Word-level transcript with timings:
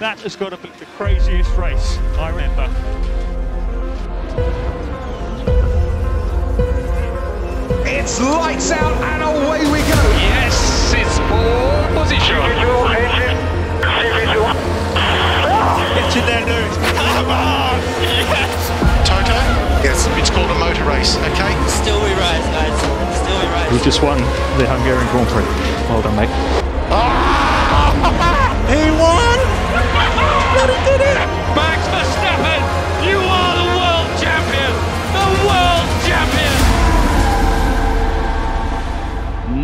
That 0.00 0.18
has 0.20 0.34
got 0.34 0.50
to 0.50 0.56
be 0.56 0.68
the 0.80 0.86
craziest 0.98 1.56
race 1.56 1.98
I 2.18 2.30
remember. 2.30 2.68
It's 7.86 8.20
lights 8.20 8.72
out 8.72 8.92
and 8.92 9.22
away 9.22 9.64
we 9.70 9.78
go. 9.86 10.02
Yes, 10.18 10.92
it's 10.92 11.16
pole 11.30 11.86
position. 11.94 12.42
It's 15.94 16.16
in 16.18 16.26
there, 16.26 16.44
Lewis. 16.44 16.76
Come 17.14 17.30
on! 17.30 17.78
Yes! 18.28 18.50
Toto? 19.08 19.38
Yes. 19.86 20.06
It's 20.18 20.28
called 20.28 20.50
a 20.50 20.58
motor 20.58 20.84
race, 20.84 21.16
okay? 21.32 21.54
Still 21.70 22.02
we 22.02 22.10
rise, 22.18 22.44
guys. 22.50 22.74
Still 23.22 23.38
we 23.38 23.46
rise. 23.46 23.72
We 23.72 23.78
just 23.78 24.02
won 24.02 24.18
the 24.58 24.66
Hungarian 24.66 25.06
Grand 25.14 25.28
Prix. 25.28 25.46
Well 25.88 26.02
done, 26.02 26.16
mate. 26.16 26.28
Ah! 26.90 27.94
He 28.68 28.90
won! 29.00 29.13
Max 30.64 31.80
Verstappen, 31.94 32.62
you 33.08 33.18
are 33.38 33.54
the 33.60 33.68
world 33.78 34.08
champion. 34.22 34.72
The 35.16 35.26
world 35.46 35.88
champion. 36.08 36.54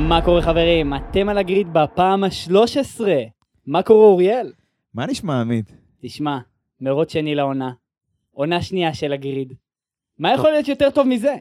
מה 0.08 0.20
קורה 0.24 0.42
חברים? 0.42 0.94
אתם 0.94 1.28
על 1.28 1.38
הגריד 1.38 1.72
בפעם 1.72 2.24
ה-13. 2.24 3.00
מה 3.66 3.82
קורה 3.82 4.04
אוריאל? 4.06 4.52
מה 4.94 5.06
נשמע, 5.06 5.40
עמית? 5.40 5.72
תשמע, 6.02 6.38
מרוץ 6.80 7.12
שני 7.12 7.34
לעונה. 7.34 7.70
עונה 8.32 8.62
שנייה 8.62 8.94
של 8.94 9.12
הגריד. 9.12 9.52
מה 10.18 10.34
יכול 10.34 10.50
להיות 10.50 10.68
יותר 10.68 10.90
טוב 10.90 11.06
מזה? 11.06 11.34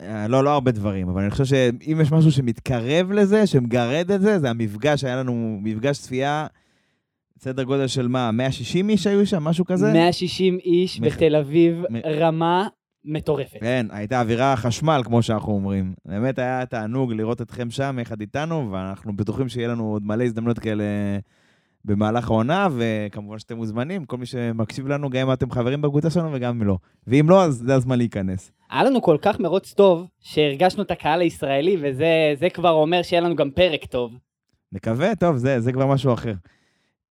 אה, 0.00 0.28
לא, 0.28 0.44
לא 0.44 0.50
הרבה 0.50 0.70
דברים, 0.70 1.08
אבל 1.08 1.22
אני 1.22 1.30
חושב 1.30 1.44
שאם 1.44 1.98
יש 2.02 2.12
משהו 2.12 2.32
שמתקרב 2.32 3.12
לזה, 3.12 3.46
שמגרד 3.46 4.10
את 4.10 4.20
זה, 4.20 4.38
זה 4.38 4.50
המפגש, 4.50 5.04
היה 5.04 5.16
לנו 5.16 5.58
מפגש 5.62 5.98
צפייה, 5.98 6.46
סדר 7.38 7.62
גודל 7.62 7.86
של 7.86 8.08
מה, 8.08 8.30
160 8.32 8.88
איש 8.88 9.06
היו 9.06 9.26
שם, 9.26 9.44
משהו 9.44 9.64
כזה? 9.64 9.92
160 9.92 10.58
איש 10.64 11.00
מח- 11.00 11.16
בתל 11.16 11.36
אביב, 11.36 11.82
מ- 11.90 11.96
רמה 12.06 12.68
מטורפת. 13.04 13.60
כן, 13.60 13.86
הייתה 13.90 14.20
אווירה 14.20 14.56
חשמל, 14.56 15.00
כמו 15.04 15.22
שאנחנו 15.22 15.52
אומרים. 15.52 15.94
באמת 16.06 16.38
היה 16.38 16.66
תענוג 16.66 17.12
לראות 17.12 17.42
אתכם 17.42 17.70
שם 17.70 17.98
יחד 18.00 18.20
איתנו, 18.20 18.72
ואנחנו 18.72 19.16
בטוחים 19.16 19.48
שיהיה 19.48 19.68
לנו 19.68 19.84
עוד 19.92 20.02
מלא 20.04 20.24
הזדמנויות 20.24 20.58
כאלה 20.58 20.84
במהלך 21.84 22.30
העונה, 22.30 22.68
וכמובן 22.76 23.38
שאתם 23.38 23.56
מוזמנים, 23.56 24.04
כל 24.04 24.16
מי 24.16 24.26
שמקשיב 24.26 24.86
לנו, 24.88 25.10
גם 25.10 25.26
אם 25.28 25.32
אתם 25.32 25.50
חברים 25.50 25.82
בקבוצה 25.82 26.10
שלנו 26.10 26.28
וגם 26.32 26.56
אם 26.56 26.66
לא. 26.66 26.76
ואם 27.06 27.26
לא, 27.30 27.44
אז 27.44 27.62
זה 27.66 27.74
הזמן 27.74 27.98
להיכנס. 27.98 28.52
היה 28.70 28.84
לנו 28.84 29.02
כל 29.02 29.16
כך 29.22 29.40
מרוץ 29.40 29.72
טוב, 29.72 30.06
שהרגשנו 30.20 30.82
את 30.82 30.90
הקהל 30.90 31.20
הישראלי, 31.20 31.76
וזה 31.82 32.06
זה 32.40 32.50
כבר 32.50 32.70
אומר 32.70 33.02
שיהיה 33.02 33.20
לנו 33.22 33.36
גם 33.36 33.50
פרק 33.50 33.84
טוב. 33.84 34.12
נקווה, 34.72 35.14
טוב, 35.14 35.36
זה, 35.36 35.60
זה 35.60 35.72
כבר 35.72 35.86
משהו 35.86 36.12
אחר. 36.12 36.32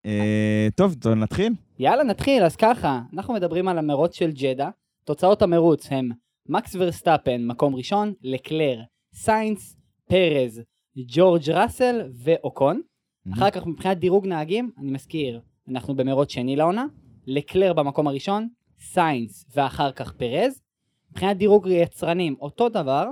אה, 0.05 0.67
טוב, 0.75 0.93
טוב, 0.93 1.13
נתחיל? 1.13 1.53
יאללה, 1.79 2.03
נתחיל, 2.03 2.43
אז 2.43 2.55
ככה, 2.55 3.01
אנחנו 3.13 3.33
מדברים 3.33 3.67
על 3.67 3.77
המרוץ 3.77 4.15
של 4.15 4.31
ג'דה. 4.31 4.69
תוצאות 5.03 5.41
המרוץ 5.41 5.87
הם 5.91 6.09
מקס 6.49 6.75
ורסטאפן, 6.79 7.47
מקום 7.47 7.75
ראשון, 7.75 8.13
לקלר, 8.23 8.81
סיינס, 9.13 9.77
פרז, 10.09 10.61
ג'ורג' 10.97 11.49
ראסל 11.49 12.01
ואוקון. 12.23 12.81
אחר 13.33 13.49
כך 13.49 13.65
מבחינת 13.65 13.97
דירוג 13.97 14.27
נהגים, 14.27 14.71
אני 14.77 14.91
מזכיר, 14.91 15.41
אנחנו 15.69 15.95
במרוץ 15.95 16.31
שני 16.31 16.55
לעונה, 16.55 16.85
לקלר 17.27 17.73
במקום 17.73 18.07
הראשון, 18.07 18.47
סיינס 18.79 19.45
ואחר 19.55 19.91
כך 19.91 20.13
פרז. 20.13 20.61
מבחינת 21.11 21.37
דירוג 21.37 21.67
יצרנים, 21.67 22.35
אותו 22.41 22.69
דבר, 22.69 23.07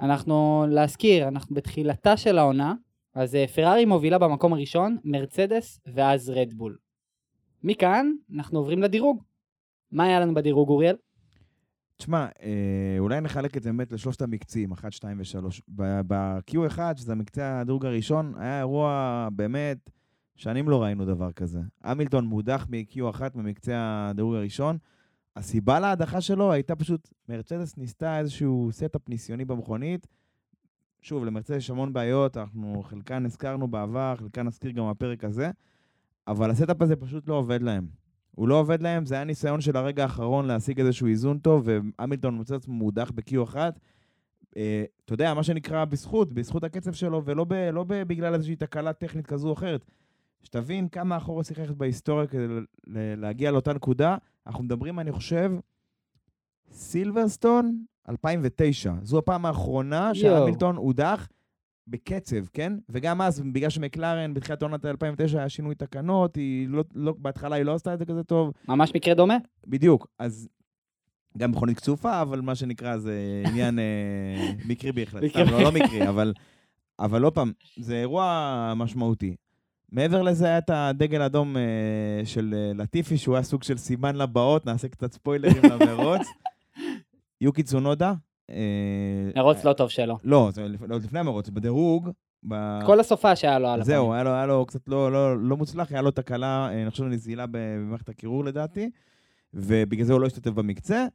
אנחנו, 0.00 0.64
להזכיר, 0.68 1.28
אנחנו 1.28 1.54
בתחילתה 1.54 2.16
של 2.16 2.38
העונה, 2.38 2.74
אז 3.14 3.34
אה, 3.34 3.46
פרארי 3.46 3.84
מובילה 3.84 4.18
במקום 4.18 4.52
הראשון, 4.52 4.96
מרצדס 5.04 5.80
ואז 5.94 6.30
רדבול. 6.30 6.76
מכאן 7.64 8.12
אנחנו 8.34 8.58
עוברים 8.58 8.82
לדירוג. 8.82 9.22
מה 9.92 10.04
היה 10.04 10.20
לנו 10.20 10.34
בדירוג, 10.34 10.68
אוריאל? 10.68 10.96
תשמע, 11.96 12.26
אה, 12.42 12.96
אולי 12.98 13.20
נחלק 13.20 13.56
את 13.56 13.62
זה 13.62 13.70
באמת 13.70 13.92
לשלושת 13.92 14.22
המקצים, 14.22 14.72
1, 14.72 14.92
2 14.92 15.18
ו-3. 15.18 15.60
ב-Q1, 16.06 16.78
שזה 16.96 17.12
המקצה 17.12 17.60
הדירוג 17.60 17.86
הראשון, 17.86 18.34
היה 18.38 18.58
אירוע 18.58 19.28
באמת, 19.32 19.90
שנים 20.36 20.68
לא 20.68 20.82
ראינו 20.82 21.04
דבר 21.04 21.32
כזה. 21.32 21.60
המילטון 21.82 22.24
מודח 22.24 22.66
מ-Q1 22.70 23.20
ממקצה 23.34 24.08
הדירוג 24.10 24.34
הראשון. 24.34 24.78
הסיבה 25.36 25.80
להדחה 25.80 26.20
שלו 26.20 26.52
הייתה 26.52 26.76
פשוט, 26.76 27.08
מרצדס 27.28 27.76
ניסתה 27.76 28.18
איזשהו 28.18 28.68
setup 28.72 29.08
ניסיוני 29.08 29.44
במכונית. 29.44 30.06
שוב, 31.02 31.24
למרצדס 31.24 31.56
יש 31.56 31.70
המון 31.70 31.92
בעיות, 31.92 32.36
אנחנו 32.36 32.82
חלקן 32.82 33.26
הזכרנו 33.26 33.68
בעבר, 33.68 34.14
חלקן 34.18 34.46
נזכיר 34.46 34.70
גם 34.70 34.90
בפרק 34.90 35.24
הזה, 35.24 35.50
אבל 36.28 36.50
ה 36.50 36.55
setup 36.55 36.82
הזה 36.82 36.96
פשוט 36.96 37.28
לא 37.28 37.34
עובד 37.34 37.62
להם. 37.62 37.86
הוא 38.30 38.48
לא 38.48 38.54
עובד 38.54 38.82
להם, 38.82 39.06
זה 39.06 39.14
היה 39.14 39.24
ניסיון 39.24 39.60
של 39.60 39.76
הרגע 39.76 40.02
האחרון 40.02 40.46
להשיג 40.46 40.80
איזשהו 40.80 41.06
איזון 41.06 41.38
טוב, 41.38 41.68
והמילטון 41.68 42.34
מוצא 42.34 42.54
עצמו 42.54 42.74
מודח 42.74 43.10
ב-Q1. 43.14 43.56
אה, 44.56 44.84
אתה 45.04 45.14
יודע, 45.14 45.34
מה 45.34 45.42
שנקרא 45.42 45.84
בזכות, 45.84 46.32
בזכות 46.32 46.64
הקצב 46.64 46.92
שלו, 46.92 47.24
ולא 47.24 47.44
ב, 47.44 47.52
לא 47.52 47.84
ב, 47.84 48.02
בגלל 48.02 48.34
איזושהי 48.34 48.56
תקלה 48.56 48.92
טכנית 48.92 49.26
כזו 49.26 49.48
או 49.48 49.52
אחרת. 49.52 49.84
שתבין 50.42 50.88
כמה 50.88 51.16
אחורה 51.16 51.44
צריך 51.44 51.58
ללכת 51.58 51.74
בהיסטוריה 51.74 52.26
כדי 52.26 52.46
להגיע 53.16 53.50
לאותה 53.50 53.72
נקודה. 53.72 54.16
אנחנו 54.46 54.64
מדברים, 54.64 55.00
אני 55.00 55.12
חושב, 55.12 55.52
סילברסטון 56.72 57.84
2009. 58.10 58.92
זו 59.02 59.18
הפעם 59.18 59.46
האחרונה. 59.46 60.14
שהמילטון 60.14 60.76
הודח 60.76 61.28
בקצב, 61.90 62.46
כן? 62.52 62.72
וגם 62.88 63.22
אז, 63.22 63.42
בגלל 63.52 63.70
שמקלרן 63.70 64.34
בתחילת 64.34 64.62
עונת 64.62 64.84
2009 64.84 65.38
היה 65.38 65.48
שינוי 65.48 65.74
תקנות, 65.74 66.36
היא 66.36 66.68
לא, 66.68 66.84
לא, 66.94 67.14
בהתחלה 67.18 67.56
היא 67.56 67.64
לא 67.64 67.74
עשתה 67.74 67.94
את 67.94 67.98
זה 67.98 68.04
כזה 68.04 68.22
טוב. 68.22 68.52
ממש 68.68 68.92
מקרה 68.94 69.14
דומה? 69.14 69.36
בדיוק, 69.66 70.06
אז 70.18 70.48
גם 71.38 71.50
מכונית 71.50 71.76
קצופה, 71.76 72.22
אבל 72.22 72.40
מה 72.40 72.54
שנקרא 72.54 72.96
זה 72.96 73.42
עניין 73.46 73.78
אה, 73.78 74.52
מקרי 74.68 74.92
בהחלט. 74.92 75.24
סתם, 75.30 75.48
לא, 75.50 75.62
לא 75.62 75.72
מקרי, 75.72 76.08
אבל, 76.08 76.32
אבל 76.98 77.22
עוד 77.22 77.34
פעם, 77.34 77.52
זה 77.76 78.00
אירוע 78.00 78.72
משמעותי. 78.76 79.36
מעבר 79.92 80.22
לזה 80.22 80.46
היה 80.46 80.58
את 80.58 80.70
הדגל 80.70 81.22
האדום 81.22 81.56
אה, 81.56 81.62
של 82.24 82.54
אה, 82.56 82.72
לטיפי, 82.82 83.18
שהוא 83.18 83.34
היה 83.34 83.42
סוג 83.42 83.62
של 83.62 83.76
סימן 83.76 84.16
לבאות, 84.16 84.66
נעשה 84.66 84.88
קצת 84.88 85.12
ספוילרים 85.12 85.62
למרוץ. 85.64 86.26
יוקי 87.40 87.62
צונודה. 87.62 88.12
אה, 88.50 88.56
מרוץ 89.36 89.64
לא 89.64 89.72
טוב 89.72 89.88
שלו. 89.88 90.18
לא, 90.24 90.48
זה 90.52 90.66
לא, 90.88 90.96
לפני 90.96 91.18
המרוץ, 91.18 91.48
בדירוג. 91.48 92.10
ב- 92.48 92.78
כל 92.86 93.00
הסופה 93.00 93.36
שהיה 93.36 93.58
לו 93.58 93.68
על 93.68 93.82
זהו, 93.82 94.02
הפנים. 94.04 94.12
היה 94.12 94.22
לו, 94.24 94.30
היה 94.30 94.46
לו 94.46 94.66
קצת 94.66 94.88
לא, 94.88 95.12
לא, 95.12 95.38
לא 95.38 95.56
מוצלח, 95.56 95.92
היה 95.92 96.02
לו 96.02 96.10
תקלה, 96.10 96.68
אה, 96.68 96.82
אני 96.82 96.90
חושב 96.90 97.04
נזילה 97.04 97.44
במערכת 97.50 98.08
הקירור 98.08 98.44
לדעתי, 98.44 98.90
ובגלל 99.54 100.04
זה 100.04 100.12
הוא 100.12 100.20
לא 100.20 100.26
השתתף 100.26 100.50
במקצה, 100.50 101.06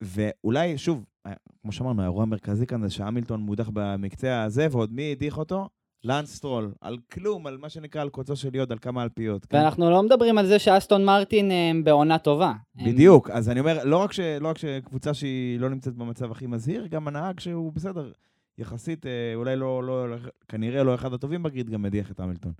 ואולי, 0.00 0.78
שוב, 0.78 1.04
אה, 1.26 1.32
כמו 1.62 1.72
שאמרנו, 1.72 2.02
האירוע 2.02 2.22
המרכזי 2.22 2.66
כאן 2.66 2.82
זה 2.82 2.90
שהמילטון 2.90 3.40
מודח 3.40 3.70
במקצה 3.72 4.42
הזה, 4.42 4.66
ועוד 4.70 4.92
מי 4.92 5.12
הדיח 5.12 5.38
אותו? 5.38 5.68
לאנס 6.04 6.34
סטרול, 6.36 6.72
על 6.80 6.96
כלום, 7.12 7.46
על 7.46 7.56
מה 7.58 7.68
שנקרא, 7.68 8.00
על 8.02 8.08
קוצו 8.08 8.36
של 8.36 8.54
יוד, 8.54 8.72
על 8.72 8.78
כמה 8.78 9.02
אלפיות. 9.02 9.44
כן? 9.46 9.56
ואנחנו 9.56 9.90
לא 9.90 10.02
מדברים 10.02 10.38
על 10.38 10.46
זה 10.46 10.58
שאסטון 10.58 11.04
מרטין 11.04 11.50
הם 11.50 11.84
בעונה 11.84 12.18
טובה. 12.18 12.52
הם- 12.76 12.86
בדיוק, 12.92 13.30
אז 13.30 13.48
אני 13.50 13.60
אומר, 13.60 13.84
לא 13.84 13.96
רק, 13.96 14.12
ש, 14.12 14.20
לא 14.20 14.48
רק 14.48 14.58
שקבוצה 14.58 15.14
שהיא 15.14 15.60
לא 15.60 15.68
נמצאת 15.68 15.94
במצב 15.94 16.30
הכי 16.32 16.46
מזהיר, 16.46 16.86
גם 16.86 17.08
הנהג 17.08 17.40
שהוא 17.40 17.72
בסדר, 17.72 18.12
יחסית, 18.58 19.06
אה, 19.06 19.10
אולי 19.34 19.56
לא, 19.56 19.82
לא, 19.84 20.16
כנראה 20.48 20.82
לא 20.82 20.94
אחד 20.94 21.12
הטובים 21.12 21.42
ב 21.42 21.47
grid, 21.47 21.70
גם 21.70 21.82
מדיח 21.82 22.10
את 22.10 22.20
המילטון. 22.20 22.52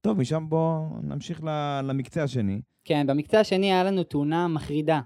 טוב, 0.00 0.18
משם 0.18 0.44
בואו 0.48 0.86
נמשיך 1.02 1.44
ל- 1.44 1.80
למקצה 1.84 2.22
השני. 2.22 2.60
כן, 2.84 3.06
במקצה 3.06 3.40
השני 3.40 3.72
היה 3.72 3.84
לנו 3.84 4.02
תאונה 4.02 4.48
מחרידה. 4.48 5.00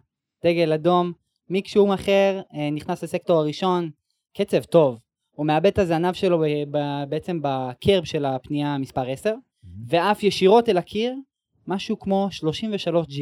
דגל 0.44 0.72
אדום, 0.72 1.12
מיק 1.50 1.66
שומאחר 1.68 2.40
אה, 2.54 2.70
נכנס 2.72 3.04
לסקטור 3.04 3.38
הראשון, 3.38 3.90
קצב 4.36 4.62
טוב. 4.62 4.98
הוא 5.34 5.46
מאבד 5.46 5.66
את 5.66 5.78
הזנב 5.78 6.12
שלו 6.12 6.38
ב- 6.38 6.44
ב- 6.76 7.04
בעצם 7.08 7.38
בקרב 7.42 8.04
של 8.04 8.24
הפנייה 8.24 8.78
מספר 8.78 9.10
10, 9.10 9.34
ועף 9.86 10.22
ישירות 10.22 10.68
אל 10.68 10.76
הקיר, 10.76 11.14
משהו 11.66 11.98
כמו 11.98 12.28
33G. 12.32 13.20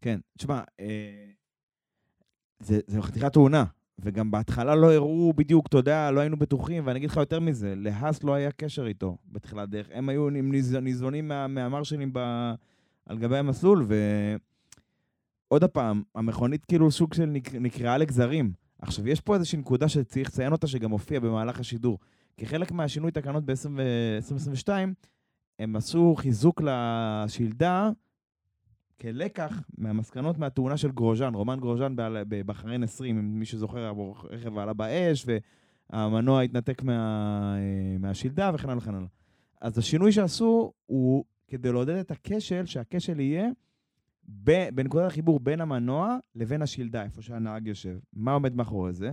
כן, 0.00 0.18
תשמע, 0.38 0.60
אה, 0.80 1.26
זה, 2.60 2.80
זה 2.86 3.02
חתיכת 3.02 3.32
תאונה, 3.32 3.64
וגם 3.98 4.30
בהתחלה 4.30 4.74
לא 4.74 4.92
הראו 4.92 5.32
בדיוק, 5.36 5.66
אתה 5.66 5.76
יודע, 5.78 6.10
לא 6.10 6.20
היינו 6.20 6.36
בטוחים, 6.36 6.86
ואני 6.86 6.98
אגיד 6.98 7.10
לך 7.10 7.16
יותר 7.16 7.40
מזה, 7.40 7.74
להאס 7.76 8.22
לא 8.24 8.34
היה 8.34 8.50
קשר 8.52 8.86
איתו 8.86 9.16
בתחילת 9.32 9.68
דרך. 9.68 9.86
הם 9.92 10.08
היו 10.08 10.28
ניז- 10.30 10.76
ניזונים 10.80 11.28
מה, 11.28 11.46
מהמרשלים 11.46 12.10
ב, 12.12 12.18
על 13.06 13.18
גבי 13.18 13.36
המסלול, 13.38 13.86
ועוד 15.50 15.64
פעם, 15.64 16.02
המכונית 16.14 16.64
כאילו 16.64 16.90
סוג 16.90 17.14
של 17.14 17.24
נק, 17.24 17.54
נקרעה 17.54 17.98
לגזרים. 17.98 18.52
עכשיו, 18.82 19.08
יש 19.08 19.20
פה 19.20 19.34
איזושהי 19.34 19.58
נקודה 19.58 19.88
שצריך 19.88 20.28
לציין 20.28 20.52
אותה, 20.52 20.66
שגם 20.66 20.90
הופיעה 20.90 21.20
במהלך 21.20 21.60
השידור. 21.60 21.98
כחלק 22.36 22.72
מהשינוי 22.72 23.10
תקנות 23.10 23.44
ב-2022, 23.44 24.68
הם 25.58 25.76
עשו 25.76 26.14
חיזוק 26.18 26.62
לשלדה 26.64 27.90
כלקח 29.00 29.62
מהמסקנות 29.78 30.38
מהתאונה 30.38 30.76
של 30.76 30.90
גרוז'אן, 30.90 31.34
רומן 31.34 31.60
גרוז'אן 31.60 31.94
בבחריין 31.96 32.82
20, 32.82 33.18
אם 33.18 33.38
מי 33.38 33.44
שזוכר, 33.44 33.84
הרכב 33.84 34.58
עלה 34.58 34.72
באש, 34.72 35.26
והמנוע 35.92 36.42
התנתק 36.42 36.82
מה, 36.82 37.56
מהשלדה 37.98 38.50
וכן 38.54 38.68
הלאה 38.68 38.78
וכן 38.78 38.94
הלאה. 38.94 39.08
אז 39.60 39.78
השינוי 39.78 40.12
שעשו 40.12 40.72
הוא 40.86 41.24
כדי 41.48 41.72
לעודד 41.72 41.94
את 41.94 42.10
הכשל, 42.10 42.66
שהכשל 42.66 43.20
יהיה 43.20 43.48
ב, 44.44 44.68
בנקודת 44.74 45.06
החיבור 45.06 45.40
בין 45.40 45.60
המנוע 45.60 46.16
לבין 46.34 46.62
השלדה, 46.62 47.02
איפה 47.02 47.22
שהנהג 47.22 47.66
יושב. 47.66 47.98
מה 48.12 48.32
עומד 48.32 48.54
מאחורי 48.54 48.92
זה? 48.92 49.12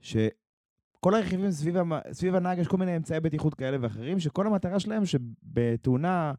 שכל 0.00 1.14
הרכיבים 1.14 1.50
סביב, 1.50 1.76
המ... 1.76 1.92
סביב 2.12 2.34
הנהג 2.34 2.58
יש 2.58 2.68
כל 2.68 2.76
מיני 2.76 2.96
אמצעי 2.96 3.20
בטיחות 3.20 3.54
כאלה 3.54 3.76
ואחרים, 3.80 4.20
שכל 4.20 4.46
המטרה 4.46 4.80
שלהם 4.80 5.02
שבתאונה 5.06 6.32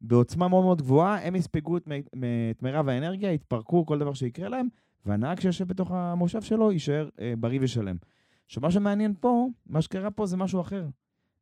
בעוצמה 0.00 0.48
מאוד 0.48 0.64
מאוד 0.64 0.82
גבוהה, 0.82 1.26
הם 1.26 1.36
יספגו 1.36 1.76
את, 1.76 1.88
מ... 1.88 1.92
את 2.50 2.62
מירב 2.62 2.88
האנרגיה, 2.88 3.32
יתפרקו 3.32 3.86
כל 3.86 3.98
דבר 3.98 4.14
שיקרה 4.14 4.48
להם, 4.48 4.68
והנהג 5.06 5.40
שיושב 5.40 5.68
בתוך 5.68 5.90
המושב 5.90 6.42
שלו 6.42 6.72
יישאר 6.72 7.08
אה, 7.20 7.34
בריא 7.38 7.58
ושלם. 7.62 7.96
עכשיו, 8.46 8.62
מה 8.62 8.70
שמעניין 8.70 9.14
פה, 9.20 9.48
מה 9.66 9.82
שקרה 9.82 10.10
פה 10.10 10.26
זה 10.26 10.36
משהו 10.36 10.60
אחר. 10.60 10.86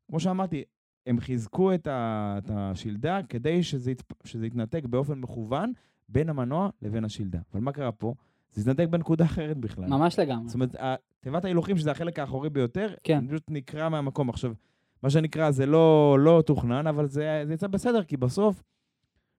כמו 0.09 0.21
שאמרתי, 0.21 0.65
הם 1.07 1.21
חיזקו 1.21 1.75
את, 1.75 1.87
ה, 1.87 2.35
את 2.39 2.51
השלדה 2.55 3.21
כדי 3.29 3.63
שזה, 3.63 3.91
ית, 3.91 4.03
שזה 4.25 4.47
יתנתק 4.47 4.85
באופן 4.85 5.19
מכוון 5.19 5.73
בין 6.09 6.29
המנוע 6.29 6.71
לבין 6.83 7.05
השלדה. 7.05 7.39
אבל 7.53 7.61
מה 7.61 7.73
קרה 7.73 7.93
פה? 7.93 8.15
זה 8.51 8.71
התנתק 8.71 8.89
בנקודה 8.91 9.25
אחרת 9.25 9.57
בכלל. 9.57 9.87
ממש 9.87 10.19
לגמרי. 10.19 10.49
זאת 10.49 10.55
אומרת, 10.55 10.75
תיבת 11.21 11.45
ההילוכים, 11.45 11.77
שזה 11.77 11.91
החלק 11.91 12.19
האחורי 12.19 12.51
ביותר, 12.51 12.95
כן. 13.05 13.25
פשוט 13.29 13.43
נקרע 13.51 13.89
מהמקום. 13.89 14.31
עכשיו, 14.31 14.53
מה 15.03 15.11
שנקרא, 15.11 15.51
זה 15.51 15.67
לא, 15.67 16.17
לא 16.21 16.43
תוכנן, 16.47 16.87
אבל 16.87 17.07
זה, 17.07 17.43
זה 17.47 17.55
יצא 17.55 17.67
בסדר, 17.67 18.03
כי 18.05 18.17
בסוף, 18.17 18.63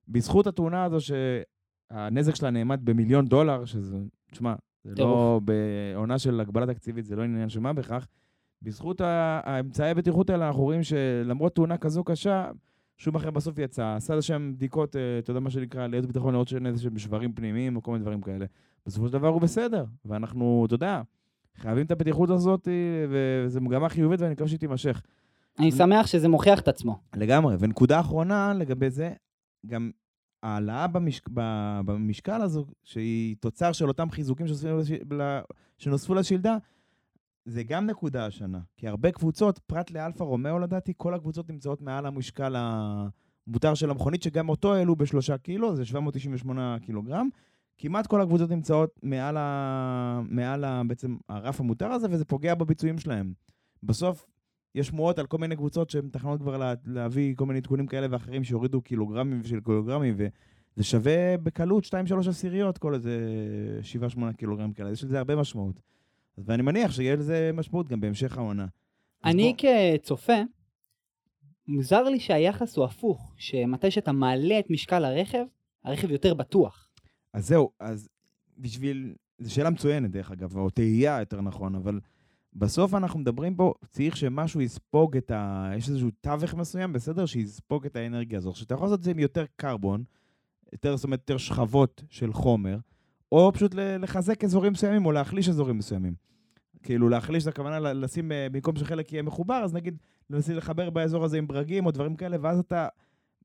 בזכות 0.07 0.47
התאונה 0.47 0.83
הזו, 0.83 0.97
שהנזק 1.01 2.35
שלה 2.35 2.49
נאמד 2.49 2.79
במיליון 2.83 3.25
דולר, 3.25 3.65
שזה, 3.65 3.97
תשמע, 4.31 4.55
זה 4.83 4.95
לא. 4.97 5.41
בעונה 5.43 6.19
של 6.19 6.39
הגבלה 6.39 6.73
תקציבית, 6.73 7.05
זה 7.05 7.15
לא 7.15 7.23
עניין 7.23 7.49
של 7.49 7.59
מה 7.59 7.73
בכך, 7.73 8.07
בזכות 8.61 9.01
האמצעי 9.01 9.91
הבטיחות 9.91 10.29
האלה, 10.29 10.47
אנחנו 10.47 10.61
רואים 10.61 10.83
שלמרות 10.83 11.55
תאונה 11.55 11.77
כזו 11.77 12.03
קשה, 12.03 12.51
שום 12.97 13.15
אחר 13.15 13.31
בסוף 13.31 13.57
יצא, 13.57 13.95
עשה 13.95 14.15
לשם 14.15 14.51
בדיקות, 14.55 14.95
אה, 14.95 15.19
אתה 15.19 15.31
יודע 15.31 15.39
מה 15.39 15.49
שנקרא, 15.49 15.87
ליד 15.87 16.05
ביטחון, 16.05 16.33
לראות 16.33 16.47
שאין 16.47 16.65
איזה 16.65 16.81
שהם 16.81 16.97
שברים 16.97 17.33
פנימיים 17.33 17.75
או 17.75 17.83
כל 17.83 17.91
מיני 17.91 18.01
דברים 18.01 18.21
כאלה. 18.21 18.45
בסופו 18.85 19.07
של 19.07 19.13
דבר 19.13 19.27
הוא 19.27 19.41
בסדר, 19.41 19.85
ואנחנו, 20.05 20.63
אתה 20.65 20.75
יודע, 20.75 21.01
חייבים 21.55 21.85
את 21.85 21.91
הבטיחות 21.91 22.29
הזאת, 22.29 22.67
אה, 22.67 22.73
וזו 23.09 23.61
מגמה 23.61 23.89
חיובית 23.89 24.21
ואני 24.21 24.33
מקווה 24.33 24.47
שהיא 24.47 24.59
תימשך. 24.59 25.01
אני 25.59 25.71
שמח 25.71 26.07
שזה 26.07 26.27
מוכיח 26.27 26.59
את 26.59 26.67
עצמו. 26.67 26.99
לגמרי. 27.15 27.55
ונקודה 27.59 27.99
אחרונה 27.99 28.53
לגבי 28.53 28.89
זה, 28.89 29.13
גם 29.65 29.91
העלאה 30.43 30.87
במשק... 30.87 31.29
במשקל 31.85 32.41
הזו, 32.41 32.65
שהיא 32.83 33.35
תוצר 33.39 33.71
של 33.71 33.87
אותם 33.87 34.11
חיזוקים 34.11 34.45
שנוספו 35.77 36.15
לשלדה, 36.15 36.57
זה 37.47 37.63
גם 37.63 37.85
נקודה 37.85 38.25
השנה. 38.25 38.59
כי 38.77 38.87
הרבה 38.87 39.11
קבוצות, 39.11 39.59
פרט 39.59 39.91
לאלפה 39.91 40.23
רומאו 40.23 40.59
לדעתי, 40.59 40.93
כל 40.97 41.13
הקבוצות 41.13 41.49
נמצאות 41.49 41.81
מעל 41.81 42.05
המשקל 42.05 42.55
המותר 42.57 43.73
של 43.73 43.89
המכונית, 43.89 44.23
שגם 44.23 44.49
אותו 44.49 44.73
העלו 44.73 44.95
בשלושה 44.95 45.37
קילו, 45.37 45.75
זה 45.75 45.85
798 45.85 46.77
קילוגרם. 46.81 47.29
כמעט 47.77 48.07
כל 48.07 48.21
הקבוצות 48.21 48.49
נמצאות 48.49 48.99
מעל, 49.03 49.37
ה... 49.37 50.21
מעל 50.29 50.63
ה... 50.63 50.81
בעצם 50.87 51.17
הרף 51.29 51.59
המותר 51.59 51.91
הזה, 51.91 52.07
וזה 52.11 52.25
פוגע 52.25 52.55
בביצועים 52.55 52.97
שלהם. 52.97 53.33
בסוף, 53.83 54.25
יש 54.75 54.87
שמועות 54.87 55.19
על 55.19 55.25
כל 55.25 55.37
מיני 55.37 55.55
קבוצות 55.55 55.89
שהן 55.89 56.05
מתכננות 56.05 56.41
כבר 56.41 56.57
לה, 56.57 56.73
להביא 56.85 57.35
כל 57.35 57.45
מיני 57.45 57.59
עדכונים 57.59 57.87
כאלה 57.87 58.07
ואחרים 58.09 58.43
שיורידו 58.43 58.81
קילוגרמים 58.81 59.43
של 59.43 59.59
קילוגרמים, 59.59 60.15
וזה 60.17 60.83
שווה 60.83 61.37
בקלות 61.37 61.85
2-3 61.85 62.29
עשיריות, 62.29 62.77
כל 62.77 62.93
איזה 62.93 63.19
7-8 64.15 64.33
קילוגרם 64.37 64.73
כאלה, 64.73 64.91
יש 64.91 65.03
לזה 65.03 65.17
הרבה 65.17 65.35
משמעות. 65.35 65.79
ואני 66.37 66.61
מניח 66.63 66.91
שיהיה 66.91 67.15
לזה 67.15 67.51
משמעות 67.53 67.87
גם 67.87 68.01
בהמשך 68.01 68.37
העונה. 68.37 68.65
אני 69.25 69.53
בוא- 69.61 69.97
כצופה, 69.99 70.33
מוזר 71.67 72.03
לי 72.03 72.19
שהיחס 72.19 72.77
הוא 72.77 72.85
הפוך, 72.85 73.33
שמתי 73.37 73.91
שאתה 73.91 74.11
מעלה 74.11 74.59
את 74.59 74.69
משקל 74.69 75.05
הרכב, 75.05 75.43
הרכב 75.83 76.11
יותר 76.11 76.33
בטוח. 76.33 76.89
אז 77.33 77.47
זהו, 77.47 77.71
אז 77.79 78.09
בשביל... 78.57 79.15
זו 79.39 79.53
שאלה 79.53 79.69
מצוינת, 79.69 80.11
דרך 80.11 80.31
אגב, 80.31 80.57
או 80.57 80.69
תהייה, 80.69 81.19
יותר 81.19 81.41
נכון, 81.41 81.75
אבל 81.75 81.99
בסוף 82.53 82.93
אנחנו 82.93 83.19
מדברים 83.19 83.55
פה, 83.55 83.73
צריך 83.89 84.17
שמשהו 84.17 84.61
יספוג 84.61 85.17
את 85.17 85.31
ה... 85.31 85.71
יש 85.77 85.89
איזשהו 85.89 86.09
תווך 86.21 86.53
מסוים, 86.53 86.93
בסדר? 86.93 87.25
שיספוג 87.25 87.85
את 87.85 87.95
האנרגיה 87.95 88.37
הזו. 88.37 88.49
עכשיו, 88.49 88.65
אתה 88.65 88.73
יכול 88.73 88.85
לעשות 88.87 88.99
את 88.99 89.03
זה 89.03 89.11
עם 89.11 89.19
יותר 89.19 89.45
קרבון, 89.55 90.03
יותר, 90.73 90.95
זאת 90.95 91.03
אומרת, 91.05 91.19
יותר 91.19 91.37
שכבות 91.37 92.03
של 92.09 92.33
חומר, 92.33 92.77
או 93.31 93.51
פשוט 93.53 93.75
לחזק 93.75 94.43
אזורים 94.43 94.73
מסוימים, 94.73 95.05
או 95.05 95.11
להחליש 95.11 95.49
אזורים 95.49 95.77
מסוימים. 95.77 96.13
כאילו, 96.83 97.09
להחליש, 97.09 97.43
זה 97.43 97.49
הכוונה 97.49 97.79
לשים, 97.79 98.31
אה, 98.31 98.47
במקום 98.51 98.75
שחלק 98.75 99.13
יהיה 99.13 99.23
מחובר, 99.23 99.61
אז 99.63 99.73
נגיד, 99.73 99.97
לנסות 100.29 100.55
לחבר 100.55 100.89
באזור 100.89 101.25
הזה 101.25 101.37
עם 101.37 101.47
ברגים 101.47 101.85
או 101.85 101.91
דברים 101.91 102.15
כאלה, 102.15 102.37
ואז 102.41 102.59
אתה... 102.59 102.87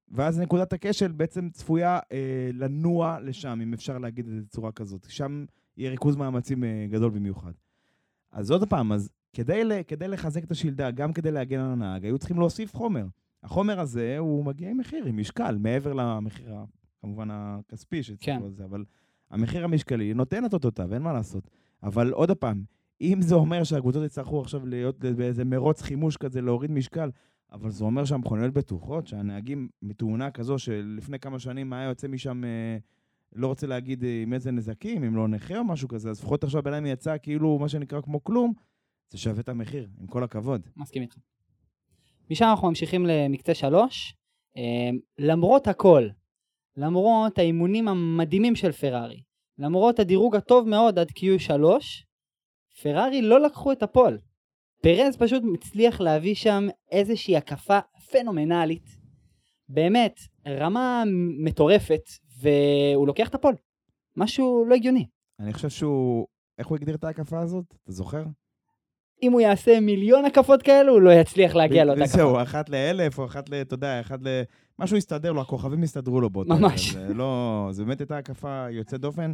ואז 0.08 0.40
נקודת 0.40 0.72
הכשל 0.72 1.12
בעצם 1.12 1.48
צפויה 1.50 1.98
אה, 2.12 2.50
לנוע 2.52 3.18
לשם, 3.20 3.58
אם 3.62 3.74
אפשר 3.74 3.98
להגיד 3.98 4.26
את 4.26 4.34
זה 4.34 4.40
בצורה 4.40 4.72
כזאת. 4.72 5.06
שם 5.08 5.44
יהיה 5.76 5.90
ריכוז 5.90 6.16
מאמצים 6.16 6.64
אה, 6.64 6.86
גדול 6.90 7.10
במיוחד. 7.10 7.52
אז 8.32 8.50
עוד 8.50 8.68
פעם, 8.68 8.92
אז 8.92 9.10
כדי, 9.32 9.64
ל, 9.64 9.72
כדי 9.88 10.08
לחזק 10.08 10.44
את 10.44 10.50
השלדה, 10.50 10.90
גם 10.90 11.12
כדי 11.12 11.30
להגן 11.30 11.60
על 11.60 11.72
הנהג, 11.72 12.04
היו 12.04 12.18
צריכים 12.18 12.38
להוסיף 12.38 12.74
חומר. 12.74 13.06
החומר 13.42 13.80
הזה, 13.80 14.18
הוא 14.18 14.44
מגיע 14.44 14.70
עם 14.70 14.78
מחיר, 14.78 15.04
עם 15.04 15.16
משקל, 15.16 15.56
מעבר 15.60 15.92
למחיר, 15.92 16.54
כמובן, 17.00 17.28
הכספי 17.30 18.02
שצריך 18.02 18.20
כן. 18.20 18.40
על 18.44 18.50
זה, 18.50 18.64
אבל 18.64 18.84
המחיר 19.32 19.64
המשקלי 19.64 20.14
נותן 20.14 20.44
את 20.44 20.54
אותותיו, 20.54 20.94
אין 20.94 21.02
מה 21.02 21.12
לעשות. 21.12 21.50
אבל 21.82 22.10
עוד 22.12 22.30
פעם, 22.30 22.62
אם 23.00 23.18
זה 23.22 23.34
אומר 23.34 23.64
שהקבוצות 23.64 24.04
יצטרכו 24.04 24.40
עכשיו 24.40 24.66
להיות 24.66 24.98
באיזה 24.98 25.44
מרוץ 25.44 25.82
חימוש 25.82 26.16
כזה, 26.16 26.40
להוריד 26.40 26.70
משקל, 26.70 27.10
אבל 27.52 27.70
זה 27.70 27.84
אומר 27.84 28.04
שהמכוניות 28.04 28.52
בטוחות, 28.52 29.06
שהנהגים 29.06 29.68
מתאונה 29.82 30.30
כזו 30.30 30.58
שלפני 30.58 31.18
כמה 31.18 31.38
שנים 31.38 31.72
היה 31.72 31.88
יוצא 31.88 32.08
משם, 32.08 32.44
אה, 32.44 32.76
לא 33.32 33.46
רוצה 33.46 33.66
להגיד 33.66 34.04
אה, 34.04 34.22
עם 34.22 34.32
איזה 34.32 34.50
נזקים, 34.50 35.04
אם 35.04 35.16
לא 35.16 35.28
נכה 35.28 35.58
או 35.58 35.64
משהו 35.64 35.88
כזה, 35.88 36.10
אז 36.10 36.20
לפחות 36.20 36.44
עכשיו 36.44 36.62
בינתיים 36.62 36.86
יצא 36.86 37.16
כאילו 37.22 37.58
מה 37.58 37.68
שנקרא 37.68 38.00
כמו 38.00 38.24
כלום, 38.24 38.52
זה 39.10 39.18
שווה 39.18 39.40
את 39.40 39.48
המחיר, 39.48 39.88
עם 40.00 40.06
כל 40.06 40.24
הכבוד. 40.24 40.66
מסכים 40.76 41.02
איתך. 41.02 41.16
משם 42.30 42.44
אנחנו 42.44 42.68
ממשיכים 42.68 43.06
למקצה 43.06 43.54
שלוש. 43.54 44.14
אה, 44.56 44.90
למרות 45.18 45.68
הכל, 45.68 46.08
למרות 46.76 47.38
האימונים 47.38 47.88
המדהימים 47.88 48.56
של 48.56 48.72
פרארי, 48.72 49.22
למרות 49.58 49.98
הדירוג 49.98 50.36
הטוב 50.36 50.68
מאוד 50.68 50.98
עד 50.98 51.08
Q3, 51.08 51.52
פרארי 52.82 53.22
לא 53.22 53.40
לקחו 53.40 53.72
את 53.72 53.82
הפול. 53.82 54.18
פרז 54.82 55.16
פשוט 55.16 55.42
הצליח 55.54 56.00
להביא 56.00 56.34
שם 56.34 56.66
איזושהי 56.90 57.36
הקפה 57.36 57.78
פנומנלית. 58.10 58.86
באמת, 59.68 60.20
רמה 60.48 61.04
מטורפת, 61.44 62.02
והוא 62.40 63.06
לוקח 63.06 63.28
את 63.28 63.34
הפול. 63.34 63.54
משהו 64.16 64.64
לא 64.68 64.74
הגיוני. 64.74 65.06
אני 65.40 65.52
חושב 65.52 65.68
שהוא, 65.68 66.26
איך 66.58 66.66
הוא 66.66 66.76
הגדיר 66.76 66.94
את 66.94 67.04
ההקפה 67.04 67.40
הזאת? 67.40 67.64
אתה 67.82 67.92
זוכר? 67.92 68.22
אם 69.22 69.32
הוא 69.32 69.40
יעשה 69.40 69.80
מיליון 69.80 70.24
הקפות 70.24 70.62
כאלו, 70.62 70.92
הוא 70.92 71.00
לא 71.00 71.10
יצליח 71.10 71.54
להגיע 71.54 71.84
לאותה 71.84 72.04
הקפה. 72.04 72.16
זהו, 72.16 72.42
אחת 72.42 72.68
לאלף, 72.68 73.18
או 73.18 73.24
אחת 73.24 73.50
ל... 73.50 73.54
אתה 73.54 73.74
יודע, 73.74 74.00
אחת 74.00 74.18
ל... 74.22 74.42
משהו 74.78 74.96
הסתדר 74.96 75.32
לו, 75.32 75.40
הכוכבים 75.40 75.82
הסתדרו 75.82 76.20
לו 76.20 76.30
באותו... 76.30 76.54
ממש. 76.54 76.92
זה 76.92 77.14
לא... 77.14 77.68
זה 77.72 77.84
באמת 77.84 78.00
הייתה 78.00 78.18
הקפה 78.18 78.66
יוצאת 78.70 79.00
דופן. 79.00 79.32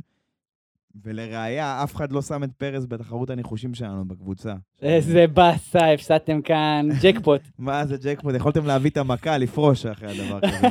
ולראיה, 1.04 1.82
אף 1.84 1.94
אחד 1.94 2.12
לא 2.12 2.22
שם 2.22 2.44
את 2.44 2.50
פרס 2.52 2.84
בתחרות 2.88 3.30
הניחושים 3.30 3.74
שלנו 3.74 4.04
בקבוצה. 4.04 4.54
איזה 4.82 5.26
באסה, 5.26 5.92
הפסדתם 5.92 6.42
כאן 6.42 6.88
ג'קפוט. 7.02 7.40
מה 7.58 7.86
זה 7.86 7.96
ג'קפוט? 8.02 8.34
יכולתם 8.34 8.66
להביא 8.66 8.90
את 8.90 8.96
המכה, 8.96 9.38
לפרוש 9.38 9.86
אחרי 9.86 10.10
הדבר 10.10 10.40
כזה. 10.40 10.66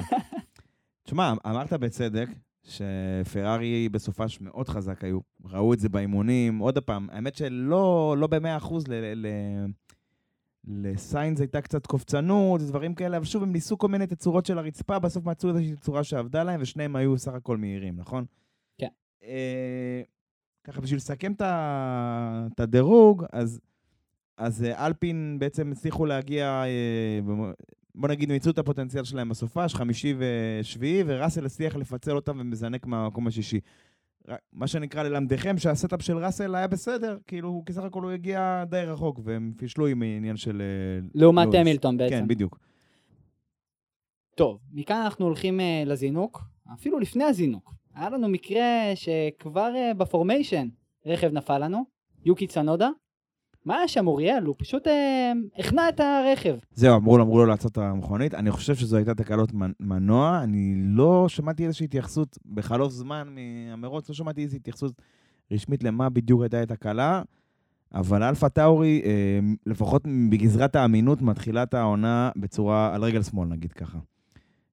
תשמע, 1.05 1.33
אמרת 1.47 1.73
בצדק 1.73 2.27
שפרארי 2.67 3.89
בסופש 3.89 4.41
מאוד 4.41 4.69
חזק 4.69 5.03
היו. 5.03 5.19
ראו 5.45 5.73
את 5.73 5.79
זה 5.79 5.89
באימונים. 5.89 6.57
עוד 6.57 6.79
פעם, 6.79 7.07
האמת 7.11 7.35
שלא 7.35 8.15
לא 8.17 8.27
במאה 8.27 8.57
אחוז 8.57 8.87
ל... 8.87 8.93
ל... 9.15 9.27
לסיינס 10.67 11.39
הייתה 11.39 11.61
קצת 11.61 11.85
קופצנות, 11.85 12.61
דברים 12.61 12.95
כאלה, 12.95 13.17
אבל 13.17 13.25
שוב, 13.25 13.43
הם 13.43 13.51
ניסו 13.51 13.77
כל 13.77 13.87
מיני 13.87 14.07
תצורות 14.07 14.45
של 14.45 14.57
הרצפה, 14.57 14.99
בסוף 14.99 15.25
מצאו 15.25 15.49
איזושהי 15.49 15.75
צורה 15.75 16.03
שעבדה 16.03 16.43
להם, 16.43 16.61
ושניהם 16.61 16.95
היו 16.95 17.17
סך 17.17 17.33
הכל 17.33 17.57
מהירים, 17.57 17.95
נכון? 17.97 18.25
כן. 18.77 18.87
אה, 19.23 20.01
ככה, 20.63 20.81
בשביל 20.81 20.97
לסכם 20.97 21.31
את 21.31 22.59
הדירוג, 22.59 23.25
אז, 23.31 23.59
אז 24.37 24.63
אה, 24.63 24.85
אלפין 24.85 25.37
בעצם 25.39 25.71
הצליחו 25.71 26.05
להגיע, 26.05 26.63
אה, 26.65 27.19
בוא 27.97 28.09
נגיד, 28.09 28.31
מיצו 28.31 28.49
את 28.49 28.57
הפוטנציאל 28.57 29.03
שלהם 29.03 29.29
בסופש, 29.29 29.75
חמישי 29.75 30.13
ושביעי, 30.17 31.03
וראסל 31.05 31.45
הצליח 31.45 31.75
לפצל 31.75 32.15
אותם 32.15 32.37
ומזנק 32.39 32.85
מהמקום 32.85 33.27
השישי. 33.27 33.59
מה 34.53 34.67
שנקרא 34.67 35.03
ללמדכם 35.03 35.57
שה 35.57 35.74
setup 35.74 36.01
של 36.01 36.17
ראסל 36.17 36.55
היה 36.55 36.67
בסדר, 36.67 37.17
כאילו, 37.27 37.63
כי 37.65 37.73
סך 37.73 37.83
הכל 37.83 38.03
הוא 38.03 38.11
הגיע 38.11 38.63
די 38.69 38.81
רחוק, 38.87 39.19
והם 39.23 39.53
פישלו 39.57 39.87
עם 39.87 40.03
עניין 40.17 40.37
של... 40.37 40.61
אה, 40.61 41.07
לעומת. 41.15 41.53
המילטון 41.53 41.97
בעצם. 41.97 42.15
כן, 42.15 42.27
בדיוק. 42.27 42.59
טוב, 44.35 44.59
מכאן 44.71 45.01
אנחנו 45.03 45.25
הולכים 45.25 45.59
אה, 45.59 45.83
לזינוק, 45.85 46.41
אפילו 46.73 46.99
לפני 46.99 47.23
הזינוק. 47.23 47.73
היה 47.95 48.09
לנו 48.09 48.29
מקרה 48.29 48.91
שכבר 48.95 49.71
אה, 49.75 49.93
ב 49.93 50.01
formation 50.01 50.67
רכב 51.05 51.33
נפל 51.33 51.57
לנו, 51.57 51.85
יוקי 52.25 52.47
צנודה, 52.47 52.89
מה 53.67 53.75
היה 53.77 53.87
שם 53.87 54.07
אוריאל? 54.07 54.43
הוא 54.43 54.55
פשוט 54.57 54.87
אה, 54.87 55.31
הכנע 55.57 55.89
את 55.89 55.99
הרכב. 55.99 56.55
זהו, 56.73 56.95
אמרו 56.95 57.17
לו, 57.17 57.23
אמרו 57.23 57.37
לו 57.37 57.45
לעצור 57.45 57.71
את 57.71 57.77
המכונית. 57.77 58.33
אני 58.33 58.51
חושב 58.51 58.75
שזו 58.75 58.97
הייתה 58.97 59.15
תקלות 59.15 59.53
מנ- 59.53 59.71
מנוע. 59.79 60.39
אני 60.43 60.73
לא 60.77 61.25
שמעתי 61.29 61.65
איזושהי 61.65 61.83
התייחסות, 61.85 62.37
בחלוף 62.53 62.91
זמן 62.93 63.27
מהמרוץ, 63.35 64.09
לא 64.09 64.15
שמעתי 64.15 64.41
איזושהי 64.41 64.57
התייחסות 64.59 65.01
רשמית 65.51 65.83
למה 65.83 66.09
בדיוק 66.09 66.41
הייתה 66.41 66.61
התקלה. 66.61 67.21
אבל 67.93 68.23
אלפה 68.23 68.49
טאורי, 68.49 69.01
אה, 69.05 69.39
לפחות 69.65 70.03
בגזרת 70.29 70.75
האמינות, 70.75 71.21
מתחילה 71.21 71.63
את 71.63 71.73
העונה 71.73 72.29
בצורה, 72.35 72.95
על 72.95 73.03
רגל 73.03 73.23
שמאל, 73.23 73.47
נגיד 73.47 73.73
ככה. 73.73 73.97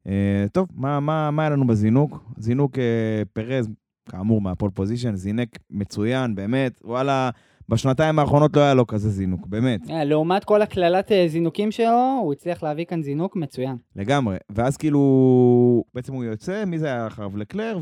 אה, 0.06 0.44
טוב, 0.52 0.68
מה, 0.74 1.00
מה, 1.00 1.30
מה 1.30 1.42
היה 1.42 1.50
לנו 1.50 1.66
בזינוק? 1.66 2.24
זינוק 2.36 2.78
אה, 2.78 3.22
פרז, 3.32 3.68
כאמור, 4.10 4.40
מה 4.40 4.50
pole 4.50 4.70
position, 4.74 5.16
זינק 5.16 5.58
מצוין, 5.70 6.34
באמת, 6.34 6.80
וואלה, 6.84 7.30
בשנתיים 7.68 8.18
האחרונות 8.18 8.56
לא 8.56 8.60
היה 8.62 8.74
לו 8.74 8.86
כזה 8.86 9.10
זינוק, 9.10 9.46
באמת. 9.46 9.90
אה, 9.90 10.04
לעומת 10.04 10.44
כל 10.44 10.62
הקללת 10.62 11.12
אה, 11.12 11.24
זינוקים 11.28 11.70
שלו, 11.70 12.18
הוא 12.22 12.32
הצליח 12.32 12.62
להביא 12.62 12.84
כאן 12.84 13.02
זינוק 13.02 13.36
מצוין. 13.36 13.76
לגמרי. 13.96 14.36
ואז 14.50 14.76
כאילו, 14.76 15.84
בעצם 15.94 16.12
הוא 16.12 16.24
יוצא, 16.24 16.64
מי 16.64 16.78
זה 16.78 16.86
היה 16.86 17.06
אחריו? 17.06 17.36
לקלר, 17.36 17.78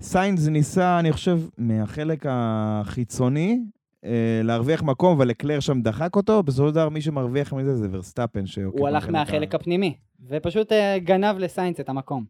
וסיינס 0.00 0.46
ניסה, 0.46 0.98
אני 0.98 1.12
חושב, 1.12 1.40
מהחלק 1.58 2.26
החיצוני, 2.28 3.60
אה, 4.04 4.40
להרוויח 4.44 4.82
מקום, 4.82 5.16
אבל 5.16 5.28
לקלר 5.28 5.60
שם 5.60 5.82
דחק 5.82 6.16
אותו, 6.16 6.42
בסופו 6.42 6.68
של 6.68 6.74
דבר 6.74 6.88
מי 6.88 7.00
שמרוויח 7.00 7.52
מזה 7.52 7.76
זה 7.76 7.88
ורסטאפן 7.90 8.44
הוא 8.64 8.88
הלך 8.88 9.02
בחלק 9.02 9.12
מהחלק 9.12 9.54
הפנימי, 9.54 9.94
ופשוט 10.28 10.72
גנב 11.04 11.38
לסיינס 11.38 11.80
את 11.80 11.88
המקום. 11.88 12.24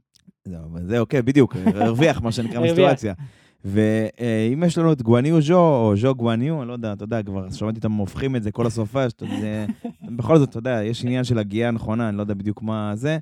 זהו, 0.45 0.61
אבל 0.73 0.87
זה 0.87 0.99
אוקיי, 0.99 1.23
בדיוק, 1.23 1.57
הרוויח, 1.75 2.21
מה 2.21 2.33
שנקרא. 2.33 2.61
מסיטואציה. 2.61 3.15
ואם 3.65 4.63
יש 4.67 4.79
לנו 4.79 4.93
את 4.93 5.03
גואניו 5.03 5.41
ז'ו, 5.43 5.55
או 5.59 5.95
ז'ו 5.97 6.15
גואניו, 6.15 6.61
אני 6.63 6.69
לא 6.69 6.73
יודע, 6.73 6.93
אתה 6.93 7.05
יודע, 7.05 7.23
כבר 7.23 7.51
שמעתי 7.51 7.77
אותם 7.77 7.93
הופכים 7.93 8.37
את 8.37 8.43
זה 8.43 8.53
כל 8.53 8.67
הסופה, 8.67 9.11
שאתה 9.11 9.25
יודע, 9.25 9.67
בכל 10.17 10.39
זאת, 10.39 10.49
אתה 10.49 10.59
יודע, 10.59 10.83
יש 10.85 11.05
עניין 11.05 11.25
של 11.25 11.39
הגייה 11.39 11.69
הנכונה, 11.69 12.09
אני 12.09 12.17
לא 12.17 12.23
יודע 12.23 12.35
בדיוק 12.35 12.63
מה 12.63 12.93
זה. 12.95 13.19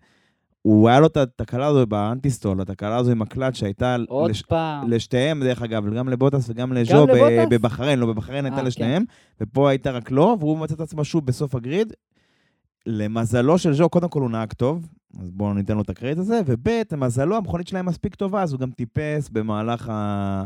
הוא, 0.62 0.88
היה 0.88 1.00
לו 1.00 1.07
את 1.07 1.16
התקלה 1.16 1.66
הזו 1.66 1.87
באנטיסטול, 1.87 2.61
התקלה 2.61 2.97
הזו 2.97 3.11
עם 3.11 3.23
הקלט 3.23 3.54
שהייתה 3.54 3.97
עוד 4.09 4.30
לש- 4.30 4.42
פעם. 4.42 4.90
לשתיהם, 4.90 5.42
דרך 5.42 5.62
אגב, 5.62 5.95
גם 5.95 6.09
לבוטס 6.09 6.50
וגם 6.50 6.73
לז'ו 6.73 7.07
ב-? 7.07 7.45
בבחריין, 7.50 7.99
לא, 7.99 8.07
בבחריין 8.07 8.45
אה, 8.45 8.50
הייתה 8.50 8.61
כן. 8.61 8.66
לשניהם, 8.66 9.04
ופה 9.40 9.71
הייתה 9.71 9.90
רק 9.90 10.11
לו, 10.11 10.37
והוא 10.40 10.59
מצא 10.59 10.75
את 10.75 10.80
עצמו 10.80 11.04
שוב 11.04 11.26
בסוף 11.26 11.54
הגריד. 11.54 11.92
למזלו 12.87 13.58
של 13.58 13.73
ז'ו, 13.73 13.88
קודם 13.88 14.08
כל 14.08 14.20
הוא 14.20 14.30
נהג 14.30 14.52
טוב, 14.52 14.88
אז 15.20 15.30
בואו 15.30 15.54
ניתן 15.54 15.75
לו 15.75 15.82
את 15.82 15.90
הקרדיט 15.90 16.18
הזה, 16.18 16.40
וב', 16.47 16.68
למזלו, 16.92 17.37
המכונית 17.37 17.68
שלהם 17.68 17.87
מספיק 17.87 18.14
טובה, 18.14 18.42
אז 18.42 18.52
הוא 18.52 18.61
גם 18.61 18.70
טיפס 18.70 19.28
במהלך, 19.28 19.88
ה... 19.88 20.44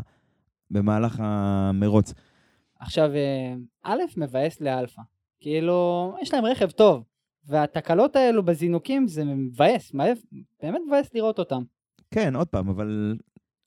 במהלך 0.71 1.19
המרוץ. 1.19 2.13
עכשיו, 2.79 3.09
אה, 3.13 3.53
א', 3.83 4.01
מבאס 4.17 4.61
לאלפא. 4.61 5.01
כאילו, 5.39 6.13
יש 6.21 6.33
להם 6.33 6.45
רכב 6.45 6.69
טוב, 6.69 7.03
והתקלות 7.45 8.15
האלו 8.15 8.43
בזינוקים 8.43 9.07
זה 9.07 9.23
מבאס, 9.25 9.91
באמת 10.61 10.81
מבאס 10.87 11.13
לראות 11.13 11.39
אותם. 11.39 11.63
כן, 12.11 12.35
עוד 12.35 12.47
פעם, 12.47 12.69
אבל... 12.69 13.17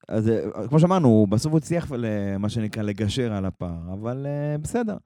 אז 0.08 0.28
אה, 0.28 0.68
כמו 0.68 0.80
שאמרנו, 0.80 1.26
בסוף 1.30 1.52
הוא 1.52 1.58
הצליח, 1.58 1.92
מה 2.38 2.48
שנקרא, 2.48 2.82
לגשר 2.82 3.32
על 3.32 3.44
הפער, 3.44 3.92
אבל 3.92 4.26
uh, 4.26 4.58
בסדר. 4.58 4.96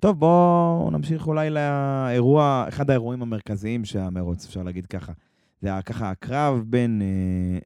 טוב, 0.00 0.18
בואו 0.18 0.90
נמשיך 0.90 1.26
אולי 1.26 1.50
לאירוע, 1.50 2.64
אחד 2.68 2.90
האירועים 2.90 3.22
המרכזיים 3.22 3.84
שהמרוץ, 3.84 4.46
אפשר 4.46 4.62
להגיד 4.62 4.86
ככה. 4.86 5.12
זה 5.60 5.68
היה 5.68 5.82
ככה 5.82 6.10
הקרב 6.10 6.62
בין, 6.66 7.02
אה, 7.02 7.58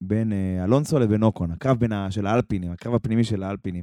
בין 0.00 0.32
אה, 0.32 0.64
אלונסו 0.64 0.98
לבין 0.98 1.22
אוקון, 1.22 1.50
הקרב 1.50 1.78
בין 1.78 1.92
ה, 1.92 2.10
של 2.10 2.26
האלפינים, 2.26 2.72
הקרב 2.72 2.94
הפנימי 2.94 3.24
של 3.24 3.42
האלפינים. 3.42 3.82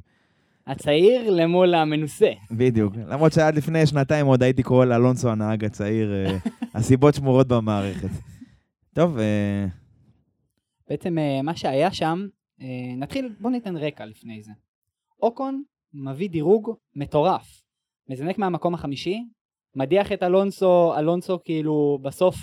הצעיר 0.67 1.29
למול 1.31 1.75
המנוסה. 1.75 2.31
בדיוק. 2.51 2.95
למרות 2.95 3.33
שעד 3.33 3.55
לפני 3.55 3.85
שנתיים 3.85 4.25
עוד 4.25 4.43
הייתי 4.43 4.63
קורא 4.63 4.85
לאלונסו 4.85 5.29
הנהג 5.29 5.65
הצעיר, 5.65 6.13
אה, 6.13 6.37
הסיבות 6.75 7.13
שמורות 7.13 7.47
במערכת. 7.47 8.09
טוב, 8.93 9.17
בעצם 10.89 11.17
מה 11.43 11.55
שהיה 11.55 11.91
שם, 11.91 12.27
נתחיל, 12.97 13.35
בוא 13.39 13.51
ניתן 13.51 13.77
רקע 13.77 14.05
לפני 14.05 14.43
זה. 14.43 14.51
אוקון 15.21 15.63
מביא 15.93 16.29
דירוג 16.29 16.75
מטורף. 16.95 17.66
מזנק 18.09 18.37
מהמקום 18.37 18.73
החמישי, 18.73 19.23
מדיח 19.75 20.11
את 20.11 20.23
אלונסו, 20.23 20.93
אלונסו 20.97 21.39
כאילו 21.43 21.99
בסוף, 22.01 22.35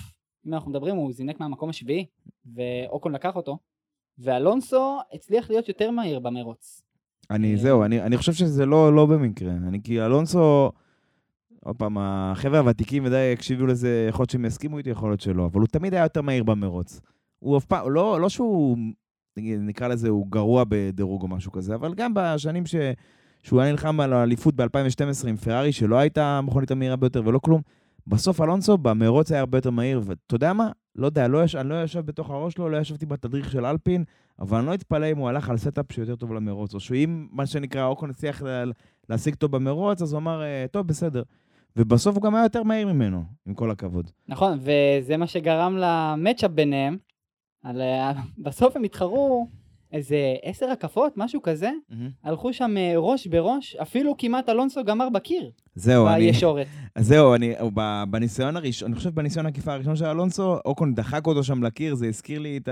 אם 0.47 0.54
אנחנו 0.54 0.71
מדברים, 0.71 0.97
הוא 0.97 1.12
זינק 1.12 1.40
מהמקום 1.40 1.68
השביעי, 1.68 2.06
ואוקון 2.54 3.12
לקח 3.12 3.37
אותו, 3.37 3.59
ואלונסו 4.18 4.99
הצליח 5.12 5.50
להיות 5.50 5.68
יותר 5.68 5.90
מהיר 5.90 6.18
במרוץ. 6.18 6.83
אני, 7.30 7.52
אה, 7.52 7.56
זהו, 7.56 7.85
אני, 7.85 8.02
אני 8.02 8.16
חושב 8.16 8.33
שזה 8.33 8.66
לא, 8.66 8.94
לא 8.94 9.06
במקרה. 9.06 9.52
אני 9.52 9.83
כי 9.83 10.02
אלונסו, 10.02 10.73
עוד 11.64 11.76
פעם, 11.76 11.99
החבר'ה 11.99 12.59
הוותיקים 12.59 13.04
ודאי 13.04 13.33
הקשיבו 13.33 13.66
לזה, 13.66 14.06
יכול 14.09 14.23
להיות 14.23 14.30
שהם 14.30 14.44
יסכימו 14.44 14.78
איתי, 14.78 14.90
יכול 14.90 15.11
להיות 15.11 15.21
שלא, 15.21 15.47
אבל 15.47 15.61
הוא 15.61 15.68
תמיד 15.68 15.94
היה 15.94 16.02
יותר 16.02 16.23
מהיר 16.23 16.44
במרוץ. 16.44 17.00
הוא 17.38 17.59
אף 17.59 17.64
פעם, 17.64 17.90
לא, 17.90 18.21
לא 18.21 18.28
שהוא, 18.28 18.78
נקרא 19.37 19.88
לזה, 19.88 20.09
הוא 20.09 20.26
גרוע 20.30 20.64
בדירוג 20.68 21.23
או 21.23 21.28
משהו 21.28 21.52
כזה, 21.52 21.75
אבל 21.75 21.94
גם 21.94 22.12
בשנים 22.14 22.66
ש, 22.66 22.75
שהוא 23.44 23.60
היה 23.60 23.70
נלחם 23.70 24.00
על 24.00 24.12
האליפות 24.12 24.54
ב-2012 24.54 25.28
עם 25.28 25.36
פרארי, 25.36 25.72
שלא 25.72 25.96
הייתה 25.96 26.24
המכונית 26.38 26.70
המהירה 26.70 26.96
ביותר 26.96 27.22
ולא 27.24 27.38
כלום, 27.38 27.60
בסוף 28.06 28.40
אלונסו 28.40 28.78
במרוץ 28.78 29.30
היה 29.32 29.40
הרבה 29.40 29.58
יותר 29.58 29.70
מהיר, 29.70 30.00
ואתה 30.04 30.34
יודע 30.34 30.52
מה? 30.52 30.70
לא 30.96 31.06
יודע, 31.06 31.28
לא 31.28 31.44
יש, 31.44 31.54
אני 31.54 31.68
לא 31.68 31.74
יושב 31.74 32.06
בתוך 32.06 32.30
הראש 32.30 32.54
שלו, 32.54 32.68
לא 32.68 32.76
ישבתי 32.76 33.06
בתדריך 33.06 33.50
של 33.50 33.66
אלפין, 33.66 34.04
אבל 34.40 34.58
אני 34.58 34.66
לא 34.66 34.74
אתפלא 34.74 35.10
אם 35.10 35.18
הוא 35.18 35.28
הלך 35.28 35.50
על 35.50 35.56
setup 35.56 35.92
שיותר 35.92 36.16
טוב 36.16 36.32
למרוץ, 36.32 36.74
או 36.74 36.80
שאם, 36.80 37.26
מה 37.30 37.46
שנקרא, 37.46 37.86
אוקון 37.86 38.10
הצליח 38.10 38.42
לה- 38.42 38.64
להשיג 39.08 39.34
אותו 39.34 39.48
במרוץ, 39.48 40.02
אז 40.02 40.12
הוא 40.12 40.18
אמר, 40.18 40.42
"אה, 40.42 40.64
טוב, 40.70 40.86
בסדר. 40.86 41.22
ובסוף 41.76 42.14
הוא 42.16 42.22
גם 42.22 42.34
היה 42.34 42.44
יותר 42.44 42.62
מהיר 42.62 42.92
ממנו, 42.92 43.24
עם 43.46 43.54
כל 43.54 43.70
הכבוד. 43.70 44.10
נכון, 44.28 44.58
וזה 44.60 45.16
מה 45.16 45.26
שגרם 45.26 45.76
ל 45.76 45.85
match-up 45.85 46.50
ביניהם. 46.50 46.96
על, 47.62 47.80
אה, 47.80 48.12
בסוף 48.44 48.76
הם 48.76 48.82
התחרו 48.84 49.48
איזה 49.94 50.16
עשר 50.42 50.70
הקפות, 50.70 51.12
משהו 51.16 51.42
כזה. 51.42 51.70
הלכו 52.24 52.52
שם 52.52 52.74
אה, 52.76 52.92
ראש 52.96 53.26
בראש, 53.26 53.76
אפילו 53.76 54.14
כמעט 54.18 54.48
אלונסו 54.48 54.84
גמר 54.84 55.08
בקיר, 55.08 55.50
זהו, 55.74 56.08
אני... 56.08 56.26
בישורת. 56.26 56.66
זהו, 56.98 57.34
אני, 57.34 57.54
בניסיון 58.10 58.56
הראשון, 58.56 58.88
אני 58.88 58.96
חושב 58.96 59.14
בניסיון 59.14 59.46
העקיפה 59.46 59.72
הראשון 59.72 59.96
של 59.96 60.04
אלונסו, 60.04 60.58
אוקון 60.64 60.94
דחק 60.94 61.26
אותו 61.26 61.44
שם 61.44 61.62
לקיר, 61.62 61.94
זה 61.94 62.06
הזכיר 62.06 62.38
לי 62.38 62.56
את 62.56 62.68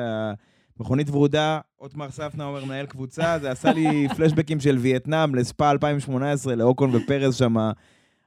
המכונית 0.78 1.10
ורודה, 1.10 1.60
אוטמר 1.80 2.10
ספנה 2.10 2.44
אומר 2.44 2.64
מנהל 2.64 2.86
קבוצה, 2.86 3.38
זה 3.38 3.50
עשה 3.50 3.72
לי 3.72 4.08
פלשבקים 4.16 4.60
של 4.60 4.78
וייטנאם, 4.78 5.34
לספא 5.34 5.70
2018, 5.70 6.54
לאוקון 6.54 6.94
ופרז 6.94 7.34
שם, 7.36 7.56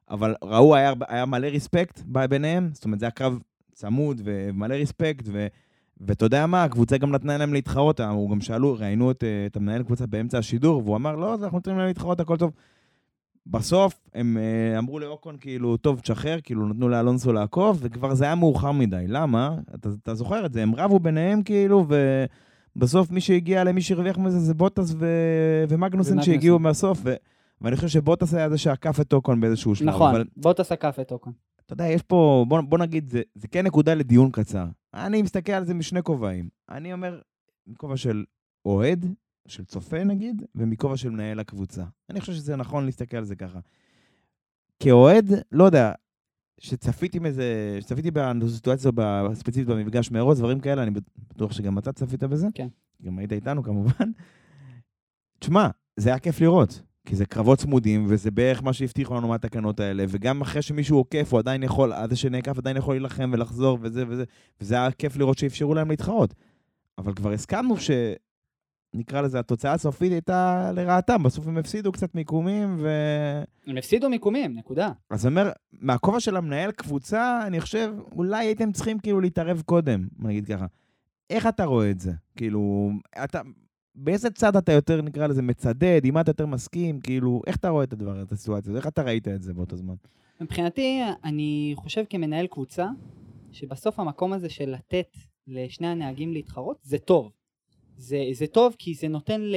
אבל 0.09 0.35
ראו, 0.43 0.75
היה, 0.75 0.93
היה 1.07 1.25
מלא 1.25 1.47
ריספקט 1.47 2.01
ביניהם, 2.29 2.69
זאת 2.73 2.85
אומרת, 2.85 2.99
זה 2.99 3.05
היה 3.05 3.11
קרב 3.11 3.39
צמוד 3.73 4.21
ומלא 4.25 4.73
ריספקט, 4.73 5.25
ו... 5.31 5.47
ואתה 6.01 6.25
יודע 6.25 6.45
מה, 6.45 6.63
הקבוצה 6.63 6.97
גם 6.97 7.11
נתנה 7.11 7.37
להם 7.37 7.53
להתחרות, 7.53 7.99
הוא 7.99 8.29
גם 8.29 8.41
שאלו, 8.41 8.75
ראיינו 8.79 9.11
את, 9.11 9.23
אה, 9.23 9.45
את 9.45 9.55
המנהל 9.55 9.83
קבוצה 9.83 10.05
באמצע 10.05 10.37
השידור, 10.37 10.81
והוא 10.83 10.95
אמר, 10.95 11.15
לא, 11.15 11.33
אנחנו 11.33 11.57
נותנים 11.57 11.77
להם 11.77 11.87
להתחרות, 11.87 12.19
הכל 12.19 12.37
טוב. 12.37 12.51
בסוף 13.47 14.01
הם 14.13 14.37
אה, 14.37 14.79
אמרו 14.79 14.99
לאוקון, 14.99 15.37
כאילו, 15.39 15.77
טוב, 15.77 15.99
תשחרר, 15.99 16.39
כאילו, 16.43 16.67
נתנו 16.67 16.89
לאלונסו 16.89 17.33
לעקוב, 17.33 17.79
וכבר 17.81 18.15
זה 18.15 18.25
היה 18.25 18.35
מאוחר 18.35 18.71
מדי. 18.71 19.05
למה? 19.07 19.55
אתה, 19.75 19.89
אתה 20.03 20.15
זוכר 20.15 20.45
את 20.45 20.53
זה, 20.53 20.63
הם 20.63 20.75
רבו 20.75 20.99
ביניהם, 20.99 21.43
כאילו, 21.43 21.85
ובסוף 22.75 23.11
מי 23.11 23.21
שהגיע 23.21 23.63
למי 23.63 23.81
שהרוויח 23.81 24.17
מזה 24.17 24.39
זה 24.39 24.53
בוטס 24.53 24.95
ו... 24.97 25.07
ומגנוסן. 25.69 26.21
שהגיעו 26.21 26.59
מהסוף, 26.59 26.99
ו... 27.03 27.13
ואני 27.61 27.75
חושב 27.75 27.87
שבוטס 27.87 28.33
היה 28.33 28.49
זה 28.49 28.57
שעקף 28.57 28.99
את 28.99 29.13
אוקון 29.13 29.39
באיזשהו 29.39 29.75
שלב. 29.75 29.89
נכון, 29.89 30.15
אבל 30.15 30.25
בוא 30.37 30.53
תסקף 30.53 30.97
את 31.01 31.11
אוקון. 31.11 31.33
אתה 31.65 31.73
יודע, 31.73 31.87
יש 31.87 32.01
פה, 32.01 32.45
בוא, 32.47 32.61
בוא 32.61 32.77
נגיד, 32.77 33.09
זה, 33.09 33.21
זה 33.35 33.47
כן 33.47 33.65
נקודה 33.65 33.93
לדיון 33.93 34.31
קצר. 34.31 34.65
אני 34.95 35.21
מסתכל 35.21 35.51
על 35.51 35.65
זה 35.65 35.73
משני 35.73 36.03
כובעים. 36.03 36.49
אני 36.69 36.93
אומר, 36.93 37.21
מכובע 37.67 37.97
של 37.97 38.25
אוהד, 38.65 39.05
של 39.47 39.65
צופה 39.65 40.03
נגיד, 40.03 40.43
ומכובע 40.55 40.97
של 40.97 41.09
מנהל 41.09 41.39
הקבוצה. 41.39 41.83
אני 42.09 42.19
חושב 42.19 42.33
שזה 42.33 42.55
נכון 42.55 42.85
להסתכל 42.85 43.17
על 43.17 43.23
זה 43.23 43.35
ככה. 43.35 43.59
כאוהד, 44.79 45.25
לא 45.51 45.63
יודע, 45.63 45.91
שצפיתי 46.57 47.19
מזה, 47.19 47.77
שצפיתי 47.81 48.11
בסיטואציה 48.11 48.91
ב- 48.95 49.33
ספציפית 49.33 49.67
במפגש 49.67 50.11
מארוץ, 50.11 50.37
דברים 50.37 50.59
כאלה, 50.59 50.83
אני 50.83 50.91
בטוח 51.29 51.51
שגם 51.51 51.77
אתה 51.77 51.93
צפית 51.93 52.23
בזה. 52.23 52.47
כן. 52.53 52.67
גם 53.01 53.19
היית 53.19 53.31
איתנו 53.31 53.63
כמובן. 53.63 54.11
תשמע, 55.39 55.67
זה 55.97 56.09
היה 56.09 56.19
כיף 56.19 56.41
לראות, 56.41 56.81
כי 57.05 57.15
זה 57.15 57.25
קרבות 57.25 57.59
צמודים, 57.59 58.05
וזה 58.07 58.31
בערך 58.31 58.63
מה 58.63 58.73
שהבטיחו 58.73 59.15
לנו 59.15 59.27
מהתקנות 59.27 59.79
האלה, 59.79 60.05
וגם 60.07 60.41
אחרי 60.41 60.61
שמישהו 60.61 60.97
עוקף, 60.97 61.27
הוא 61.31 61.39
עדיין 61.39 61.63
יכול, 61.63 61.93
עד 61.93 62.15
שנעקף 62.15 62.57
עדיין 62.57 62.77
יכול 62.77 62.95
להילחם 62.95 63.29
ולחזור 63.33 63.77
וזה 63.81 64.03
וזה, 64.07 64.23
וזה 64.61 64.75
היה 64.75 64.91
כיף 64.91 65.17
לראות 65.17 65.37
שאפשרו 65.37 65.73
להם 65.73 65.89
להתחרות. 65.89 66.33
אבל 66.97 67.13
כבר 67.13 67.31
הסכמנו 67.31 67.77
ש... 67.77 67.91
נקרא 68.97 69.21
לזה, 69.21 69.39
התוצאה 69.39 69.73
הסופית 69.73 70.11
הייתה 70.11 70.71
לרעתם, 70.75 71.23
בסוף 71.23 71.47
הם 71.47 71.57
הפסידו 71.57 71.91
קצת 71.91 72.15
מיקומים, 72.15 72.75
ו... 72.79 72.89
הם 73.67 73.77
הפסידו 73.77 74.09
מיקומים, 74.09 74.55
נקודה. 74.55 74.91
אז 75.09 75.27
אני 75.27 75.31
אומר, 75.31 75.51
מהכובע 75.71 76.19
של 76.19 76.35
המנהל 76.35 76.71
קבוצה, 76.71 77.39
אני 77.47 77.61
חושב, 77.61 77.93
אולי 78.11 78.45
הייתם 78.45 78.71
צריכים 78.71 78.99
כאילו 78.99 79.21
להתערב 79.21 79.61
קודם, 79.65 80.07
נגיד 80.19 80.45
ככה. 80.47 80.65
איך 81.29 81.47
אתה 81.47 81.65
רואה 81.65 81.91
את 81.91 81.99
זה? 81.99 82.11
כאילו, 82.35 82.91
אתה... 83.23 83.41
באיזה 83.95 84.29
צד 84.29 84.55
אתה 84.55 84.71
יותר, 84.71 85.01
נקרא 85.01 85.27
לזה, 85.27 85.41
מצדד, 85.41 86.01
עם 86.03 86.13
מה 86.13 86.21
אתה 86.21 86.29
יותר 86.29 86.45
מסכים, 86.45 86.99
כאילו, 86.99 87.41
איך 87.47 87.55
אתה 87.55 87.69
רואה 87.69 87.83
את 87.83 87.93
הדבר, 87.93 88.21
את 88.21 88.31
הסיטואציה 88.31 88.71
הזאת? 88.71 88.83
איך 88.83 88.87
אתה 88.87 89.01
ראית 89.01 89.27
את 89.27 89.41
זה 89.41 89.53
באותו 89.53 89.75
זמן? 89.75 89.93
מבחינתי, 90.41 91.01
אני 91.23 91.73
חושב 91.75 92.03
כמנהל 92.09 92.47
קבוצה, 92.47 92.87
שבסוף 93.51 93.99
המקום 93.99 94.33
הזה 94.33 94.49
של 94.49 94.69
לתת 94.69 95.07
לשני 95.47 95.87
הנהגים 95.87 96.33
להתחרות, 96.33 96.77
זה 96.81 96.97
טוב. 96.97 97.31
זה, 97.97 98.17
זה 98.33 98.47
טוב 98.47 98.75
כי 98.79 98.93
זה 98.93 99.07
נותן 99.07 99.41
ל, 99.41 99.55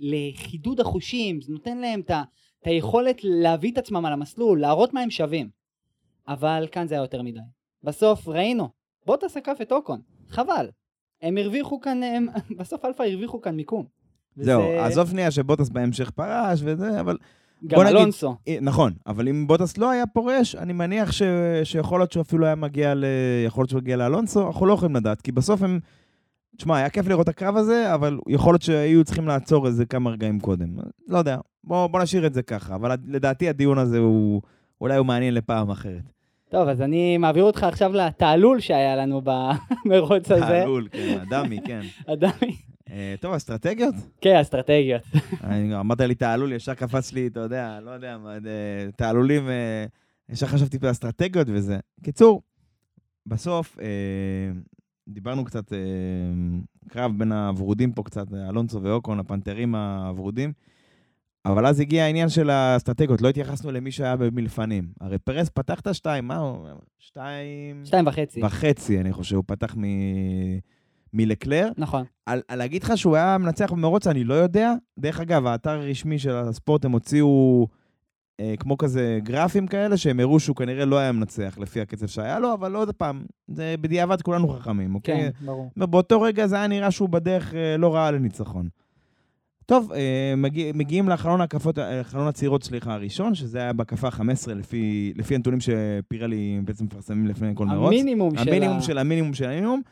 לחידוד 0.00 0.80
החושים, 0.80 1.40
זה 1.40 1.52
נותן 1.52 1.78
להם 1.78 2.00
את 2.00 2.10
את 2.62 2.66
היכולת 2.66 3.24
להביא 3.24 3.72
את 3.72 3.78
עצמם 3.78 4.06
על 4.06 4.12
המסלול, 4.12 4.60
להראות 4.60 4.94
מה 4.94 5.00
הם 5.00 5.10
שווים. 5.10 5.50
אבל 6.28 6.68
כאן 6.72 6.86
זה 6.88 6.94
היה 6.94 7.02
יותר 7.02 7.22
מדי. 7.22 7.40
בסוף 7.82 8.28
ראינו, 8.28 8.68
בוטס 9.06 9.36
עקף 9.36 9.58
את 9.62 9.72
אוקון, 9.72 10.00
חבל. 10.28 10.68
הם 11.22 11.36
הרוויחו 11.38 11.80
כאן, 11.80 12.02
הם, 12.02 12.26
בסוף 12.58 12.84
אלפא 12.84 13.02
הרוויחו 13.02 13.40
כאן 13.40 13.56
מיקום. 13.56 13.84
זהו, 14.36 14.60
וזה- 14.62 14.84
עזוב 14.84 15.08
שנייה 15.10 15.30
שבוטס 15.30 15.68
בהמשך 15.68 16.10
פרש 16.10 16.60
וזה, 16.64 17.00
אבל... 17.00 17.16
גם 17.66 17.76
בוא 17.76 17.84
נגיד- 17.84 17.96
אלונסו. 17.96 18.36
אה, 18.48 18.58
נכון, 18.60 18.92
אבל 19.06 19.28
אם 19.28 19.46
בוטס 19.46 19.78
לא 19.78 19.90
היה 19.90 20.06
פורש, 20.06 20.54
אני 20.54 20.72
מניח 20.72 21.12
ש... 21.12 21.22
שיכול 21.64 22.00
להיות 22.00 22.12
שהוא 22.12 22.20
אפילו 22.20 22.46
היה 22.46 22.54
מגיע 22.54 22.94
ל... 22.94 23.04
יכול 23.46 23.62
להיות 23.62 23.70
שהוא 23.70 23.80
מגיע 23.80 23.96
לאלונסו, 23.96 24.46
אנחנו 24.46 24.66
לא 24.66 24.72
יכולים 24.72 24.96
לדעת, 24.96 25.20
כי 25.22 25.32
בסוף 25.32 25.62
הם... 25.62 25.80
תשמע, 26.56 26.76
היה 26.76 26.90
כיף 26.90 27.06
לראות 27.08 27.24
את 27.24 27.28
הקרב 27.28 27.56
הזה, 27.56 27.94
אבל 27.94 28.18
יכול 28.28 28.52
להיות 28.52 28.62
שהיו 28.62 29.04
צריכים 29.04 29.26
לעצור 29.28 29.66
איזה 29.66 29.86
כמה 29.86 30.10
רגעים 30.10 30.40
קודם. 30.40 30.68
לא 31.08 31.18
יודע, 31.18 31.36
בוא, 31.64 31.86
בוא 31.86 32.02
נשאיר 32.02 32.26
את 32.26 32.34
זה 32.34 32.42
ככה, 32.42 32.74
אבל 32.74 32.96
לדעתי 33.06 33.48
הדיון 33.48 33.78
הזה 33.78 33.98
הוא... 33.98 34.42
אולי 34.80 34.96
הוא 34.96 35.06
מעניין 35.06 35.34
לפעם 35.34 35.70
אחרת. 35.70 36.02
טוב, 36.48 36.68
אז 36.68 36.82
אני 36.82 37.18
מעביר 37.18 37.44
אותך 37.44 37.64
עכשיו 37.64 37.92
לתעלול 37.92 38.60
שהיה 38.60 38.96
לנו 38.96 39.22
במרוץ 39.22 40.30
הזה. 40.30 40.44
תעלול, 40.44 40.88
כן, 40.92 41.18
הדמי, 41.20 41.60
כן. 41.64 41.80
עדיין. 42.06 42.52
אה, 42.90 43.14
טוב, 43.20 43.34
אסטרטגיות? 43.34 43.94
כן, 44.20 44.36
אסטרטגיות. 44.36 45.02
אמרת 45.80 46.00
לי 46.00 46.14
תעלול, 46.14 46.52
ישר 46.52 46.74
קפץ 46.74 47.12
לי, 47.12 47.26
אתה 47.26 47.40
יודע, 47.40 47.78
לא 47.82 47.90
יודע 47.90 48.18
מה, 48.18 48.32
אה, 48.32 48.90
תעלולים, 48.96 49.48
אה, 49.48 49.84
ישר 50.28 50.46
חשבתי 50.46 50.78
באסטרטגיות 50.78 51.46
וזה. 51.50 51.78
קיצור, 52.02 52.42
בסוף, 53.26 53.76
דיברנו 55.08 55.44
קצת, 55.44 55.72
קרב 56.88 57.12
בין 57.18 57.32
הוורודים 57.32 57.92
פה 57.92 58.02
קצת, 58.02 58.26
אלונסו 58.48 58.82
ואוקון, 58.82 59.20
הפנתרים 59.20 59.74
הוורודים, 59.74 60.52
אבל 61.48 61.66
אז 61.66 61.80
הגיע 61.80 62.04
העניין 62.04 62.28
של 62.28 62.50
האסטרטגיות, 62.50 63.22
לא 63.22 63.28
התייחסנו 63.28 63.70
למי 63.70 63.92
שהיה 63.92 64.16
מלפנים. 64.32 64.88
הרי 65.00 65.18
פרס 65.18 65.48
פתח 65.48 65.80
את 65.80 65.86
השתיים, 65.86 66.28
מה 66.28 66.36
הוא? 66.36 66.68
שתיים... 66.98 67.84
שתיים 67.84 68.06
וחצי. 68.06 68.40
וחצי, 68.44 69.00
אני 69.00 69.12
חושב, 69.12 69.36
הוא 69.36 69.44
פתח 69.46 69.76
מ... 69.76 69.82
מלקלר. 71.12 71.68
נכון. 71.76 72.04
על, 72.26 72.40
על 72.48 72.58
להגיד 72.58 72.82
לך 72.82 72.98
שהוא 72.98 73.16
היה 73.16 73.38
מנצח 73.38 73.72
במרוץ, 73.72 74.06
אני 74.06 74.24
לא 74.24 74.34
יודע. 74.34 74.74
דרך 74.98 75.20
אגב, 75.20 75.46
האתר 75.46 75.70
הרשמי 75.70 76.18
של 76.18 76.30
הספורט, 76.30 76.84
הם 76.84 76.92
הוציאו 76.92 77.66
אה, 78.40 78.54
כמו 78.58 78.78
כזה 78.78 79.18
גרפים 79.22 79.66
כאלה, 79.66 79.96
שהם 79.96 80.20
הראו 80.20 80.40
שהוא 80.40 80.56
כנראה 80.56 80.84
לא 80.84 80.98
היה 80.98 81.12
מנצח 81.12 81.58
לפי 81.58 81.80
הקצב 81.80 82.06
שהיה 82.06 82.38
לו, 82.38 82.54
אבל 82.54 82.74
עוד 82.76 82.94
פעם, 82.94 83.24
זה 83.48 83.74
בדיעבד 83.80 84.22
כולנו 84.22 84.48
חכמים, 84.48 84.94
אוקיי? 84.94 85.32
כן, 85.38 85.46
ברור. 85.46 85.70
באותו 85.76 86.20
רגע 86.20 86.46
זה 86.46 86.56
היה 86.56 86.66
נראה 86.66 86.90
שהוא 86.90 87.08
בדרך 87.08 87.54
אה, 87.54 87.76
לא 87.76 87.94
רעה 87.94 88.10
לניצחון. 88.10 88.68
טוב, 89.68 89.92
אה, 89.92 90.34
מגיע, 90.36 90.72
מגיעים 90.74 91.08
לחלון 91.08 91.40
הקפות, 91.40 91.78
אה, 91.78 92.04
חלון 92.04 92.26
העצירות, 92.26 92.62
סליחה, 92.62 92.94
הראשון, 92.94 93.34
שזה 93.34 93.58
היה 93.58 93.72
בהקפה 93.72 94.10
15, 94.10 94.54
לפי, 94.54 95.12
לפי 95.16 95.34
הנתונים 95.34 95.60
שפירלי 95.60 96.60
בעצם 96.64 96.84
מפרסמים 96.84 97.26
לפני 97.26 97.52
כל 97.54 97.66
מרוץ. 97.66 97.86
המינימום 97.86 98.36
של 98.36 98.48
המינימום. 98.48 98.80
של 98.80 98.98
המינימום 98.98 99.34
של 99.34 99.44
המינימום. 99.44 99.82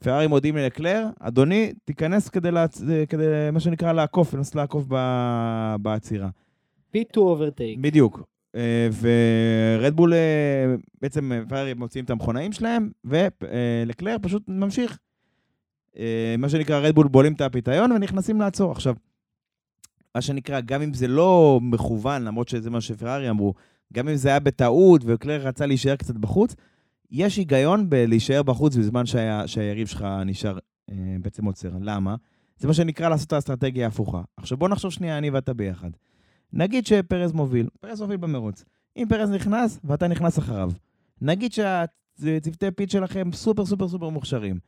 פרארי 0.00 0.26
מודיעים 0.26 0.56
לקלר, 0.56 1.06
אדוני, 1.20 1.72
תיכנס 1.84 2.28
כדי, 2.28 2.50
להצ... 2.50 2.82
כדי 3.08 3.24
מה 3.52 3.60
שנקרא 3.60 3.92
לעקוף, 3.92 4.34
לנסות 4.34 4.54
לעקוף 4.54 4.84
ב... 4.88 4.96
בעצירה. 5.82 6.28
Pit 6.90 7.12
to 7.12 7.20
overtake. 7.20 7.78
בדיוק. 7.78 8.22
אה, 8.54 8.88
ורדבול, 9.80 10.14
אה, 10.14 10.74
בעצם 11.02 11.32
אה, 11.32 11.40
פרארי 11.48 11.74
מוציאים 11.74 12.04
את 12.04 12.10
המכונאים 12.10 12.52
שלהם, 12.52 12.90
ולקלר 13.04 14.16
פשוט 14.22 14.42
ממשיך. 14.48 14.98
אה, 15.98 16.34
מה 16.38 16.48
שנקרא, 16.48 16.78
רדבול 16.78 17.08
בולים 17.08 17.32
את 17.32 17.40
הפיתיון 17.40 17.92
ונכנסים 17.92 18.40
לעצור. 18.40 18.72
עכשיו, 18.72 18.94
מה 20.14 20.20
שנקרא, 20.20 20.60
גם 20.60 20.82
אם 20.82 20.94
זה 20.94 21.08
לא 21.08 21.60
מכוון, 21.62 22.24
למרות 22.24 22.48
שזה 22.48 22.70
מה 22.70 22.80
שפרארי 22.80 23.30
אמרו, 23.30 23.54
גם 23.92 24.08
אם 24.08 24.16
זה 24.16 24.28
היה 24.28 24.40
בטעות 24.40 25.02
וקלר 25.04 25.40
רצה 25.40 25.66
להישאר 25.66 25.96
קצת 25.96 26.14
בחוץ, 26.14 26.54
יש 27.10 27.36
היגיון 27.36 27.90
בלהישאר 27.90 28.42
בחוץ 28.42 28.76
בזמן 28.76 29.06
שה, 29.06 29.46
שהיריב 29.48 29.86
שלך 29.86 30.06
נשאר, 30.26 30.58
אה, 30.90 31.16
בעצם 31.22 31.44
עוצר. 31.44 31.70
למה? 31.80 32.14
זה 32.58 32.68
מה 32.68 32.74
שנקרא 32.74 33.08
לעשות 33.08 33.26
את 33.26 33.32
האסטרטגיה 33.32 33.84
ההפוכה. 33.84 34.22
עכשיו 34.36 34.58
בוא 34.58 34.68
נחשוב 34.68 34.90
שנייה, 34.90 35.18
אני 35.18 35.30
ואתה 35.30 35.54
ביחד. 35.54 35.90
נגיד 36.52 36.86
שפרז 36.86 37.32
מוביל, 37.32 37.68
פרז 37.80 38.00
מוביל 38.00 38.16
במרוץ. 38.16 38.64
אם 38.96 39.06
פרז 39.08 39.30
נכנס 39.30 39.80
ואתה 39.84 40.08
נכנס 40.08 40.38
אחריו, 40.38 40.70
נגיד 41.20 41.52
שהצוותי 41.52 42.70
פיט 42.70 42.90
שלכם 42.90 43.32
סופר 43.32 43.66
סופר 43.66 43.88
סופר 43.88 44.08
מוכשרים. 44.08 44.58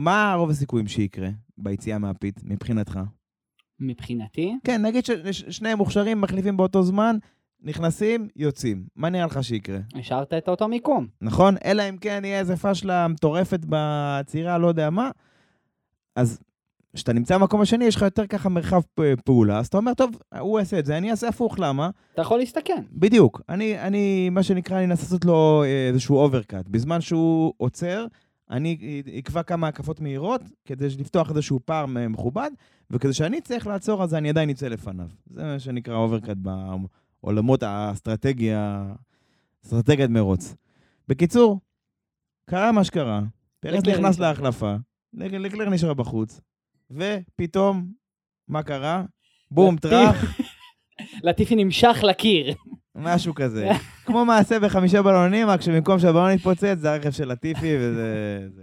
מה 0.00 0.34
רוב 0.38 0.50
הסיכויים 0.50 0.88
שיקרה 0.88 1.28
ביציאה 1.58 1.98
מהפיט 1.98 2.40
מבחינתך? 2.44 3.00
מבחינתי, 3.80 4.54
כן, 4.64 4.86
נגיד 4.86 5.04
ששניהם 5.04 5.78
מוכשרים, 5.78 6.20
מחליפים 6.20 6.56
באותו 6.56 6.82
זמן, 6.82 7.16
נכנסים, 7.62 8.28
יוצאים. 8.36 8.84
מה 8.96 9.08
נראה 9.10 9.26
לך 9.26 9.44
שיקרה? 9.44 9.78
השארת 9.94 10.34
את 10.34 10.48
אותו 10.48 10.68
מיקום. 10.68 11.06
נכון? 11.20 11.54
אלא 11.64 11.88
אם 11.88 11.96
כן 11.96 12.22
יהיה 12.24 12.38
איזה 12.38 12.56
פשלה 12.56 13.08
מטורפת 13.08 13.60
בעצירה, 13.68 14.58
לא 14.58 14.66
יודע 14.66 14.90
מה. 14.90 15.10
אז 16.16 16.40
כשאתה 16.94 17.12
נמצא 17.12 17.38
במקום 17.38 17.60
השני, 17.60 17.84
יש 17.84 17.96
לך 17.96 18.02
יותר 18.02 18.26
ככה 18.26 18.48
מרחב 18.48 18.80
פעולה, 19.24 19.58
אז 19.58 19.66
אתה 19.66 19.76
אומר, 19.76 19.94
טוב, 19.94 20.10
הוא 20.38 20.58
יעשה 20.58 20.78
את 20.78 20.86
זה, 20.86 20.98
אני 20.98 21.10
אעשה 21.10 21.28
הפוך, 21.28 21.58
למה? 21.58 21.90
אתה 22.14 22.22
יכול 22.22 22.38
להסתכן. 22.38 22.82
בדיוק. 22.92 23.40
אני, 23.48 23.80
אני, 23.80 24.30
מה 24.30 24.42
שנקרא, 24.42 24.76
אני 24.76 24.84
אנסה 24.84 25.02
לעשות 25.02 25.24
לו 25.24 25.62
אה, 25.64 25.88
איזשהו 25.88 26.16
overcut. 26.16 26.68
בזמן 26.68 27.00
שהוא 27.00 27.52
עוצר, 27.56 28.06
אני 28.50 28.78
אקבע 29.18 29.42
כמה 29.42 29.68
הקפות 29.68 30.00
מהירות, 30.00 30.40
כדי 30.64 30.86
לפתוח 30.98 31.30
איזשהו 31.30 31.60
פער 31.64 31.86
מכובד, 31.86 32.50
וכדי 32.90 33.12
שאני 33.12 33.40
צריך 33.40 33.66
לעצור, 33.66 34.02
אז 34.02 34.14
אני 34.14 34.30
עדיין 34.30 34.50
אצא 34.50 34.68
לפניו. 34.68 35.08
זה 35.26 35.42
מה 35.44 35.58
שנקרא 35.58 35.94
overcut 35.96 36.36
בעולמות 37.22 37.62
האסטרטגיה, 37.62 38.92
אסטרטגיית 39.64 40.10
מרוץ. 40.10 40.54
בקיצור, 41.08 41.60
קרה 42.50 42.72
מה 42.72 42.84
שקרה, 42.84 43.20
פרז 43.60 43.84
נכנס. 43.86 44.18
להחלפה, 44.18 44.74
לק- 45.14 45.32
לקלר 45.32 45.68
נשאר 45.70 45.94
בחוץ, 45.94 46.40
ופתאום, 46.90 47.92
מה 48.48 48.62
קרה? 48.62 49.04
בום, 49.50 49.76
טראח, 49.76 50.16
לטיפי 51.24 51.54
נמרח 51.64 51.96
לקיר. 52.02 52.54
משהו 53.00 53.34
כזה. 53.34 53.68
כמו 54.06 54.24
מעשה 54.24 54.60
בחמישה 54.60 55.02
בלונים, 55.02 55.46
רק 55.46 55.60
שבמקום 55.60 55.98
שהבלון 55.98 56.30
יתפוצץ, 56.30 56.78
זה 56.78 56.92
הרכב 56.92 57.10
של 57.10 57.32
לטיפי 57.32 57.76
וזה... 57.76 58.38
זה. 58.56 58.62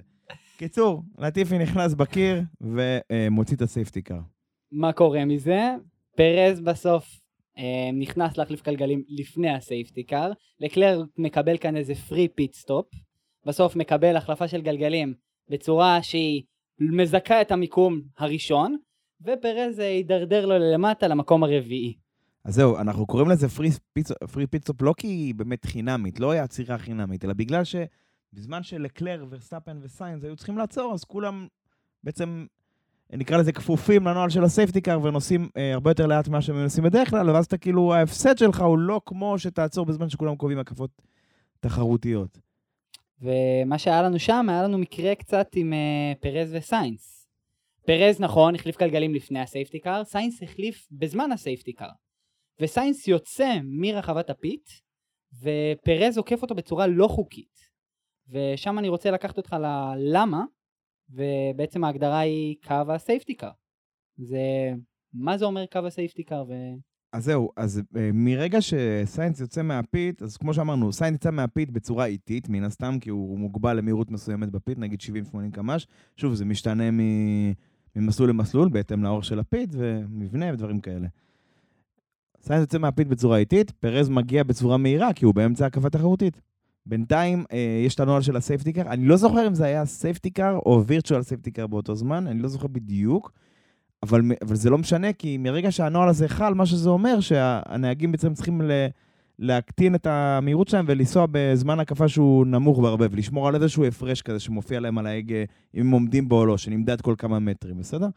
קיצור, 0.58 1.04
לטיפי 1.17 1.58
נכנס 1.58 1.93
בקיר 1.93 2.41
ומוציא 2.62 3.56
את 3.56 3.62
ה 3.62 3.67
safety 3.67 4.02
car. 4.02 4.20
מה 4.71 4.93
קורה 4.93 5.26
מזה? 5.26 5.76
פרז 6.17 6.60
בסוף 6.60 7.19
אה, 7.58 7.91
נכנס 7.93 8.38
להחליף 8.38 8.65
גלגלים 8.65 9.04
לפני 9.10 9.50
ה 9.50 9.57
safety 9.57 10.04
car. 10.04 10.32
לקלר 10.60 11.04
מקבל 11.17 11.58
כאן 11.58 11.78
איזה 11.78 11.95
free 11.96 12.28
pit 12.28 12.54
stop. 12.54 12.86
בסוף 13.45 13.76
מקבל 13.76 14.15
החלפה 14.15 14.47
של 14.47 14.62
גלגלים 14.62 15.13
בצורה 15.50 16.04
שהיא 16.04 16.43
מזכה 16.80 17.41
את 17.41 17.52
המיקום 17.52 18.02
הראשון, 18.17 18.78
ופרז 19.21 19.80
אה, 19.80 19.86
הידרדר 19.86 20.46
לו 20.45 20.56
למטה 20.73 21.08
למקום 21.08 21.43
הרביעי. 21.43 21.93
אז 22.48 22.54
זהו, 22.54 22.78
אנחנו 22.78 23.06
קוראים 23.06 23.30
לזה 23.30 23.50
free, 23.50 23.70
pit... 23.93 24.12
free 24.12 24.48
pit 24.48 24.62
stop 24.62 24.82
לא 24.82 24.94
כי 24.98 25.08
היא 25.08 25.36
באמת 25.36 25.66
חינמית, 25.66 26.20
לא 26.20 26.32
היא 26.32 26.42
עצירה 26.42 26.78
חינמית, 26.78 27.26
אלא 27.26 27.34
בגלל 27.34 27.62
שבזמן 27.64 28.64
שלקלר, 28.63 29.26
ורסטאפן 29.30 29.78
וסיינס 29.82 30.24
היו 30.24 30.36
צריכים 30.36 30.58
לעצור, 30.58 30.94
אז 30.94 31.04
כולם 31.04 31.48
בעצם, 32.04 32.46
נקרא 33.14 33.38
לזה 33.38 33.52
כפופים 33.52 34.08
לנוהל 34.08 34.30
של 34.30 34.44
ה 34.43 34.49
safety 34.49 34.82
car 34.82 35.04
ונוסעים 35.04 35.50
אה, 35.58 35.74
הרבה 35.74 35.92
יותר 35.92 36.06
לאט 36.08 36.28
ממה 36.28 36.42
שהם 36.42 36.56
נוסעים 36.56 36.84
בדרך 36.84 37.10
כלל, 37.10 37.30
ואז 37.30 37.46
אתה 37.46 37.58
כאילו, 37.58 37.94
ההפסד 37.94 38.38
שלך 38.38 38.62
הוא 38.62 38.78
לא 38.78 39.02
כמו 39.06 39.40
שתעצור 39.40 39.86
בזמן 39.86 40.10
שכולם 40.10 40.36
קובעים 40.36 40.60
הקפות 40.60 41.02
תחרותיות. 41.60 42.40
ומה 43.22 43.78
שהיה 43.78 44.02
לנו 44.02 44.20
שם, 44.20 44.46
היה 44.50 44.64
לנו 44.64 44.78
מקרה 44.78 45.16
קצת 45.16 45.48
עם 45.56 45.74
אה, 45.74 46.14
פרז 46.20 46.54
וסיינס. 46.54 47.28
פרז, 47.86 48.20
נכון, 48.20 48.56
החליף 48.56 48.78
גלגלים 48.78 49.16
לפני 49.16 49.40
ה 49.39 49.45
safety 49.45 49.80
car, 49.80 50.04
סיינס 50.04 50.44
החליף 50.44 50.88
בזמן 50.92 51.32
ה 51.32 51.38
safety 51.38 51.74
car. 51.74 52.07
וסיינס 52.62 53.08
יוצא 53.08 53.60
מרחבת 53.63 54.30
הפיט, 54.30 54.70
ופרז 55.41 56.17
עוקף 56.17 56.41
אותו 56.41 56.56
בצורה 56.56 56.88
לא 56.88 57.08
חוקית. 57.08 57.60
ושם 58.30 58.80
אני 58.80 58.89
רוצה 58.89 59.12
לקחת 59.12 59.38
אותך 59.38 59.56
ללמה, 59.98 60.43
ובעצם 61.10 61.84
ההגדרה 61.84 62.20
היא 62.20 62.56
קו 62.63 62.91
ה 62.93 63.00
safety 63.00 63.36
car. 63.36 63.52
זה... 64.17 64.72
מה 65.13 65.38
זה 65.38 65.46
אומר 65.46 65.65
קו 65.65 65.80
ה 65.80 65.86
safety 65.86 66.24
car 66.24 66.46
ו... 66.50 66.54
אז 67.13 67.24
זהו, 67.24 67.50
אז 67.58 67.82
אה, 67.98 68.10
מרגע 68.13 68.62
שסיינס 68.62 69.39
יוצא 69.39 69.62
מהפיט, 69.62 70.22
אז 70.22 70.38
כמו 70.38 70.54
שאמרנו, 70.54 70.93
סיינס 70.93 71.15
יצא 71.15 71.32
מהפיט 71.32 71.70
בצורה 71.70 72.06
איטית, 72.06 72.50
מן 72.50 72.63
הסתם, 72.63 72.98
כי 73.02 73.10
הוא 73.10 73.39
מוגבל 73.39 73.78
למהירות 73.78 74.12
מסוימת 74.12 74.50
בפיט, 74.50 74.78
נגיד 74.78 75.00
70-80 75.02 75.36
קמ"ש. 75.54 75.88
שוב, 76.15 76.34
זה 76.34 76.46
משתנה. 76.46 76.84
ממסלול 77.96 78.30
למסלול, 78.30 78.70
בהתאם 78.70 79.04
לאורך 79.04 79.26
של 79.26 79.39
הפיט 79.39 79.70
ומבנה 79.74 80.54
ודברים 80.54 80.80
כאלה. 80.80 81.08
סיינס 82.48 82.62
יוצא 82.62 82.78
מהפיט 82.78 83.08
בצורה 83.08 83.38
איטית, 83.38 83.72
פרז 83.72 84.10
מגיע 84.10 84.44
בצורה 84.44 84.78
מהירה, 84.78 85.14
כי 85.14 85.26
הוא 85.26 85.34
באמצע 85.34 85.66
הקפה 85.66 85.90
תחרותית. 85.90 86.42
בינתיים 86.86 87.44
אה, 87.52 87.82
יש 87.86 87.96
את 87.96 88.00
הנוהל 88.00 88.22
של 88.22 88.36
ה 88.36 88.41
safety 88.41 88.74
car, 88.74 88.88
אני 88.88 89.06
לא 89.06 89.18
זוכר 89.18 89.48
אם 89.48 89.54
זה 89.54 89.66
היה 89.66 89.86
safety 89.86 90.30
car 90.30 90.60
או 90.66 90.84
virtual 90.86 91.22
safety 91.22 91.52
car 91.52 91.67
באותו 91.68 91.96
זמן, 91.96 92.28
אני 92.28 92.42
לא 92.42 92.48
זוכר 92.48 92.68
בדיוק, 92.68 93.32
אבל, 94.04 94.22
אבל 94.42 94.56
זה 94.56 94.70
לא 94.70 94.78
משנה, 94.78 95.14
כי 95.14 95.38
מרגע 95.38 95.72
שהנוהל 95.72 96.10
הזה 96.10 96.28
חל, 96.28 96.54
מה 96.54 96.66
שזה 96.66 96.90
אומר, 96.90 97.20
שהנהגים 97.20 98.12
בעצם 98.12 98.34
צריכים 98.34 98.62
ל, 98.62 98.72
להקטין 99.40 99.96
את 99.96 100.08
המהירות 100.08 100.68
שלהם 100.68 100.86
ולנסוע 100.88 101.26
בזמן 101.32 101.80
הקפה 101.80 102.08
שהוא 102.08 102.46
נמוך 102.46 102.80
בהרבה, 102.80 103.06
ולשמור 103.12 103.48
על 103.48 103.56
איזשהו 103.56 103.86
הפרש 103.86 104.22
כזה 104.22 104.40
שמופיע 104.40 104.80
להם 104.80 104.98
על 104.98 105.08
ההגה, 105.08 105.44
אם 105.76 105.82
הם 105.82 105.92
עומדים 105.92 106.30
בו 106.30 106.40
או 106.40 106.46
לא, 106.46 106.58
שנמדד 106.58 107.02
כל 107.02 107.16
כמה 107.18 107.40
מטרים, 107.40 107.78
בסדר? 107.78 108.08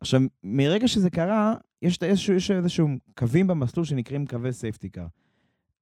עכשיו, 0.00 0.20
מרגע 0.44 0.88
שזה 0.88 1.10
קרה, 1.10 1.54
יש 1.82 1.98
איזשהו, 2.02 2.34
יש 2.34 2.50
איזשהו 2.50 2.88
קווים 3.18 3.46
במסלול 3.46 3.86
שנקראים 3.86 4.26
קווי 4.26 4.52
safety 4.52 4.88
car. 4.88 5.06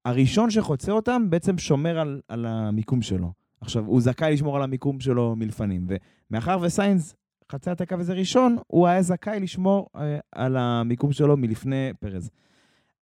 הראשון 0.04 0.50
שחוצה 0.50 0.92
אותם 0.92 1.30
בעצם 1.30 1.58
שומר 1.58 1.98
על, 1.98 2.20
על 2.28 2.46
המיקום 2.46 3.02
שלו. 3.02 3.32
עכשיו, 3.60 3.84
הוא 3.84 4.00
זכאי 4.00 4.32
לשמור 4.32 4.56
על 4.56 4.62
המיקום 4.62 5.00
שלו 5.00 5.36
מלפנים, 5.36 5.86
ומאחר 6.30 6.58
וסיינס 6.62 7.14
חצה 7.52 7.72
את 7.72 7.80
הקו 7.80 7.94
הזה 7.94 8.12
ראשון, 8.12 8.56
הוא 8.66 8.86
היה 8.86 9.02
זכאי 9.02 9.40
לשמור 9.40 9.88
אה, 9.96 10.18
על 10.32 10.56
המיקום 10.56 11.12
שלו 11.12 11.36
מלפני 11.36 11.90
פרז. 12.00 12.30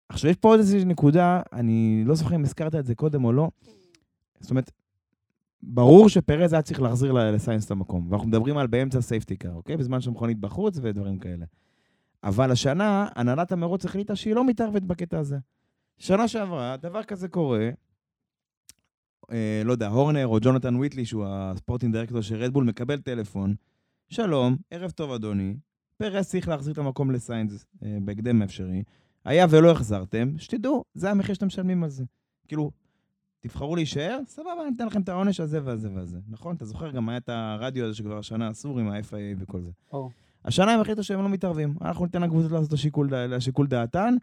עכשיו, 0.08 0.30
יש 0.30 0.36
פה 0.36 0.48
עוד 0.48 0.58
איזושהי 0.58 0.84
נקודה, 0.84 1.42
אני 1.52 2.02
לא 2.06 2.14
זוכר 2.14 2.34
אם 2.34 2.42
הזכרת 2.42 2.74
את 2.74 2.86
זה 2.86 2.94
קודם 2.94 3.24
או 3.24 3.32
לא. 3.32 3.48
זאת 4.40 4.50
אומרת, 4.50 4.70
ברור 5.66 6.08
שפרז 6.08 6.52
היה 6.52 6.62
צריך 6.62 6.82
להחזיר 6.82 7.12
לסיינס 7.12 7.66
את 7.66 7.70
המקום, 7.70 8.06
ואנחנו 8.10 8.28
מדברים 8.28 8.58
על 8.58 8.66
באמצע 8.66 9.00
safety 9.00 9.36
car, 9.36 9.54
אוקיי? 9.54 9.76
בזמן 9.76 10.00
שהמכונית 10.00 10.38
בחוץ 10.38 10.78
ודברים 10.82 11.18
כאלה. 11.18 11.46
אבל 12.24 12.50
השנה, 12.50 13.08
הנהלת 13.16 13.52
המרוץ 13.52 13.84
החליטה 13.84 14.16
שהיא 14.16 14.34
לא 14.34 14.46
מתערבת 14.46 14.82
בקטע 14.82 15.18
הזה. 15.18 15.38
שנה 15.98 16.28
שעברה, 16.28 16.76
דבר 16.76 17.02
כזה 17.02 17.28
קורה, 17.28 17.70
אה, 19.32 19.62
לא 19.64 19.72
יודע, 19.72 19.88
הורנר 19.88 20.26
או 20.26 20.38
ג'ונתן 20.40 20.76
ויטלי, 20.76 21.04
שהוא 21.04 21.24
הספורטינג 21.28 21.92
דירקטור 21.92 22.20
של 22.20 22.36
רדבול, 22.36 22.64
מקבל 22.64 22.98
טלפון, 22.98 23.54
שלום, 24.08 24.56
ערב 24.70 24.90
טוב 24.90 25.12
אדוני, 25.12 25.56
פרס 25.96 26.28
צריך 26.28 26.48
להחזיר 26.48 26.72
את 26.72 26.78
המקום 26.78 27.10
לסיינס 27.10 27.66
אה, 27.82 27.98
בהקדם 28.02 28.42
האפשרי. 28.42 28.82
היה 29.24 29.46
ולא 29.50 29.70
החזרתם, 29.70 30.38
שתדעו, 30.38 30.84
זה 30.94 31.10
המחיר 31.10 31.34
שאתם 31.34 31.46
משלמים 31.46 31.84
על 31.84 31.90
זה. 31.90 32.04
כאילו, 32.48 32.70
תבחרו 33.46 33.76
להישאר, 33.76 34.20
סבבה, 34.26 34.52
אני 34.66 34.76
אתן 34.76 34.86
לכם 34.86 35.00
את 35.00 35.08
העונש 35.08 35.40
הזה 35.40 35.60
והזה 35.64 35.88
והזה. 35.94 36.18
נכון? 36.28 36.56
אתה 36.56 36.64
זוכר, 36.64 36.90
גם 36.90 37.08
היה 37.08 37.18
את 37.18 37.28
הרדיו 37.28 37.84
הזה 37.84 37.94
שכבר 37.94 38.18
השנה 38.18 38.50
אסור 38.50 38.80
עם 38.80 38.88
ה-FIA 38.88 39.36
וכל 39.38 39.60
זה. 39.60 39.70
Oh. 39.92 39.96
השנה 40.44 40.72
הם 40.72 40.80
החליטו 40.80 41.02
שהם 41.02 41.22
לא 41.22 41.28
מתערבים. 41.28 41.74
אנחנו 41.80 42.04
ניתן 42.04 42.22
לקבוצות 42.22 42.52
לעשות 42.52 42.68
את 42.68 42.72
השיקול, 42.72 43.14
השיקול 43.14 43.66
דעתן, 43.66 44.14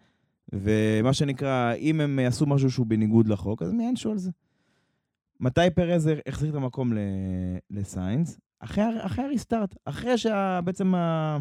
ומה 0.54 1.14
שנקרא, 1.14 1.74
אם 1.74 2.02
הם 2.02 2.20
יעשו 2.20 2.46
משהו 2.46 2.72
שהוא 2.72 2.86
בניגוד 2.86 3.28
לחוק, 3.28 3.62
אז 3.62 3.72
מי 3.72 3.84
יענשו 3.84 4.12
על 4.12 4.18
זה. 4.18 4.32
מתי 5.40 5.70
פרז 5.76 6.10
החזיר 6.28 6.50
את 6.50 6.56
המקום 6.56 6.94
לסיינס? 7.70 8.40
אחרי, 8.60 8.84
אחרי 9.00 9.26
הריסטארט, 9.26 9.76
אחרי 9.86 10.18
שבעצם 10.18 10.96
ה... 10.96 11.38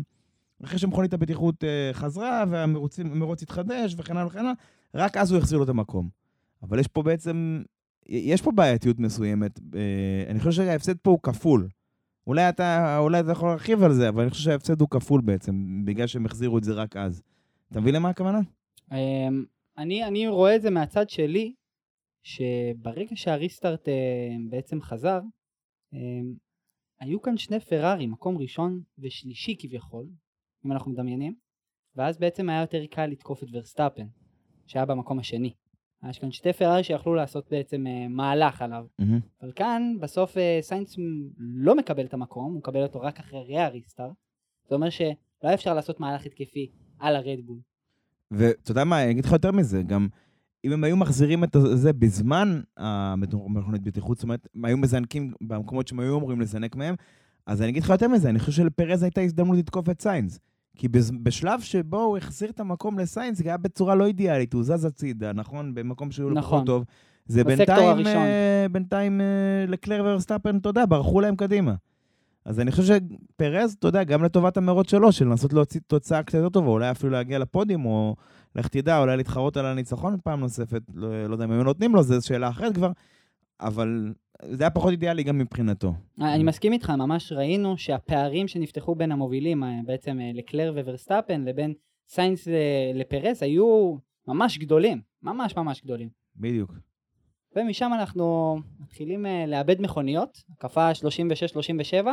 אחרי 0.65 0.79
שמכונית 0.79 1.13
הבטיחות 1.13 1.65
אה, 1.65 1.91
חזרה 1.93 2.45
והמרוץ 2.49 3.43
התחדש 3.43 3.95
וכן 3.99 4.17
הלאה 4.17 4.27
וכן 4.27 4.39
הלאה, 4.39 4.53
רק 4.95 5.17
אז 5.17 5.31
הוא 5.31 5.39
החזיר 5.39 5.59
לו 5.59 5.65
את 5.65 5.69
המקום. 5.69 6.20
אבל 6.63 6.79
יש 6.79 6.89
פה 6.89 7.03
בעצם, 7.03 7.63
יש 8.07 8.43
פה 8.43 8.53
בעייתיות 8.53 8.99
מסוימת. 8.99 9.61
אה, 9.75 10.25
אני 10.31 10.39
חושב 10.39 10.51
שההפסד 10.51 10.99
פה 10.99 11.11
הוא 11.11 11.19
כפול. 11.23 11.69
אולי 12.27 12.49
אתה, 12.49 12.99
אולי 12.99 13.21
אתה 13.21 13.33
יכול 13.33 13.49
להרחיב 13.49 13.83
על 13.83 13.93
זה, 13.93 14.09
אבל 14.09 14.23
אני 14.23 14.31
חושב 14.31 14.45
שההפסד 14.45 14.81
הוא 14.81 14.89
כפול 14.91 15.21
בעצם, 15.21 15.83
בגלל 15.85 16.07
שהם 16.07 16.27
החזירו 16.27 16.59
את 16.59 16.65
זה 16.65 16.73
רק 16.73 16.97
אז. 16.97 17.23
אתה 17.71 17.81
מבין 17.81 17.95
למה 17.95 18.09
הכוונה? 18.09 18.41
אמ, 18.93 19.45
אני, 19.79 20.05
אני 20.05 20.29
רואה 20.29 20.57
את 20.57 20.63
זה 20.63 20.71
מהצד 20.71 21.11
שלי, 21.11 21.55
שברגע 22.23 23.17
שהריסטארט 23.17 23.89
אה, 23.89 24.37
בעצם 24.51 24.81
חזר, 24.81 25.21
אמ, 25.93 26.35
היו 27.01 27.23
כאן 27.23 27.37
שני 27.37 27.61
פרארי, 27.61 28.07
מקום 28.07 28.39
ראשון 28.39 28.83
ושלישי 28.99 29.57
כביכול, 29.59 30.07
אם 30.67 30.73
אנחנו 30.73 30.91
מדמיינים, 30.91 31.35
ואז 31.97 32.19
בעצם 32.19 32.49
היה 32.49 32.61
יותר 32.61 32.87
קל 32.87 33.07
לתקוף 33.07 33.43
את 33.43 33.49
ורסטאפן, 33.53 34.07
שהיה 34.67 34.87
במקום 34.87 35.19
השני. 35.19 35.55
יש 36.09 36.19
כאן 36.19 36.31
שתי 36.31 36.53
פרארי 36.53 36.85
שיכלו 36.85 37.15
לעשות 37.15 37.47
בעצם 37.51 37.85
uh, 37.87 38.09
מהלך 38.09 38.63
עליו. 38.63 38.87
Mm-hmm. 39.01 39.05
אבל 39.43 39.53
כאן 39.53 39.97
בסוף 40.01 40.37
uh, 40.37 40.41
סיינס 40.61 40.97
לא 41.39 41.77
מקבל 41.77 42.05
את 42.05 42.15
המקום, 42.15 42.53
הוא 42.53 42.59
מקבל 42.59 42.83
אותו 42.83 43.01
רק 43.01 43.19
אחרי 43.19 43.59
ה 43.59 43.65
restart. 43.65 44.13
זה 44.69 44.75
אומר 44.75 44.91
שלא 44.91 45.15
היה 45.43 45.55
אפשר 45.55 45.75
לעשות 45.75 46.01
מהלך 46.01 46.27
התקפי 46.27 46.71
על 46.99 47.17
הרד 47.17 47.35
בול. 47.35 47.59
ואתה 48.31 48.71
יודע 48.71 48.85
מה, 48.85 49.03
אני 49.03 49.11
אגיד 49.11 49.25
לך 49.25 49.33
יותר 49.33 49.53
מזה, 49.53 49.83
גם 49.83 50.09
אם 50.65 50.73
הם 50.73 50.85
היו 50.85 50.97
מחזירים 50.97 51.45
את 51.45 51.57
זה 51.75 51.93
בזמן 51.93 52.61
המכונית 52.77 53.83
בטיחות, 53.83 54.17
זאת 54.17 54.25
אומרת, 54.25 54.47
הם 54.55 54.65
היו 54.65 54.77
מזנקים 54.77 55.33
במקומות 55.41 55.89
שהם 55.89 56.01
היו 56.01 56.19
אמורים 56.19 56.41
לזנק 56.41 56.77
מהם, 56.77 56.95
אז 57.47 57.63
אני 57.63 57.71
אגיד 57.71 57.83
לך 57.83 57.91
יותר 57.91 58.09
מזה, 58.09 58.31
אני 58.31 58.39
חושב 58.39 58.53
שלפרז 58.53 59.03
הייתה 59.03 59.21
הזדמנות 59.21 59.59
לתקוף 59.59 59.91
את 59.91 60.03
סיינס. 60.03 60.39
כי 60.77 60.89
בשלב 61.23 61.61
שבו 61.61 62.03
הוא 62.03 62.17
החזיר 62.17 62.51
את 62.51 62.61
המקום 62.61 62.99
לסיינס, 62.99 63.39
זה 63.39 63.45
היה 63.45 63.57
בצורה 63.57 63.95
לא 63.95 64.07
אידיאלית, 64.07 64.53
הוא 64.53 64.63
זז 64.63 64.85
הצידה, 64.85 65.33
נכון? 65.33 65.75
במקום 65.75 66.11
שהוא 66.11 66.31
לא 66.31 66.37
נכון. 66.37 66.59
פחות 66.59 66.67
טוב. 66.67 66.85
זה 67.27 67.45
בינתיים, 67.45 68.07
uh, 68.07 68.11
בינתיים 68.73 69.21
uh, 69.21 69.71
לקלר 69.71 70.03
ורסטאפן, 70.05 70.57
אתה 70.57 70.69
יודע, 70.69 70.85
ברחו 70.89 71.21
להם 71.21 71.37
קדימה. 71.37 71.75
אז 72.45 72.61
אני 72.61 72.73
חושב 72.73 72.99
שפרז, 73.35 73.77
אתה 73.79 73.89
יודע, 73.89 74.05
גם 74.05 74.25
לטובת 74.25 74.57
המרוץ 74.57 74.91
שלו, 74.91 75.13
של 75.13 75.25
לנסות 75.25 75.53
להוציא 75.53 75.81
תוצאה 75.87 76.23
קצת 76.23 76.39
יותר 76.39 76.49
טובה, 76.49 76.69
אולי 76.69 76.91
אפילו 76.91 77.13
להגיע 77.13 77.39
לפודיום, 77.39 77.85
או 77.85 78.17
לך 78.57 78.69
תדע, 78.69 78.99
אולי 78.99 79.17
להתחרות 79.17 79.57
על 79.57 79.67
הניצחון 79.67 80.17
פעם 80.25 80.41
נוספת, 80.41 80.83
לא, 80.95 81.29
לא 81.29 81.33
יודע 81.33 81.45
אם 81.45 81.51
היו 81.51 81.63
נותנים 81.63 81.95
לו, 81.95 82.03
זו 82.03 82.27
שאלה 82.27 82.49
אחרת 82.49 82.75
כבר, 82.75 82.93
אבל 83.61 84.13
זה 84.43 84.65
היה 84.65 84.71
פחות 84.71 84.91
אידיאלי 84.91 85.23
גם 85.23 85.39
מבחינתו. 85.39 85.93
אני 86.21 86.43
מסכים 86.43 86.73
איתך, 86.73 86.91
ממש 86.91 87.33
ראינו 87.33 87.79
שהפערים 87.79 88.49
שנפתחו 88.49 88.95
בין 88.95 89.13
המובילים, 89.13 89.65
אה, 89.65 89.81
בעצם 89.87 90.21
אה, 90.21 90.31
לקלר 90.35 90.73
וורסטאפן, 90.77 91.45
לבין 91.45 91.75
סיינס 92.09 92.49
לפרס, 92.95 93.43
היו 93.43 93.97
ממש 94.29 94.59
גדולים, 94.59 95.01
ממש 95.23 95.57
ממש 95.57 95.83
גדולים. 95.85 96.09
בדיוק. 96.37 96.73
ומשם 97.57 97.91
אנחנו 97.95 98.57
מתחילים 98.81 99.27
אה, 99.27 99.47
לאבד 99.47 99.83
מכוניות, 99.83 100.39
הקפה 100.53 100.91
36-37, 102.03 102.07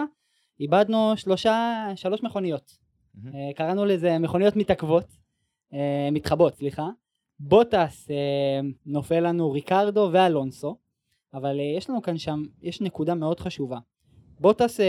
איבדנו 0.59 1.13
שלושה, 1.15 1.85
שלוש 1.95 2.23
מכוניות. 2.23 2.71
Mm-hmm. 3.15 3.53
קראנו 3.55 3.85
לזה 3.85 4.19
מכוניות 4.19 4.55
מתעכבות, 4.55 5.05
מתחבות, 6.11 6.55
סליחה. 6.55 6.87
בוטס 7.39 8.07
נופל 8.85 9.19
לנו 9.19 9.51
ריקרדו 9.51 10.09
ואלונסו. 10.13 10.77
אבל 11.37 11.57
uh, 11.59 11.77
יש 11.77 11.89
לנו 11.89 12.01
כאן 12.01 12.17
שם, 12.17 12.43
יש 12.61 12.81
נקודה 12.81 13.15
מאוד 13.15 13.39
חשובה. 13.39 13.77
בוטס 14.39 14.79
uh, 14.79 14.83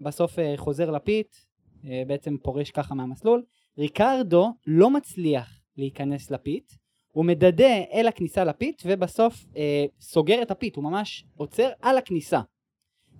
בסוף 0.00 0.38
uh, 0.38 0.42
חוזר 0.56 0.90
לפיט, 0.90 1.36
בעצם 2.06 2.36
פורש 2.42 2.70
ככה 2.70 2.94
מהמסלול, 2.94 3.42
ריקרדו 3.78 4.52
לא 4.66 4.90
מצליח 4.90 5.60
להיכנס 5.76 6.30
לפיט, 6.30 6.72
הוא 7.12 7.24
מדדה 7.24 7.82
אל 7.92 8.08
הכניסה 8.08 8.44
לפיט 8.44 8.82
ובסוף 8.86 9.34
uh, 9.34 9.56
סוגר 10.00 10.42
את 10.42 10.50
הפיט, 10.50 10.76
הוא 10.76 10.84
ממש 10.84 11.24
עוצר 11.36 11.68
על 11.82 11.98
הכניסה. 11.98 12.40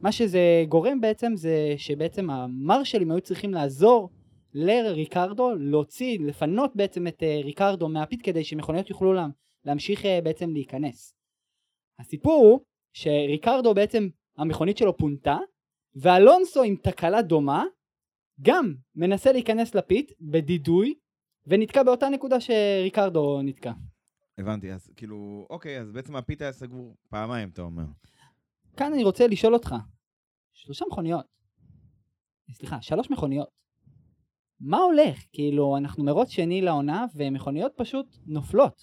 מה 0.01 0.13
שזה 0.13 0.65
גורם 0.69 1.01
בעצם 1.01 1.37
זה 1.37 1.75
שבעצם 1.77 2.31
המרשלים 2.31 3.11
היו 3.11 3.21
צריכים 3.21 3.55
לעזור 3.55 4.11
לריקרדו 4.55 5.51
להוציא, 5.55 6.19
לפנות 6.21 6.77
בעצם 6.77 7.07
את 7.07 7.23
ריקרדו 7.45 7.89
מהפיט 7.89 8.21
כדי 8.23 8.45
שמכוניות 8.45 8.91
יוכלו 8.91 9.13
לה, 9.13 9.27
להמשיך 9.65 10.05
בעצם 10.23 10.51
להיכנס. 10.53 11.18
הסיפור 11.99 12.47
הוא 12.47 12.61
שריקרדו 12.93 13.75
בעצם 13.75 14.09
המכונית 14.37 14.79
שלו 14.79 14.97
פונתה 14.97 15.37
ואלונסו 15.95 16.63
עם 16.63 16.77
תקלה 16.77 17.23
דומה 17.23 17.65
גם 18.43 18.75
מנסה 18.95 19.33
להיכנס 19.33 19.75
לפיט 19.75 20.13
בדידוי 20.21 20.95
ונתקע 21.47 21.83
באותה 21.83 22.09
נקודה 22.09 22.37
שריקרדו 22.41 23.43
נתקע. 23.43 23.73
הבנתי, 24.39 24.73
אז 24.73 24.91
כאילו, 24.97 25.47
אוקיי, 25.51 25.81
אז 25.81 25.93
בעצם 25.93 26.17
הפיט 26.17 26.43
היה 26.43 26.53
סגור 26.53 26.97
פעמיים, 27.09 27.49
אתה 27.49 27.63
אומר. 27.63 27.85
כאן 28.77 28.93
אני 28.93 29.05
רוצה 29.05 29.27
לשאול 29.27 29.55
אותך, 29.55 29.75
שלושה 30.53 30.85
מכוניות, 30.91 31.27
סליחה, 32.53 32.83
שלוש 32.83 33.11
מכוניות, 33.11 33.49
מה 34.61 34.79
הולך? 34.79 35.19
כאילו, 35.33 35.77
אנחנו 35.77 36.05
מרוץ 36.05 36.29
שני 36.29 36.63
לעונה 36.63 37.07
ומכוניות 37.15 37.73
פשוט 37.77 38.17
נופלות. 38.27 38.83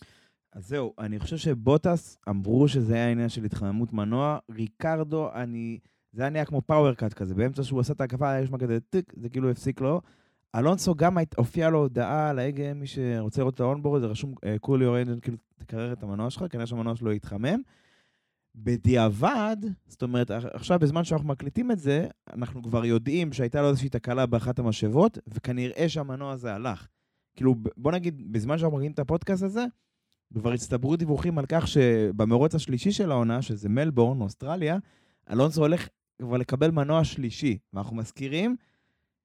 אז 0.56 0.68
זהו, 0.68 0.94
אני 1.00 1.20
חושב 1.20 1.38
שבוטס 1.38 2.18
אמרו 2.30 2.68
שזה 2.68 2.94
היה 2.94 3.12
עניין 3.12 3.30
של 3.30 3.44
התחממות 3.44 3.94
מנוע. 3.94 4.38
ריקרדו, 4.52 5.30
אני... 5.34 5.80
זה 6.12 6.22
היה 6.22 6.30
נהיה 6.30 6.46
כמו 6.46 6.62
power 6.62 6.94
cut 6.94 7.14
כזה, 7.14 7.36
באמצע 7.36 7.64
שהוא 7.64 7.80
עשה 7.80 7.94
את 7.94 8.02
ההקפה, 8.02 8.30
היה 8.30 8.44
נשמע 8.44 8.58
כזה 8.58 8.80
טיק, 8.80 9.14
זה 9.18 9.30
כאילו 9.30 9.50
הפסיק 9.50 9.82
לו. 9.82 10.02
אלונסו 10.56 10.96
גם 10.96 11.18
הופיע 11.38 11.70
לו 11.70 11.80
הודעה 11.80 12.30
על 12.30 12.40
ההגה, 12.40 12.74
מי 12.74 12.88
שרוצה 12.88 13.42
לראות 13.42 13.54
את 13.54 13.60
ה 13.60 13.64
onboard, 13.64 14.02
זה 14.02 14.08
רשום 14.08 14.34
cool 14.62 14.86
your 14.86 14.98
engine, 14.98 15.20
כאילו 15.20 15.38
תקרר 15.56 15.94
את 15.94 16.04
המנוע 16.04 16.30
שלך, 16.30 16.46
כנראה 16.50 16.68
שהמנוע 16.68 16.96
שלו 16.96 17.12
התחמם. 17.12 17.62
בדיעבד, 18.56 19.58
זאת 19.88 20.04
אומרת, 20.04 20.32
עכשיו 20.32 20.80
בזמן 20.80 21.04
שאנחנו 21.04 21.28
מקליטים 21.28 21.72
את 21.72 21.80
זה, 21.80 22.08
אנחנו 22.34 22.64
כבר 22.64 22.86
יודעים 22.86 23.34
שהייתה 23.34 23.62
לו 23.62 23.70
איזושהי 23.70 23.90
תקלה 23.90 24.26
באחת 24.26 24.60
המשאבות, 24.60 25.18
וכנראה 25.28 25.90
שהמנוע 25.90 26.32
הזה 26.32 26.54
הלך. 26.54 26.88
כאילו, 27.36 27.56
בוא 27.78 27.92
נגיד, 27.92 28.32
בזמן 28.32 28.58
שאנחנו 28.58 28.78
מקליטים 28.78 28.94
את 28.94 29.00
הפודקאסט 29.00 29.44
הזה, 29.44 29.66
כבר 30.40 30.52
הצטברו 30.52 30.96
דיווחים 30.96 31.38
על 31.38 31.46
כך 31.50 31.68
שבמרוץ 31.68 32.56
השלישי 32.56 32.92
של 32.92 33.12
העונה, 33.12 33.42
שזה 33.42 33.70
מלבורן, 33.70 34.22
אוסטרליה, 34.22 34.78
אלונסו 35.32 35.62
הולך 35.62 35.88
כבר 36.22 36.38
לקבל 36.38 36.72
מנוע 36.72 37.04
שלישי. 37.04 37.58
ואנחנו 37.74 37.96
מזכירים, 37.96 38.56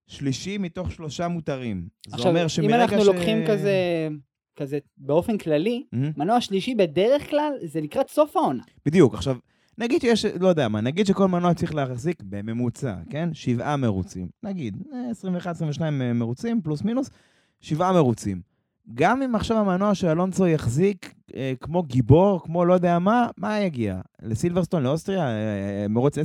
שלישי 0.06 0.58
מתוך 0.58 0.92
שלושה 0.92 1.28
מותרים. 1.28 1.88
זה 2.06 2.14
עכשיו, 2.14 2.30
אומר 2.30 2.42
אם 2.42 2.48
שמרגע 2.48 2.82
אנחנו 2.82 3.04
ש... 3.04 3.06
לוקחים 3.06 3.46
כזה, 3.46 4.08
כזה 4.56 4.78
באופן 4.98 5.38
כללי, 5.38 5.84
מהמם. 5.92 6.12
מנוע 6.16 6.40
שלישי 6.40 6.74
בדרך 6.74 7.30
כלל 7.30 7.52
זה 7.64 7.80
לקראת 7.80 8.08
סוף 8.08 8.36
העונה. 8.36 8.62
בדיוק, 8.86 9.14
עכשיו, 9.14 9.36
נגיד 9.78 10.00
שיש, 10.00 10.24
לא 10.24 10.48
יודע 10.48 10.68
מה, 10.68 10.80
נגיד 10.80 11.06
שכל 11.06 11.28
מנוע 11.28 11.54
צריך 11.54 11.74
להחזיק 11.74 12.22
בממוצע, 12.22 12.94
כן? 13.10 13.28
שבעה 13.34 13.76
מרוצים. 13.76 14.28
נגיד, 14.42 14.76
אה, 14.92 15.10
21-22 15.78 15.82
מרוצים, 16.14 16.62
פלוס 16.62 16.82
מינוס, 16.82 17.10
שבעה 17.60 17.92
מרוצים. 17.92 18.49
גם 18.94 19.22
אם 19.22 19.34
עכשיו 19.34 19.56
המנוע 19.58 19.94
של 19.94 20.06
אלונסו 20.06 20.46
יחזיק 20.46 21.14
אה, 21.34 21.52
כמו 21.60 21.82
גיבור, 21.82 22.42
כמו 22.44 22.64
לא 22.64 22.74
יודע 22.74 22.98
מה, 22.98 23.28
מה 23.36 23.60
יגיע? 23.60 24.00
לסילברסטון, 24.22 24.82
לאוסטריה, 24.82 25.26
אה, 25.26 25.82
אה, 25.82 25.88
מרוץ 25.88 26.18
10-11? 26.18 26.20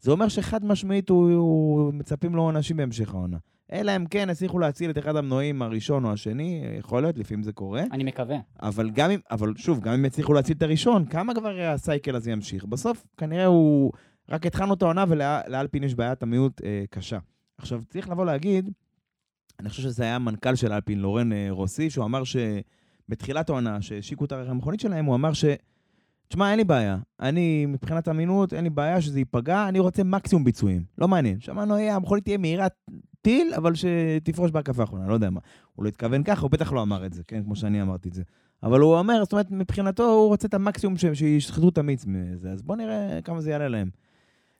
זה 0.00 0.10
אומר 0.10 0.28
שחד 0.28 0.64
משמעית 0.64 1.08
הוא, 1.08 1.32
הוא 1.32 1.94
מצפים 1.94 2.34
לו 2.34 2.42
עונשים 2.42 2.76
בהמשך 2.76 3.14
העונה. 3.14 3.36
אלא 3.72 3.96
אם 3.96 4.06
כן 4.06 4.30
הצליחו 4.30 4.58
להציל 4.58 4.90
את 4.90 4.98
אחד 4.98 5.16
המנועים 5.16 5.62
הראשון 5.62 6.04
או 6.04 6.12
השני, 6.12 6.64
יכול 6.78 7.02
להיות, 7.02 7.18
לפעמים 7.18 7.42
זה 7.42 7.52
קורה. 7.52 7.82
אני 7.92 8.04
מקווה. 8.04 8.36
אבל 8.62 8.90
גם 8.90 9.10
אם, 9.10 9.18
אבל 9.30 9.52
שוב, 9.56 9.80
גם 9.80 9.92
אם 9.92 10.04
יצליחו 10.04 10.32
להציל 10.32 10.56
את 10.56 10.62
הראשון, 10.62 11.04
כמה 11.04 11.34
כבר 11.34 11.60
הסייקל 11.60 12.16
הזה 12.16 12.30
ימשיך? 12.30 12.64
בסוף, 12.64 13.06
כנראה 13.16 13.46
הוא... 13.46 13.92
רק 14.28 14.46
התחלנו 14.46 14.74
את 14.74 14.82
העונה 14.82 15.04
ולאלפין 15.08 15.84
יש 15.84 15.94
בעיית 15.94 16.22
המיעוט 16.22 16.60
אה, 16.64 16.84
קשה. 16.90 17.18
עכשיו, 17.58 17.82
צריך 17.88 18.08
לבוא 18.08 18.24
להגיד, 18.24 18.70
אני 19.60 19.68
חושב 19.68 19.82
שזה 19.82 20.02
היה 20.02 20.16
המנכ"ל 20.16 20.54
של 20.54 20.72
אלפין, 20.72 20.98
לורן 20.98 21.32
אה, 21.32 21.46
רוסי, 21.50 21.90
שהוא 21.90 22.04
אמר 22.04 22.22
שבתחילת 22.24 23.50
העונה, 23.50 23.82
שהשיקו 23.82 24.24
את 24.24 24.32
הרכב 24.32 24.50
המכונית 24.50 24.80
שלהם, 24.80 25.04
הוא 25.04 25.14
אמר 25.14 25.32
ש... 25.32 25.44
תשמע, 26.28 26.50
אין 26.50 26.58
לי 26.58 26.64
בעיה. 26.64 26.98
אני, 27.20 27.66
מבחינת 27.66 28.08
אמינות, 28.08 28.52
אין 28.52 28.64
לי 28.64 28.70
בעיה 28.70 29.00
שזה 29.00 29.18
ייפגע, 29.18 29.68
אני 29.68 29.78
רוצה 29.78 30.04
מקסימום 30.04 30.44
ביצועים. 30.44 30.84
לא 30.98 31.08
מעניין. 31.08 31.40
שמענו, 31.40 31.78
יהיה, 31.78 31.96
המכונית 31.96 32.24
תהיה 32.24 32.38
מהירה 32.38 32.66
טיל, 33.22 33.54
אבל 33.56 33.72
שתפרוש 33.74 34.50
בהקפה 34.50 34.82
האחרונה, 34.82 35.06
לא 35.08 35.14
יודע 35.14 35.30
מה. 35.30 35.40
הוא 35.74 35.84
לא 35.84 35.88
התכוון 35.88 36.22
ככה, 36.22 36.42
הוא 36.42 36.50
בטח 36.50 36.72
לא 36.72 36.82
אמר 36.82 37.06
את 37.06 37.12
זה, 37.12 37.22
כן? 37.26 37.42
כמו 37.44 37.56
שאני 37.56 37.82
אמרתי 37.82 38.08
את 38.08 38.14
זה. 38.14 38.22
אבל 38.62 38.80
הוא 38.80 38.98
אומר, 38.98 39.24
זאת 39.24 39.32
אומרת, 39.32 39.50
מבחינתו 39.50 40.04
הוא 40.04 40.28
רוצה 40.28 40.48
את 40.48 40.54
המקסימום 40.54 40.96
שישחטו 41.14 41.68
את 41.68 41.78
המיץ 41.78 42.06
מזה, 42.06 42.50
אז 42.50 42.62
בואו 42.62 42.78
נראה 42.78 43.18
כמה 43.24 43.40
זה 43.40 43.50
יעלה 43.50 43.68
להם. 43.68 43.90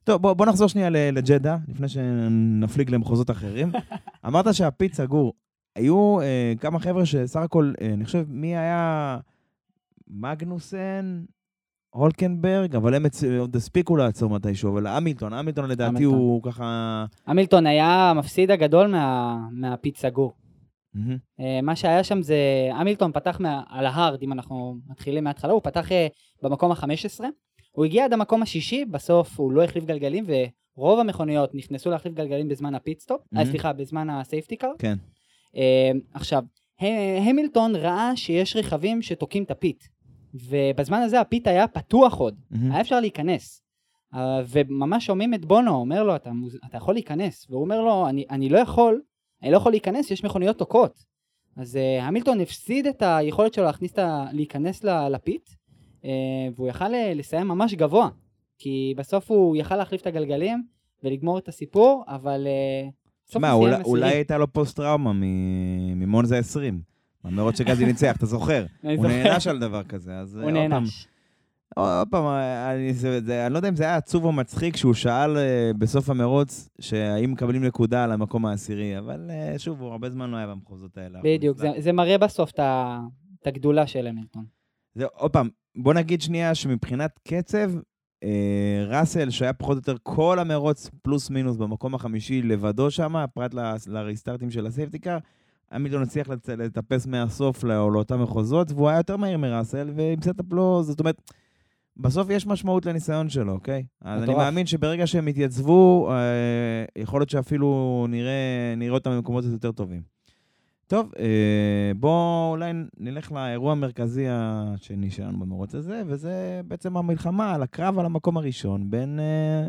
טוב, 0.05 0.23
בוא, 0.23 0.33
בוא 0.33 0.47
נחזור 0.47 0.69
שנייה 0.69 0.91
לג'דה, 0.91 1.57
לפני 1.69 1.89
שנפליג 1.89 2.91
למחוזות 2.91 3.31
אחרים. 3.31 3.73
אמרת 4.27 4.55
שהפיץ 4.55 4.97
סגור. 4.97 5.33
היו 5.77 6.21
אה, 6.21 6.53
כמה 6.61 6.79
חבר'ה 6.79 7.07
שסך 7.07 7.41
הכל, 7.41 7.73
אה, 7.81 7.93
אני 7.95 8.05
חושב, 8.05 8.25
מי 8.29 8.57
היה 8.57 9.19
מגנוסן, 10.09 11.25
הולקנברג, 11.91 12.77
אבל 12.77 12.95
הם 12.95 13.05
עוד 13.39 13.57
הספיקו 13.57 13.97
לעצור 13.97 14.31
מתישהו, 14.31 14.73
אבל 14.73 14.87
המילטון, 14.87 15.33
המילטון 15.33 15.71
לדעתי 15.71 15.97
המילטון. 15.97 16.19
הוא 16.19 16.43
ככה... 16.43 17.05
המילטון 17.27 17.67
היה 17.67 18.11
המפסיד 18.11 18.51
הגדול 18.51 18.87
מה, 18.87 19.39
מהפיץ 19.53 20.01
סגור. 20.01 20.33
מהמם. 20.95 21.17
אה, 21.41 21.61
מה 21.63 21.77
שהיה 21.77 22.05
שם 22.05 22.23
זה, 22.23 22.37
המילטון 22.73 23.13
פתח 23.13 23.41
מה, 23.41 23.63
על 23.69 23.87
ההארד, 23.87 24.23
אם 24.23 24.33
אנחנו 24.33 24.77
מתחילים 24.89 25.25
מההתחלה, 25.25 25.53
הוא 25.53 25.63
פתח 25.65 25.93
אה, 25.93 26.07
במקום 26.43 26.73
ה-15, 26.73 27.25
הוא 27.75 27.85
הגיע 27.85 28.05
עד 28.05 28.13
המקום 28.13 28.43
השישי, 28.43 28.85
בסוף 28.85 29.41
הוא 29.41 29.53
לא 29.53 29.65
החליף 29.65 29.85
גלגלים, 29.85 30.27
ורוב 30.77 31.01
המכוניות 31.01 31.55
נכנסו 31.55 31.91
להחליף 31.91 32.15
גלגלים 32.15 32.49
בזמן 32.49 32.75
ה 32.75 32.80
pit 32.80 32.95
stop, 32.95 33.21
mm-hmm. 33.21 33.39
Mhm. 33.39 33.45
סליחה, 33.45 33.73
בזמן 33.73 34.11
ה 34.11 34.17
safety 34.17 34.57
car. 34.57 34.73
כן. 34.79 34.95
אה, 35.57 35.91
עכשיו, 36.15 36.43
המילטון 37.29 37.77
ראה 37.77 38.17
שיש 38.17 38.57
רכבים 38.57 39.03
שתוקעים 39.03 39.45
את 39.45 39.51
הפיט, 39.51 39.85
ובזמן 40.35 41.01
הזה 41.03 41.21
הפיט 41.21 41.47
היה 41.47 41.69
פתוח 41.69 42.15
עוד, 42.15 42.35
מהמם. 42.51 42.73
היה 42.73 42.81
אפשר 42.81 43.01
להיכנס. 43.01 43.63
אה, 44.15 44.41
וממש 44.49 45.07
שומעים 45.07 45.35
את 45.35 45.45
בונו, 45.45 45.71
אומר 45.71 46.03
לו, 46.03 46.17
אתה, 46.17 46.31
מוז- 46.31 46.59
אתה 46.67 46.77
יכול 46.77 46.95
להיכנס, 46.95 47.47
והוא 47.51 47.63
אומר 47.65 47.81
לו, 47.81 48.09
אני, 48.09 48.25
אני 48.31 48.49
לא 48.49 48.59
יכול, 48.59 49.01
אני 49.43 49.51
לא 49.51 49.57
יכול 49.57 49.73
להיכנס, 49.73 50.11
יש 50.11 50.25
מכוניות 50.25 50.59
תוקעות. 50.59 51.15
אז 51.57 51.77
uh, 51.77 52.03
המילטון 52.03 52.41
הפסיד 52.41 52.87
את 52.87 53.03
היכולת 53.07 53.55
שלו 53.55 53.65
להכניס 53.65 53.93
את 53.93 53.99
ה... 53.99 54.25
להיכנס 54.33 54.85
ל- 54.85 55.09
לפיט, 55.09 55.49
uh, 55.49 55.53
והוא 56.57 56.69
יכל 56.69 56.95
אה, 56.95 57.15
לסיים 57.15 57.49
ממש 57.49 57.75
גבוה, 57.75 58.09
כי 58.59 58.95
בסוף 58.97 59.31
הוא 59.31 59.57
יכל 59.57 59.77
להחליף 59.77 60.01
את 60.01 60.07
הגלגלים 60.07 60.65
ולגמור 61.05 61.39
את 61.39 61.49
הסיפור, 61.49 62.05
אבל 62.09 62.47
בסוף 63.27 63.43
מה, 63.43 63.53
אולי, 63.53 63.83
אולי. 63.85 64.09
הייתה 64.09 64.39
לו 64.39 64.53
פוסט-טראומה 64.53 65.13
ממונזה 65.97 66.39
20. 66.39 66.81
במרוץ 67.25 67.59
שגזי 67.59 67.87
ניצח, 67.87 68.17
אתה 68.17 68.27
זוכר? 68.27 68.67
הוא. 68.83 69.07
נענש 69.07 69.47
על 69.47 69.59
דבר 69.59 69.83
כזה, 69.83 70.19
אז 70.19 70.37
הוא 70.37 70.51
נענש. 70.51 71.07
עוד 71.77 72.09
פעם, 72.11 72.25
אני, 72.75 72.93
זה, 72.93 73.21
זה, 73.21 73.47
אני 73.47 73.53
לא 73.53 73.59
יודע 73.59 73.69
אם 73.69 73.77
זה 73.77 73.85
היה 73.85 73.97
עצוב 73.97 74.25
או 74.25 74.33
מצחיק 74.33 74.77
שהוא 74.77 74.95
שאל 74.95 75.37
אה, 75.37 75.71
בסוף 75.79 76.11
המרוץ 76.11 76.69
שהאם 76.81 77.33
מקבלים 77.33 77.65
נקודה 77.65 78.05
על 78.05 78.13
המקום 78.13 78.47
העשירי, 78.47 78.99
אבל 78.99 79.31
אה, 79.31 79.59
שוב, 79.59 79.81
הוא 79.81 79.91
הרבה 79.91 80.11
זמן 80.11 80.31
לא 80.31 80.37
היה 80.37 80.47
במחוזות 80.47 80.99
האלה. 80.99 81.21
בדיוק, 81.25 81.59
זה, 81.59 81.71
זה 81.79 81.93
מראה 81.93 82.19
בסוף 82.19 82.51
את 82.51 83.47
הגדולה 83.47 83.87
של 83.87 84.07
המילטון. 84.07 84.45
זה, 84.95 85.05
עוד 85.05 85.31
פעם, 85.31 85.49
בוא 85.77 85.95
נגיד 85.95 86.21
שנייה 86.23 86.55
שמבחינת 86.55 87.21
קצב, 87.29 87.71
אה, 88.25 88.85
ראסל, 88.89 89.31
שהיה 89.31 89.53
פחות 89.53 89.73
או 89.77 89.79
יותר 89.79 89.95
כל 90.03 90.39
המרוץ 90.39 90.91
פלוס 91.03 91.31
מינוס 91.31 91.57
במקום 91.57 91.95
החמישי 91.95 92.43
לבדו 92.43 92.91
שם, 92.91 93.15
פרט 93.35 93.55
ל- 93.55 93.75
לריסטארטים 93.87 94.51
של 94.51 94.67
ה 94.67 94.72
safety 94.72 95.00
car, 95.00 95.19
המילטון 95.71 96.03
הצליח 96.03 96.29
לצ- 96.29 96.49
לטפס 96.59 97.07
מהסוף 97.07 97.65
לא- 97.65 97.93
לאותם 97.93 98.23
מחוזות, 98.23 98.71
והוא 98.73 98.89
היה 98.89 98.99
יותר 98.99 99.17
מהיר 99.17 99.39
מראסל, 99.39 99.91
ועם 99.97 100.23
setup 100.23 100.53
לא, 100.53 100.81
זאת 100.85 101.01
אומרת, 101.01 101.31
בסוף 101.97 102.31
יש 102.31 102.47
משמעות 102.47 102.87
לניסיון 102.87 103.29
שלו, 103.29 103.53
אוקיי? 103.53 103.85
אז 104.03 104.23
אני. 104.23 104.35
מאמין 104.35 104.67
שברגע 104.67 105.07
שהם 105.07 105.29
יתייצבו, 105.29 106.11
אה, 106.11 106.17
יכול 107.03 107.21
להיות 107.21 107.31
שאפילו 107.31 108.07
נראה, 108.09 108.75
נראה 108.77 108.95
אותם 108.95 109.11
במקומות 109.11 109.45
יותר 109.45 109.73
טובים. 109.73 110.03
טוב, 110.87 111.13
אה, 111.19 111.93
בואו 111.97 112.51
אולי 112.51 112.73
נלך 112.99 113.33
לאירוע 113.33 113.73
המרכזי 113.73 114.27
השני 114.29 115.11
שלנו 115.11 115.39
במרוץ 115.39 115.75
הזה, 115.75 116.03
וזה 116.07 116.61
בעצם 116.69 116.97
המלחמה 116.97 117.55
על 117.55 117.63
הקרב 117.63 117.99
על 117.99 118.07
המקום 118.07 118.37
הראשון 118.37 118.91
בין 118.91 119.21
אה, 119.21 119.69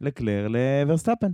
לקלר 0.00 0.48
לוורסטאפן. 0.48 1.30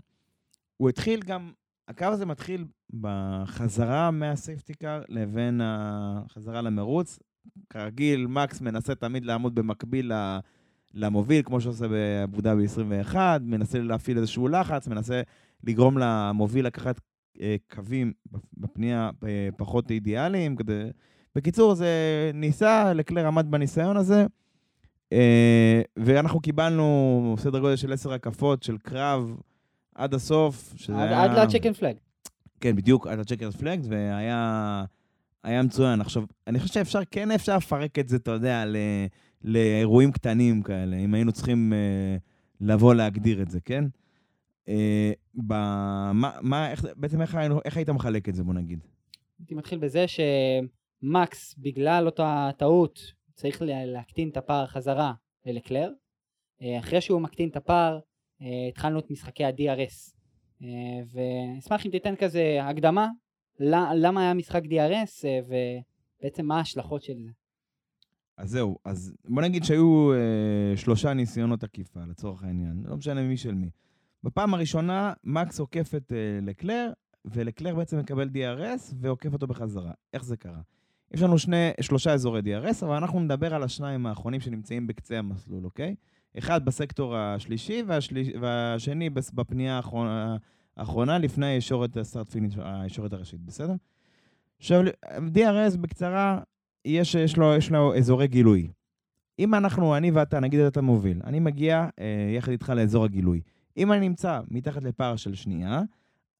הוא 0.76 0.88
התחיל 0.88 1.20
גם, 1.22 1.52
הקרב 1.88 2.12
הזה 2.12 2.26
מתחיל 2.26 2.64
בחזרה 3.00 4.10
מה 4.10 4.27
safety 4.27 4.77
car 4.77 5.02
לבין 5.08 5.60
החזרה 5.64 6.62
למרוץ. 6.62 7.18
כרגיל, 7.70 8.26
מקס 8.26 8.60
מנסה 8.60 8.94
תמיד 8.94 9.24
לעמוד 9.24 9.54
במקביל 9.54 10.12
למוביל, 10.94 11.42
כמו 11.42 11.60
שעושה 11.60 11.88
באבו 11.88 12.40
דאבי 12.40 12.64
21, 12.64 13.40
מנסה 13.44 13.78
להפעיל 13.78 14.18
איזשהו 14.18 14.48
לחץ, 14.48 14.88
מנסה 14.88 15.22
לגרום 15.64 15.98
למוביל 15.98 16.66
לקחת 16.66 17.00
קווים 17.74 18.12
בפנייה 18.56 19.10
אה, 19.26 19.48
פחות 19.56 19.90
אידיאליים. 19.90 20.56
כדי... 20.56 20.82
בקיצור, 21.34 21.74
זה 21.74 21.90
ניסה, 22.34 22.92
לקלר 22.92 23.26
עמד 23.26 23.50
בניסיון 23.50 23.96
הזה, 23.96 24.26
אה, 25.12 25.82
ואנחנו 25.96 26.40
קיבלנו 26.40 27.34
סדר 27.38 27.58
גודל 27.58 27.76
של 27.76 27.92
עשר 27.92 28.12
הקפות 28.12 28.62
של 28.62 28.78
קרב 28.78 29.36
עד 29.94 30.14
הסוף. 30.14 30.72
שזה 30.76 31.02
עד, 31.02 31.08
היה... 31.08 31.22
עד 31.22 31.30
לצ'קן 31.30 31.72
פלאג. 31.72 31.96
כן, 32.60 32.76
בדיוק, 32.76 33.06
עד 33.06 33.18
הצ'קרס 33.18 33.56
פלגס, 33.56 33.86
והיה 33.90 34.84
היה 35.44 35.62
מצוין. 35.62 36.00
עכשיו, 36.00 36.24
אני 36.46 36.60
חושב 36.60 36.74
שאפשר, 36.74 37.00
כן 37.10 37.30
אפשר 37.30 37.56
לפרק 37.56 37.98
את 37.98 38.08
זה, 38.08 38.16
אתה 38.16 38.30
יודע, 38.30 38.64
ל, 38.66 38.76
לאירועים 39.44 40.12
קטנים 40.12 40.62
כאלה, 40.62 40.96
אם 40.96 41.14
היינו 41.14 41.32
צריכים 41.32 41.72
אה, 41.72 42.16
לבוא 42.60 42.94
להגדיר 42.94 43.42
את 43.42 43.50
זה, 43.50 43.60
כן? 43.60 43.84
אה, 44.68 45.12
ב, 45.34 45.52
מה, 46.12 46.32
מה, 46.42 46.70
איך, 46.70 46.84
בעצם 46.96 47.22
איך, 47.22 47.36
איך 47.64 47.76
היית 47.76 47.90
מחלק 47.90 48.28
את 48.28 48.34
זה, 48.34 48.44
בוא 48.44 48.54
נגיד? 48.54 48.78
הייתי 49.38 49.54
מתחיל 49.54 49.78
בזה 49.78 50.04
שמקס, 50.08 51.54
בגלל 51.58 52.06
אותה 52.06 52.50
טעות, 52.58 52.98
צריך 53.34 53.62
לה- 53.62 53.84
להקטין 53.86 54.28
את 54.28 54.36
הפער 54.36 54.66
חזרה 54.66 55.12
ללקלר. 55.46 55.90
אה, 56.62 56.78
אחרי 56.78 57.00
שהוא 57.00 57.20
מקטין 57.20 57.48
את 57.48 57.56
הפער, 57.56 57.98
אה, 58.42 58.46
התחלנו 58.68 58.98
את 58.98 59.10
משחקי 59.10 59.44
ה-DRS. 59.44 60.14
אה, 60.62 60.68
ואשמח 61.12 61.86
אם 61.86 61.90
תיתן 61.90 62.16
כזה 62.16 62.58
הקדמה, 62.62 63.08
למה 63.94 64.20
היה 64.22 64.34
משחק 64.34 64.62
DRS, 64.64 65.24
אה, 65.24 65.40
ובעצם 66.20 66.46
מה 66.46 66.58
ההשלכות 66.58 67.02
של 67.02 67.18
זה. 67.24 67.30
אז 68.36 68.50
זהו, 68.50 68.78
אז 68.84 69.14
בוא 69.24 69.42
נגיד 69.42 69.64
שהיו 69.64 70.12
אה, 70.12 70.76
שלושה 70.76 71.14
ניסיונות 71.14 71.64
עקיפה, 71.64 72.00
לצורך 72.10 72.42
העניין, 72.42 72.82
לא 72.84 72.96
משנה 72.96 73.22
מי 73.22 73.36
של 73.36 73.54
מי. 73.54 73.70
בפעם 74.24 74.54
הראשונה, 74.54 75.12
מקס 75.24 75.60
עוקף 75.60 75.94
את 75.96 76.12
אה, 76.12 76.38
לקלר, 76.42 76.90
ולקלר 77.24 77.74
בעצם 77.74 77.98
מקבל 77.98 78.28
DRS 78.28 78.94
ועוקף 79.00 79.32
אותו 79.32 79.46
בחזרה. 79.46 79.92
איך 80.12 80.24
זה 80.24 80.36
קרה? 80.36 80.60
יש 81.10 81.22
לנו 81.22 81.38
שני, 81.38 81.70
שלושה 81.80 82.12
אזורי 82.12 82.40
DRS, 82.40 82.84
אבל 82.86 82.96
אנחנו 82.96 83.20
נדבר 83.20 83.54
על 83.54 83.62
השניים 83.62 84.06
האחרונים 84.06 84.40
שנמצאים 84.40 84.86
בקצה 84.86 85.18
המסלול, 85.18 85.64
אוקיי? 85.64 85.94
אחד 86.38 86.64
בסקטור 86.64 87.16
השלישי, 87.16 87.82
והשליש, 87.86 88.28
והשני 88.40 89.10
בפנייה 89.10 89.76
האחרונה, 89.76 90.36
האחרונה 90.76 91.18
לפני 91.18 91.46
הישורת 91.46 91.96
ה 91.96 92.01
start 92.01 92.28
finish, 92.28 92.54
הישורת 92.62 93.12
הראשית, 93.12 93.40
בסדר? 93.40 93.74
עכשיו, 94.58 94.82
DRS 95.34 95.76
בקצרה, 95.80 96.40
יש, 96.84 97.14
יש, 97.14 97.36
לו, 97.36 97.54
יש 97.54 97.70
לו 97.70 97.96
אזורי 97.96 98.28
גילוי. 98.28 98.68
אם 99.38 99.54
אנחנו, 99.54 99.96
אני 99.96 100.10
ואתה, 100.10 100.40
נגיד 100.40 100.60
אתה 100.60 100.80
מוביל, 100.80 101.20
אני 101.24 101.40
מגיע 101.40 101.88
אה, 102.00 102.32
יחד 102.36 102.52
איתך 102.52 102.72
לאזור 102.76 103.04
הגילוי. 103.04 103.40
אם 103.78 103.92
אני 103.92 104.08
נמצא 104.08 104.40
מתחת 104.50 104.84
לפער 104.84 105.16
של 105.16 105.34
שנייה, 105.34 105.82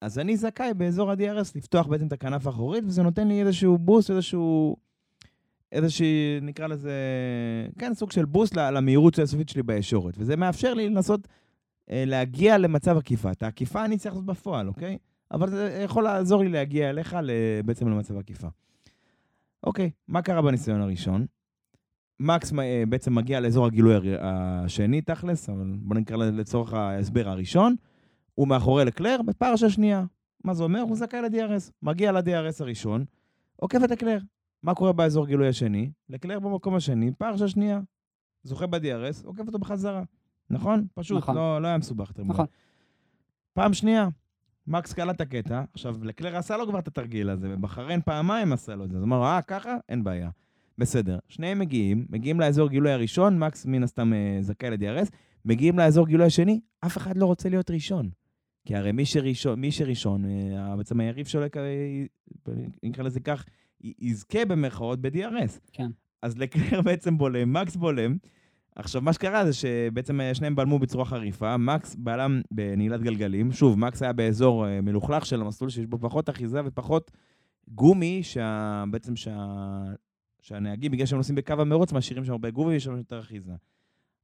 אז 0.01 0.19
אני 0.19 0.37
זכאי 0.37 0.73
באזור 0.73 1.11
ה-DRS 1.11 1.51
לפתוח 1.55 1.87
בעצם 1.87 2.07
את 2.07 2.13
הכנף 2.13 2.47
האחורית, 2.47 2.83
וזה 2.87 3.03
נותן 3.03 3.27
לי 3.27 3.41
איזשהו 3.41 3.77
בוסט, 3.77 4.09
איזשהו... 4.09 4.75
איזושהי, 5.71 6.39
נקרא 6.41 6.67
לזה, 6.67 6.93
כן, 7.79 7.93
סוג 7.93 8.11
של 8.11 8.25
בוסט 8.25 8.55
למהירות 8.55 9.19
הסופית 9.19 9.49
שלי 9.49 9.63
בישורת. 9.63 10.13
וזה 10.17 10.35
מאפשר 10.35 10.73
לי 10.73 10.89
לנסות 10.89 11.27
אה, 11.91 12.03
להגיע 12.07 12.57
למצב 12.57 12.97
עקיפה. 12.97 13.31
את 13.31 13.43
העקיפה 13.43 13.85
אני 13.85 13.97
צריך 13.97 14.13
לעשות 14.13 14.25
בפועל, 14.25 14.67
אוקיי? 14.67 14.97
אבל 15.31 15.49
זה 15.49 15.81
יכול 15.83 16.03
לעזור 16.03 16.43
לי 16.43 16.49
להגיע 16.49 16.89
אליך 16.89 17.17
בעצם 17.65 17.87
למצב 17.87 18.17
עקיפה. 18.17 18.47
אוקיי, 19.63 19.91
מה 20.07 20.21
קרה 20.21 20.41
בניסיון 20.41 20.81
הראשון? 20.81 21.25
מקס 22.19 22.53
אה, 22.59 22.83
בעצם 22.89 23.15
מגיע 23.15 23.39
לאזור 23.39 23.65
הגילוי 23.65 23.95
הר- 23.95 24.17
השני, 24.21 25.01
תכלס, 25.01 25.49
אבל 25.49 25.73
בוא 25.81 25.95
נקרא 25.95 26.17
לצורך 26.17 26.73
ההסבר 26.73 27.29
הראשון. 27.29 27.75
הוא 28.35 28.47
מאחורי 28.47 28.85
לקלר 28.85 29.19
בפער 29.25 29.55
של 29.55 29.69
שנייה. 29.69 30.05
מה 30.43 30.53
זה 30.53 30.63
אומר? 30.63 30.81
הוא 30.81 30.95
זכאי 30.95 31.21
ל-DRS. 31.21 31.71
מגיע 31.81 32.11
ל-DRS 32.11 32.55
הראשון, 32.59 33.05
עוקף 33.55 33.79
את 33.83 33.91
לקלר. 33.91 34.17
מה 34.63 34.75
קורה 34.75 34.93
באזור 34.93 35.25
גילוי 35.27 35.47
השני? 35.47 35.91
לקלר 36.09 36.39
במקום 36.39 36.75
השני, 36.75 37.11
פער 37.17 37.37
של 37.37 37.47
שנייה. 37.47 37.79
זוכה 38.43 38.67
ב-DRS, 38.67 39.25
עוקף 39.25 39.47
אותו 39.47 39.59
בחזרה. 39.59 40.03
נכון? 40.49 40.87
פשוט, 40.93 41.17
נכון. 41.17 41.35
לא, 41.35 41.61
לא 41.61 41.67
היה 41.67 41.77
מסובך 41.77 42.09
יותר 42.09 42.23
מדי. 42.23 42.31
נכון. 42.33 42.45
פעם 43.53 43.73
שנייה, 43.73 44.07
מקס 44.67 44.93
קלע 44.93 45.11
את 45.11 45.21
הקטע, 45.21 45.63
עכשיו 45.73 45.95
לקלר 46.03 46.35
עשה 46.35 46.57
לו 46.57 46.67
כבר 46.67 46.79
את 46.79 46.87
התרגיל 46.87 47.29
הזה, 47.29 47.47
ובחריין 47.53 48.01
פעמיים 48.01 48.53
עשה 48.53 48.75
לו 48.75 48.85
את 48.85 48.91
זה, 48.91 48.97
אז 48.97 49.01
הוא 49.03 49.07
אמר, 49.07 49.23
אה, 49.23 49.41
ככה? 49.41 49.75
אין 49.89 50.03
בעיה. 50.03 50.29
בסדר. 50.79 51.19
שניהם 51.27 51.59
מגיעים, 51.59 52.05
מגיעים 52.09 52.39
לאזור 52.39 52.69
גילוי 52.69 52.91
הראשון, 52.91 53.39
מקס 53.39 53.65
מן 53.65 53.83
הסתם 53.83 54.13
אה, 54.13 54.37
זכאי 54.41 54.69
ל-DRS, 54.69 55.09
מגיעים 55.45 55.79
לאזור 55.79 56.07
גילוי 56.07 56.25
השני, 56.25 56.59
אף 56.85 56.97
אחד 56.97 57.17
לא 57.17 57.25
רוצה 57.25 57.49
להיות 57.49 57.71
ראשון. 57.71 58.09
כי 58.65 58.75
הרי 58.75 58.91
מי 58.91 59.05
שראשון, 59.05 59.59
מי 59.59 59.71
שראשון 59.71 60.25
אה, 60.25 60.75
בעצם 60.77 60.99
היריב 60.99 61.27
שלו, 61.27 61.41
אה, 61.41 61.47
נקרא 62.83 63.03
לזה 63.03 63.19
כך, 63.19 63.45
יזכה 63.81 64.45
במרכאות 64.45 65.01
ב-DRS. 65.01 65.59
כן. 65.73 65.89
אז 66.21 66.37
לקלר 66.37 66.81
בעצם 66.85 67.17
בולם, 67.17 67.53
מקס 67.53 67.75
בולם. 67.75 68.17
עכשיו, 68.75 69.01
מה 69.01 69.13
שקרה 69.13 69.45
זה 69.45 69.53
שבעצם 69.53 70.19
שניהם 70.33 70.55
בלמו 70.55 70.79
בצורה 70.79 71.05
חריפה, 71.05 71.57
מקס 71.57 71.95
בלם 71.95 72.41
בנעילת 72.51 73.01
גלגלים. 73.01 73.51
שוב, 73.51 73.79
מקס 73.79 74.01
היה 74.01 74.13
באזור 74.13 74.81
מלוכלך 74.81 75.25
של 75.25 75.41
המסלול, 75.41 75.69
שיש 75.69 75.85
בו 75.85 75.97
פחות 75.99 76.29
אחיזה 76.29 76.61
ופחות 76.65 77.11
גומי, 77.67 78.23
שה... 78.23 78.83
בעצם 78.91 79.15
שה... 79.15 79.45
שהנהגים, 80.49 80.91
בגלל 80.91 81.05
שהם 81.05 81.17
נוסעים 81.17 81.35
בקו 81.35 81.53
המרוץ, 81.53 81.93
משאירים 81.93 82.25
שם 82.25 82.31
הרבה 82.31 82.49
גומי 82.49 82.73
ויש 82.73 82.83
שם 82.83 82.97
יותר 82.97 83.19
אחיזה. 83.19 83.51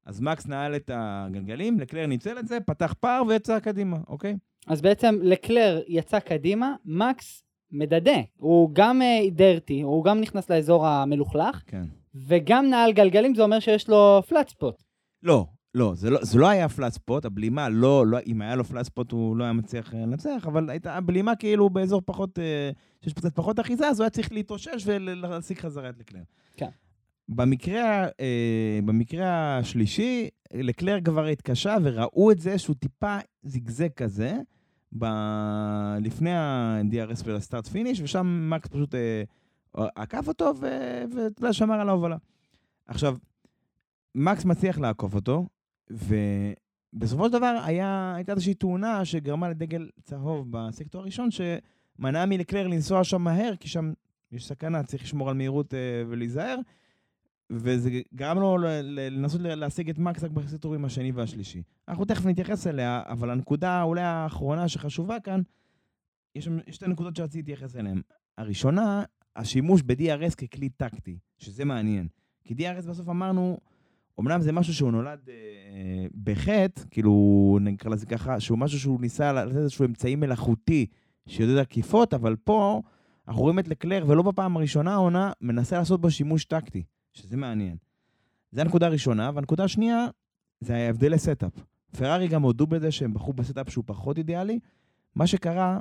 אז 0.05 0.21
מקס 0.21 0.47
נעל 0.47 0.75
את 0.75 0.91
הגלגלים, 0.93 1.79
לקלר 1.79 2.05
ניצל 2.05 2.39
את 2.39 2.47
זה, 2.47 2.59
פתח 2.59 2.93
פער 2.99 3.23
ויצא 3.27 3.59
קדימה, 3.59 3.97
אוקיי? 4.07 4.35
אז 4.67 4.81
בעצם 4.81 5.19
לקלר 5.23 5.81
יצא 5.87 6.19
קדימה, 6.19 6.75
מקס 6.85 7.43
מדדה. 7.71 8.17
הוא 8.37 8.69
גם 8.73 9.01
דרטי, 9.31 9.81
הוא 9.81 10.03
גם 10.03 10.21
נכנס 10.21 10.49
לאזור 10.49 10.87
המלוכלך, 10.87 11.63
כן. 11.67 11.83
וגם 12.15 12.69
נעל 12.69 12.93
גלגלים, 12.93 13.35
זה 13.35 13.43
אומר 13.43 13.59
שיש 13.59 13.89
לו 13.89 14.21
פלאט 14.27 14.49
ספוט. 14.49 14.83
לא, 15.23 15.45
לא, 15.75 15.93
זה 15.95 16.09
לא, 16.09 16.19
זה 16.21 16.39
לא 16.39 16.47
היה 16.47 16.69
פלאט 16.69 16.93
ספוט, 16.93 17.25
הבלימה 17.25 17.69
לא, 17.69 18.07
לא, 18.07 18.17
אם 18.27 18.41
היה 18.41 18.55
לו 18.55 18.63
פלאט 18.63 18.85
ספוט 18.85 19.11
הוא 19.11 19.37
לא 19.37 19.43
היה 19.43 19.53
מצליח 19.53 19.93
אה, 19.93 19.99
לנצח, 19.99 20.43
אבל 20.47 20.69
הייתה 20.69 20.95
הבלימה 20.95 21.35
כאילו 21.35 21.69
באזור 21.69 22.01
פחות, 22.05 22.39
אה, 22.39 22.71
שיש 23.01 23.13
קצת 23.13 23.35
פחות 23.35 23.59
אחיזה, 23.59 23.87
אז 23.87 23.99
הוא 23.99 24.03
היה 24.03 24.09
צריך 24.09 24.31
להתאושש 24.31 24.83
ולהשיג 24.85 25.59
חזרה 25.59 25.89
את 25.89 25.99
לקלר. 25.99 26.21
כן. 26.57 26.69
במקרה, 27.29 28.07
אה, 28.19 28.79
במקרה 28.85 29.57
השלישי, 29.57 30.29
לקלר 30.53 31.01
כבר 31.01 31.25
התקשה 31.25 31.77
וראו 31.83 32.31
את 32.31 32.39
זה 32.39 32.57
שהוא 32.57 32.75
טיפה 32.75 33.17
זיגזג 33.43 33.89
כזה, 33.89 34.37
ב... 34.97 35.05
לפני 36.01 36.31
ה-DRS 36.31 37.21
ול 37.25 37.37
start 37.37 37.67
finish, 37.67 38.01
ושם 38.01 38.49
מקס 38.49 38.67
פשוט 38.67 38.95
עקף 39.73 40.27
אותו 40.27 40.51
ואתה 40.59 41.41
יודע, 41.41 41.53
שמר 41.53 41.75
על 41.75 41.89
ההובלה. 41.89 42.17
עכשיו, 42.87 43.17
מקס 44.15 44.45
מצליח 44.45 44.79
לעקוף 44.79 45.15
אותו, 45.15 45.47
ובסופו 45.89 47.25
של 47.25 47.31
דבר 47.31 47.61
היה, 47.65 48.13
הייתה 48.15 48.31
איזושהי 48.31 48.53
תאונה 48.53 49.05
שגרמה 49.05 49.49
לדגל 49.49 49.89
צהוב 50.03 50.47
בסקטור 50.49 51.01
הראשון, 51.01 51.29
שמנעה 51.31 52.25
מלקלר 52.25 52.67
לנסוע 52.67 53.03
שם 53.03 53.21
מהר, 53.21 53.55
כי 53.59 53.67
שם 53.67 53.93
יש 54.31 54.47
סכנה, 54.47 54.83
צריך 54.83 55.03
לשמור 55.03 55.29
על 55.29 55.35
מהירות 55.35 55.73
אה, 55.73 56.03
ולהיזהר, 56.07 56.57
וזה 57.49 57.89
גרם 58.15 58.39
לו 58.39 58.57
לנסות 58.81 59.41
להשיג 59.41 59.89
את 59.89 59.97
מקס 59.97 60.23
רק 60.23 60.31
בסקטורים 60.31 60.85
השני 60.85 61.11
והשלישי. 61.11 61.63
אנחנו 61.87 62.05
תכף 62.05 62.25
נתייחס 62.25 62.67
אליה, 62.67 63.03
אבל 63.07 63.29
הנקודה 63.29 63.83
אולי 63.83 64.01
האחרונה 64.01 64.67
שחשובה 64.67 65.19
כאן, 65.19 65.41
יש 66.35 66.49
שתי 66.71 66.87
נקודות 66.87 67.15
שרציתי 67.15 67.37
להתייחס 67.37 67.75
אליהן. 67.75 68.01
הראשונה, 68.37 69.03
השימוש 69.35 69.81
ב-DRS 69.81 70.35
ככלי 70.35 70.69
טקטי, 70.69 71.17
שזה 71.37 71.65
מעניין. 71.65 72.07
כי 72.43 72.53
DRS 72.53 72.87
בסוף 72.87 73.09
אמרנו, 73.09 73.57
אמנם 74.19 74.41
זה 74.41 74.51
משהו 74.51 74.73
שהוא 74.73 74.91
נולד 74.91 75.19
אה, 75.29 76.05
בחטא, 76.23 76.81
כאילו 76.91 77.57
נקרא 77.61 77.91
לזה 77.91 78.05
ככה, 78.05 78.39
שהוא 78.39 78.57
משהו 78.57 78.79
שהוא 78.79 79.01
ניסה 79.01 79.33
לתת 79.33 79.55
איזשהו 79.55 79.85
אמצעי 79.85 80.15
מלאכותי 80.15 80.85
שיודד 81.27 81.57
עקיפות, 81.57 82.13
אבל 82.13 82.35
פה 82.35 82.81
אנחנו 83.27 83.41
רואים 83.41 83.59
את 83.59 83.67
לקלר, 83.67 84.05
ולא 84.07 84.21
בפעם 84.21 84.57
הראשונה 84.57 84.93
העונה, 84.93 85.31
מנסה 85.41 85.77
לעשות 85.77 86.01
בו 86.01 86.11
שימוש 86.11 86.45
טקטי, 86.45 86.83
שזה 87.13 87.37
מעניין. 87.37 87.77
זה 88.51 88.61
הנקודה 88.61 88.85
הראשונה, 88.85 89.31
והנקודה 89.35 89.63
השנייה, 89.63 90.07
זה 90.59 90.75
ההבדל 90.75 91.13
לסטאפ. 91.13 91.51
פרארי 91.97 92.27
גם 92.27 92.41
הודו 92.41 92.67
בזה 92.67 92.91
שהם 92.91 93.13
בחרו 93.13 93.33
ב 93.33 93.39
setup 93.39 93.69
שהוא 93.69 93.83
פחות 93.87 94.17
אידיאלי. 94.17 94.59
מה 95.15 95.27
שקרה, 95.27 95.79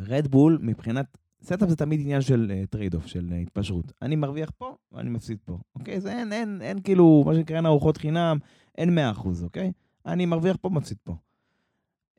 רדבול 0.00 0.58
מבחינת 0.62 1.18
setup 1.42 1.68
זה 1.68 1.76
תמיד 1.76 2.00
עניין 2.00 2.20
של 2.20 2.52
trade 2.70 2.94
off, 2.94 3.06
של 3.06 3.28
אה, 3.30 3.34
התפשרות. 3.34 3.92
אני 4.02 4.16
מרוויח 4.16 4.50
פה 4.58 4.76
ואני 4.92 5.10
מפסיד 5.10 5.38
פה, 5.44 5.58
אוקיי? 5.74 6.00
זה 6.00 6.12
אין, 6.12 6.32
אין, 6.32 6.62
אין 6.62 6.80
כאילו, 6.80 7.22
מה 7.26 7.34
שנקרא 7.34 7.56
אין 7.56 7.66
ארוחות 7.66 7.96
חינם, 7.96 8.38
אין 8.78 8.98
100%, 8.98 9.28
אוקיי? 9.42 9.72
אני 10.06 10.26
מרוויח 10.26 10.56
פה, 10.60 10.68
מפסיד 10.68 10.96
פה. 11.04 11.14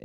אה, 0.00 0.04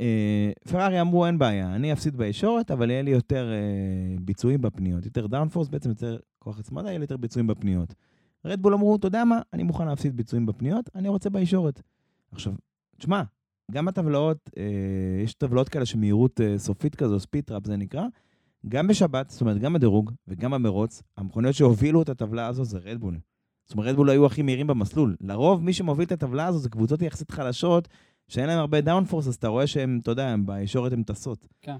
פרארי 0.70 1.00
אמרו, 1.00 1.26
אין 1.26 1.38
בעיה, 1.38 1.74
אני 1.74 1.92
אפסיד 1.92 2.16
בישורת, 2.16 2.70
אבל 2.70 2.90
יהיה 2.90 3.02
לי 3.02 3.10
יותר 3.10 3.50
אה, 3.50 4.20
ביצועים 4.20 4.60
בפניות, 4.60 5.04
יותר 5.04 5.26
downforce, 5.26 5.68
בעצם 5.68 5.88
יותר 5.88 6.18
כוח 6.38 6.58
הצמדה, 6.58 6.88
יהיה 6.88 6.98
לי 6.98 7.04
יותר 7.04 7.16
ביצועים 7.16 7.46
בפניות. 7.46 7.94
רדבול 8.44 8.74
אמרו, 8.74 8.96
אתה 8.96 9.06
יודע 9.06 9.24
מה, 9.24 9.40
אני 9.52 9.62
מוכן 9.62 9.86
להפסיד 9.86 10.16
ביצועים 10.16 10.46
בפניות, 10.46 10.90
אני 10.94 11.08
רוצה 11.08 11.30
בישורת. 11.30 11.82
עכשיו, 12.32 12.52
תשמע, 12.98 13.22
גם 13.70 13.88
הטבלאות, 13.88 14.50
אה, 14.56 15.22
יש 15.24 15.34
טבלאות 15.34 15.68
כאלה 15.68 15.86
של 15.86 15.98
מהירות 15.98 16.40
אה, 16.40 16.58
סופית 16.58 16.94
כזו, 16.94 17.20
speed 17.20 17.46
trap 17.46 17.66
זה 17.66 17.76
נקרא, 17.76 18.04
גם 18.68 18.86
בשבת, 18.86 19.30
זאת 19.30 19.40
אומרת, 19.40 19.58
גם 19.58 19.72
בדירוג 19.72 20.12
וגם 20.28 20.50
במרוץ, 20.50 21.02
המכוניות 21.16 21.54
שהובילו 21.54 22.02
את 22.02 22.08
הטבלה 22.08 22.46
הזו 22.46 22.64
זה 22.64 22.78
רדבול. 22.78 23.18
זאת 23.64 23.72
אומרת, 23.74 23.88
רדבול 23.88 24.10
היו 24.10 24.26
הכי 24.26 24.42
מהירים 24.42 24.66
במסלול. 24.66 25.16
לרוב, 25.20 25.62
מי 25.62 25.72
שמוביל 25.72 26.06
את 26.06 26.12
הטבלה 26.12 26.46
הזו 26.46 26.58
זה 26.58 26.68
קבוצות 26.68 27.02
יחסית 27.02 27.30
חלשות, 27.30 27.88
שאין 28.28 28.46
להם 28.46 28.58
הרבה 28.58 28.80
downforce, 28.80 29.28
אז 29.28 29.34
אתה 29.34 29.48
רואה 29.48 29.66
שהם, 29.66 29.98
אתה 30.02 30.10
יודע, 30.10 30.28
הם 30.28 30.46
בישורת 30.46 30.92
הם 30.92 31.02
טסות. 31.02 31.46
כן. 31.62 31.76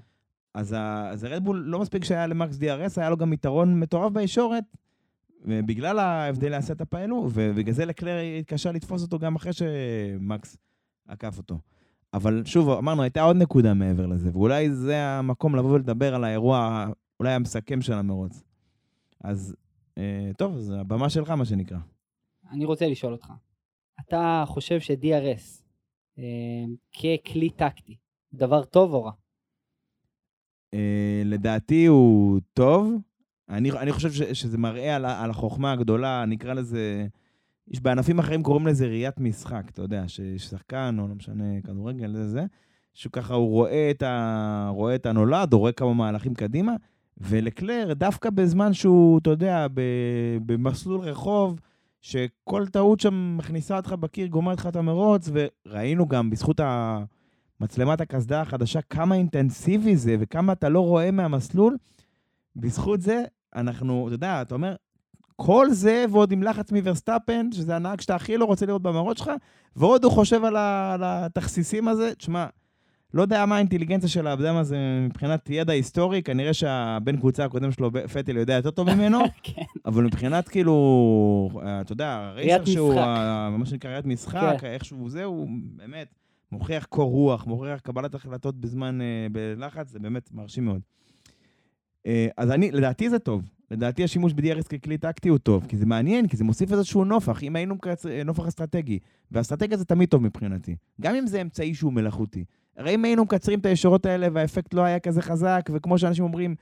אז, 0.53 0.73
ה- 0.77 1.09
אז 1.09 1.23
הרדבול, 1.23 1.57
לא 1.67 1.79
מספיק 1.79 2.03
שהיה 2.03 2.27
למקס 2.27 2.57
DRS, 2.57 2.93
היה 3.01 3.09
לו 3.09 3.17
גם 3.17 3.33
יתרון 3.33 3.79
מטורף 3.79 4.11
בישורת, 4.13 4.63
בגלל 5.45 5.99
ההבדלי 5.99 6.55
ה 6.55 6.61
setup 6.61 6.93
האלו, 6.93 7.29
ובגלל 7.33 7.73
זה 7.73 7.85
לקלר 7.85 8.17
התקשה 8.39 8.71
לתפוס 8.71 9.01
אותו 9.01 9.19
גם 9.19 9.35
אחרי 9.35 9.53
שמקס 9.53 10.57
עקף 11.07 11.37
אותו. 11.37 11.59
אבל 12.13 12.45
שוב, 12.45 12.69
אמרנו, 12.69 13.01
הייתה 13.01 13.21
עוד 13.21 13.37
נקודה 13.37 13.73
מעבר 13.73 14.05
לזה, 14.05 14.29
ואולי 14.33 14.71
זה 14.71 15.03
המקום 15.03 15.55
לבוא 15.55 15.71
ולדבר 15.71 16.15
על 16.15 16.23
האירוע, 16.23 16.87
אולי 17.19 17.33
המסכם 17.33 17.81
של 17.81 17.93
המרוץ. 17.93 18.43
אז 19.23 19.55
אה, 19.97 20.31
טוב, 20.37 20.55
אז 20.55 20.73
הבמה 20.79 21.09
שלך, 21.09 21.29
מה 21.29 21.45
שנקרא. 21.45 21.77
אני 22.51 22.65
רוצה 22.65 22.87
לשאול 22.87 23.13
אותך, 23.13 23.33
אתה 23.99 24.43
חושב 24.47 24.79
ש-DRS 24.79 25.63
אה, 26.19 26.63
ככלי 26.93 27.49
טקטי, 27.49 27.97
דבר 28.33 28.63
טוב 28.63 28.93
או 28.93 29.03
רע? 29.03 29.11
אה, 30.73 31.21
לדעתי 31.25 31.85
הוא 31.85 32.39
טוב. 32.53 32.93
אני, 33.49 33.71
אני 33.71 33.91
חושב 33.91 34.11
ש, 34.11 34.21
שזה 34.21 34.57
מראה 34.57 34.95
על, 34.95 35.05
על 35.05 35.29
החוכמה 35.29 35.71
הגדולה, 35.71 36.25
נקרא 36.25 36.53
לזה, 36.53 37.07
יש 37.71 37.81
בענפים 37.81 38.19
אחרים 38.19 38.43
קוראים 38.43 38.67
לזה 38.67 38.87
ראיית 38.87 39.19
משחק, 39.19 39.63
אתה 39.69 39.81
יודע, 39.81 40.07
שיש 40.07 40.45
שחקן, 40.45 40.97
או 40.99 41.07
לא 41.07 41.15
משנה, 41.15 41.61
כדורגל, 41.63 42.13
זה 42.13 42.29
זה, 42.29 42.45
שככה 42.93 43.33
הוא 43.33 43.49
רואה 43.49 43.91
את, 43.91 44.01
ה, 44.01 44.69
רואה 44.73 44.95
את 44.95 45.05
הנולד, 45.05 45.53
או 45.53 45.59
רואה 45.59 45.71
כמה 45.71 45.93
מהלכים 45.93 46.33
קדימה, 46.33 46.75
ולקלר, 47.17 47.93
דווקא 47.93 48.29
בזמן 48.29 48.73
שהוא, 48.73 49.19
אתה 49.19 49.29
יודע, 49.29 49.67
ב- 49.73 50.37
במסלול 50.45 50.99
רחוב, 50.99 51.59
שכל 52.01 52.67
טעות 52.67 52.99
שם 52.99 53.37
מכניסה 53.37 53.77
אותך 53.77 53.91
בקיר, 53.91 54.27
גומרת 54.27 54.57
לך 54.57 54.67
את 54.67 54.75
המרוץ, 54.75 55.29
וראינו 55.33 56.07
גם 56.07 56.29
בזכות 56.29 56.59
מצלמת 57.59 58.01
הקסדה 58.01 58.41
החדשה, 58.41 58.81
כמה 58.81 59.15
אינטנסיבי 59.15 59.95
זה 59.95 60.15
וכמה 60.19 60.53
אתה 60.53 60.69
לא 60.69 60.79
רואה 60.79 61.11
מהמסלול. 61.11 61.77
בזכות 62.55 63.01
זה, 63.01 63.23
אנחנו, 63.55 64.07
אתה 64.07 64.15
יודע, 64.15 64.41
אתה 64.41 64.55
אומר, 64.55 64.75
כל 65.45 65.67
זה 65.71 66.05
ועוד 66.11 66.31
עם 66.31 66.43
לחץ 66.43 66.71
מוורסטאפן, 66.71 67.51
שזה 67.51 67.75
הנהג 67.75 68.01
שאתה 68.01 68.15
הכי 68.15 68.37
לא 68.37 68.45
רוצה 68.45 68.65
לראות 68.65 68.81
במרוץ 68.81 69.17
שלך, 69.17 69.31
ועוד 69.75 70.03
הוא 70.03 70.11
חושב 70.11 70.43
על, 70.45 70.55
ה- 70.55 70.93
על 70.93 71.01
התכסיסים 71.03 71.87
הזה. 71.87 72.15
תשמע, 72.15 72.45
לא 73.13 73.21
יודע 73.21 73.45
מה 73.45 73.55
האינטליגנציה 73.55 74.09
של 74.09 74.27
האדם 74.27 74.55
הזה 74.55 74.77
מבחינת 75.05 75.49
ידע 75.49 75.73
היסטורי, 75.73 76.21
כנראה 76.23 76.53
שהבן 76.53 77.17
קבוצה 77.17 77.45
הקודם 77.45 77.71
שלו, 77.71 77.91
פטל, 78.13 78.37
יודע 78.37 78.53
יותר 78.53 78.71
טוב 78.71 78.93
ממנו, 78.93 79.19
כן. 79.43 79.61
אבל 79.85 80.03
מבחינת 80.03 80.49
כאילו, 80.49 81.49
אתה 81.81 81.91
יודע, 81.93 82.13
הרייסר 82.31 82.65
שהוא, 82.65 82.93
מה 83.57 83.65
שנקרא 83.65 83.91
ראיית 83.91 84.05
משחק, 84.05 84.55
כן. 84.59 84.67
איכשהו 84.67 85.09
זה, 85.09 85.23
הוא 85.23 85.47
באמת 85.75 86.07
מוכיח 86.51 86.85
קור 86.85 87.11
רוח, 87.11 87.47
מוכיח 87.47 87.79
קבלת 87.79 88.15
החלטות 88.15 88.55
בזמן, 88.55 89.01
אה, 89.01 89.27
בלחץ, 89.31 89.89
זה 89.91 89.99
באמת 89.99 90.29
מרשים 90.33 90.65
מאוד. 90.65 90.81
אה, 92.05 92.27
אז 92.37 92.51
אני, 92.51 92.71
לדעתי 92.71 93.09
זה 93.09 93.19
טוב. 93.19 93.41
לדעתי 93.71 94.03
השימוש 94.03 94.33
ב-DRS 94.33 94.67
ככלי 94.67 94.97
טקטי 94.97 95.29
הוא 95.29 95.37
טוב, 95.37 95.65
כי 95.67 95.77
זה 95.77 95.85
מעניין, 95.85 96.27
כי 96.27 96.37
זה 96.37 96.43
מוסיף 96.43 96.71
איזשהו 96.71 97.05
נופח, 97.05 97.43
אם 97.43 97.55
היינו. 97.55 97.75
אה, 98.09 98.23
נופח 98.23 98.47
אסטרטגי, 98.47 98.99
ואסטרטגיה 99.31 99.77
זה 99.77 99.85
תמיד 99.85 100.09
טוב 100.09 100.23
מבחינתי, 100.23 100.75
גם 101.01 101.15
אם 101.15 101.27
זה 101.27 101.41
אמצעי 101.41 101.73
שהוא 101.73 101.93
מלאכותי. 101.93 102.45
הרי 102.77 102.95
אם 102.95 103.05
היינו 103.05 103.23
מקצרים 103.23 103.59
את 103.59 103.65
הישורות 103.65 104.05
האלה 104.05 104.27
והאפקט 104.33 104.73
לא 104.73 104.81
היה 104.81 104.99
כזה 104.99 105.21
חזק, 105.21 105.69
וכמו 105.73 105.97
שאנשים 105.97 106.23
אומרים, 106.23 106.55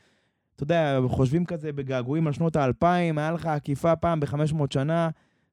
אתה 0.55 0.63
יודע, 0.63 0.99
חושבים 1.07 1.45
כזה 1.45 1.71
בגעגועים 1.71 2.27
על 2.27 2.33
שנות 2.33 2.55
האלפיים, 2.55 3.17
היה 3.17 3.31
לך 3.31 3.45
עקיפה 3.45 3.95
פעם 3.95 4.19
ב-500 4.19 4.63
שנה, 4.69 5.09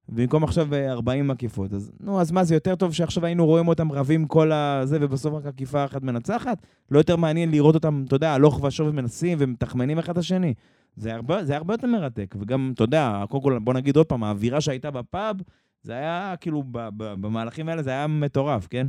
במקום 0.08 0.44
עכשיו 0.44 0.74
אה, 0.74 0.92
40 0.92 1.30
עקיפות. 1.30 1.72
אז 1.72 1.92
נו, 2.00 2.20
אז 2.20 2.30
מה, 2.30 2.44
זה 2.44 2.54
יותר 2.54 2.74
טוב 2.74 2.92
שעכשיו 2.92 3.24
היינו 3.24 3.46
רואים 3.46 3.68
אותם 3.68 3.92
רבים 3.92 4.26
כל 4.26 4.52
הזה, 4.52 4.98
ובסוף 5.00 5.34
רק 5.34 5.46
עקיפה 5.46 5.84
אחת 5.84 6.02
מנצחת? 6.02 6.66
לא 6.90 6.98
יותר 6.98 7.16
מעניין 7.16 7.50
לראות 7.50 7.74
אותם, 7.74 8.04
אתה 8.06 8.16
יודע, 8.16 8.32
הלוך 8.32 8.64
ושוב 8.64 8.88
ומנסים 8.88 9.38
ומתחמנים 9.40 9.98
אחד 9.98 10.12
את 10.12 10.18
השני. 10.18 10.54
זה 10.96 11.14
הרבה, 11.14 11.44
זה 11.44 11.56
הרבה 11.56 11.74
יותר 11.74 11.86
מרתק, 11.86 12.34
וגם, 12.40 12.70
אתה 12.74 12.84
יודע, 12.84 13.24
קודם 13.28 13.42
כל, 13.42 13.58
בוא 13.58 13.74
נגיד 13.74 13.96
עוד 13.96 14.06
פעם, 14.06 14.24
האווירה 14.24 14.60
שהייתה 14.60 14.90
בפאב, 14.90 15.36
זה 15.82 15.92
היה, 15.92 16.34
כאילו, 16.40 16.62
ב- 16.62 16.88
ב- 16.96 17.14
במהלכים 17.20 17.68
האלה 17.68 17.82
זה 17.82 17.90
היה 17.90 18.06
מטורף, 18.06 18.66
כן? 18.70 18.86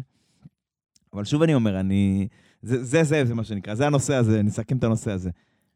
אבל 1.13 1.23
שוב 1.23 1.43
אני 1.43 1.53
אומר, 1.53 1.79
אני... 1.79 2.27
זה, 2.61 2.83
זה, 2.83 3.03
זה, 3.03 3.25
זה 3.25 3.35
מה 3.35 3.43
שנקרא, 3.43 3.75
זה 3.75 3.87
הנושא 3.87 4.15
הזה, 4.15 4.43
נסכם 4.43 4.77
את 4.77 4.83
הנושא 4.83 5.11
הזה. 5.11 5.29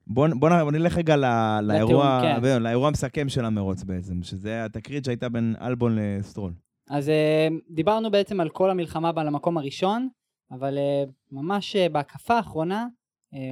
בוא, 0.08 0.28
בוא, 0.40 0.50
בוא 0.64 0.72
נלך 0.72 0.98
רגע 0.98 1.16
ל- 1.16 1.60
לאירוע, 1.64 2.22
כן. 2.22 2.64
לאירוע 2.64 2.88
המסכם 2.88 3.30
של 3.30 3.46
המרוץ 3.46 3.84
בעצם, 3.84 4.24
שזה 4.24 4.66
התקרית 4.66 5.06
שהייתה 5.06 5.30
בין 5.30 5.56
אלבון 5.62 5.96
לסטרול. 6.00 6.54
אז 6.90 7.10
אה, 7.10 7.48
דיברנו 7.70 8.12
בעצם 8.12 8.40
על 8.40 8.50
כל 8.50 8.70
המלחמה 8.70 9.12
על 9.16 9.28
המקום 9.28 9.58
הראשון, 9.58 10.10
אבל 10.52 10.78
אה, 10.78 11.04
ממש 11.32 11.76
אה, 11.76 11.90
בהקפה 11.90 12.34
האחרונה, 12.34 12.88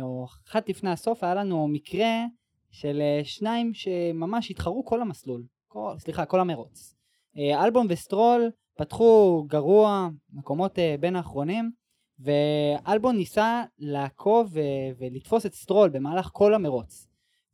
או 0.02 0.26
אחת 0.48 0.70
לפני 0.70 0.90
הסוף, 0.90 1.24
היה 1.24 1.36
לנו 1.36 1.68
מקרה 1.68 2.26
של 2.72 3.02
שניים 3.24 3.74
שממש 3.74 4.52
התחרו 4.52 4.86
כל 4.86 5.02
המסלול, 5.02 5.44
כל, 5.68 5.94
סליחה, 5.98 6.26
כל 6.26 6.40
המרוץ. 6.40 6.96
אלבון 7.38 7.88
וסטרול 7.90 8.50
פתחו 8.78 9.44
גרוע, 9.48 10.10
מקומות 10.34 10.80
בין 11.00 11.16
האחרונים, 11.16 11.72
ואלבון 12.20 13.18
ניסה 13.18 13.64
לעקוף 13.80 14.50
ו- 14.54 14.60
ולתפוס 15.00 15.46
את 15.46 15.54
סטרול 15.54 15.90
במהלך 15.90 16.30
כל 16.34 16.54
המרוץ. 16.54 17.08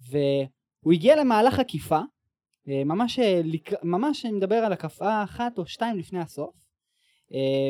והוא 0.09 0.93
הגיע 0.93 1.15
למהלך 1.15 1.59
עקיפה, 1.59 1.99
אה, 2.67 2.83
ממש, 2.83 3.19
אה, 3.19 3.41
ממש 3.83 4.25
אני 4.25 4.33
מדבר 4.33 4.55
על 4.55 4.73
הקפה 4.73 5.23
אחת 5.23 5.57
או 5.57 5.65
שתיים 5.65 5.97
לפני 5.97 6.19
הסוף, 6.19 6.55
אה, 7.33 7.69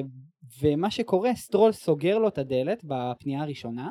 ומה 0.62 0.92
שקורה, 0.92 1.36
סטרול 1.36 1.72
סוגר 1.72 2.18
לו 2.18 2.28
את 2.28 2.38
הדלת 2.38 2.84
בפנייה 2.84 3.42
הראשונה. 3.42 3.90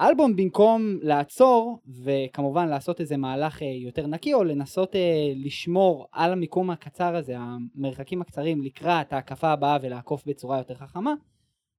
אלבון 0.00 0.36
במקום 0.36 0.98
לעצור 1.02 1.78
וכמובן 2.04 2.68
לעשות 2.68 3.00
איזה 3.00 3.16
מהלך 3.16 3.62
יותר 3.62 4.06
נקי 4.06 4.34
או 4.34 4.44
לנסות 4.44 4.96
לשמור 5.34 6.06
על 6.12 6.32
המיקום 6.32 6.70
הקצר 6.70 7.16
הזה, 7.16 7.34
המרחקים 7.38 8.20
הקצרים 8.20 8.62
לקראת 8.62 9.12
ההקפה 9.12 9.48
הבאה 9.48 9.78
ולעקוף 9.82 10.26
בצורה 10.26 10.58
יותר 10.58 10.74
חכמה, 10.74 11.14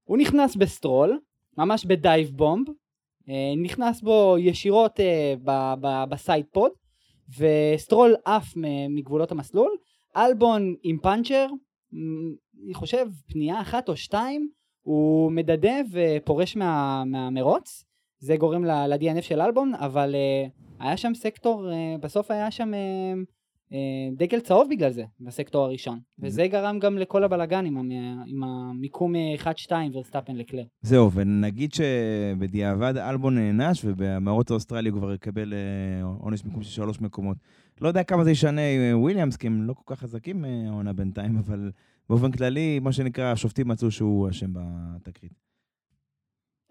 הוא 0.06 0.18
נכנס 0.18 0.56
בסטרול, 0.56 1.20
ממש 1.58 1.86
ב 1.86 1.95
dive 1.95 2.30
bomb, 2.30 2.68
אה, 3.30 3.54
נכנס 3.64 4.02
בו 4.02 4.36
ישירות 4.40 5.00
אה, 5.00 5.34
ב 6.10 6.17
side 6.17 6.46
pod, 6.52 6.72
וסטרול 7.40 8.16
עף 8.26 8.54
מגבולות 8.90 9.32
המסלול, 9.32 9.72
אלבון 10.18 10.76
עם 10.84 10.98
פאנצ'ר, 10.98 11.48
אני 12.66 12.74
חושב 12.74 13.08
פנייה 13.28 13.62
אחת 13.62 13.90
או 13.90 13.98
שתיים, 13.98 14.50
הוא 14.82 15.32
מדדה 15.32 15.76
ופורש 15.92 16.56
מה, 16.56 17.04
מהמרוץ, 17.06 17.86
זה 18.20 18.38
גורם 18.38 18.66
ל-DNF 18.66 19.22
של 19.22 19.42
אלבון, 19.42 19.76
אבל 19.76 20.16
אה, 20.16 20.84
היה 20.84 20.98
שם 20.98 21.14
סקטור, 21.14 21.68
בסוף 22.00 22.32
היה 22.32 22.52
שם 22.52 22.72
דגל 24.18 24.40
צהוב 24.40 24.68
בגלל 24.70 24.92
זה, 24.92 25.04
בסקטור 25.20 25.66
הראשון, 25.66 26.00
וזה 26.20 26.48
גרם 26.48 26.80
גם 26.80 26.98
לכל 26.98 27.24
הבלגן 27.24 27.66
עם, 27.66 27.78
המ- 27.78 27.92
עם 28.26 28.44
המיקום 28.44 29.16
אה, 29.16 29.36
1-2 29.68 29.72
ורסטאפן 29.94 30.36
לקלר. 30.36 30.64
זהו, 30.82 31.12
ונגיד 31.12 31.72
שבדיעבד 31.74 32.98
אלבון 32.98 33.38
נענש, 33.38 33.82
ובמרוץ 33.86 34.52
האוסטרלי 34.52 34.90
הוא 34.90 35.00
כבר 35.00 35.14
יקבל 35.14 35.54
אה, 35.54 36.04
עונש 36.20 36.46
מיקום 36.46 36.64
של 36.64 36.70
שלוש 36.72 37.02
מקומות. 37.02 37.38
לא 37.82 37.88
יודע 37.88 38.04
כמה 38.04 38.24
זה 38.24 38.32
ישנה 38.32 38.62
לוויליאמס, 38.94 39.38
כי 39.38 39.48
הם 39.48 39.64
לא 39.64 39.74
כל 39.74 39.96
כך 39.96 40.00
חזקים 40.02 40.46
אה, 40.46 40.68
העונה 40.68 40.94
בינתיים, 40.94 41.38
אבל 41.38 41.72
באופן 42.10 42.32
כללי, 42.32 42.80
מה 42.80 42.92
שנקרא, 42.92 43.32
השופטים 43.32 43.68
מצאו 43.68 43.92
שהוא 43.92 44.30
אשם 44.30 44.52
בתקרית. 44.54 45.34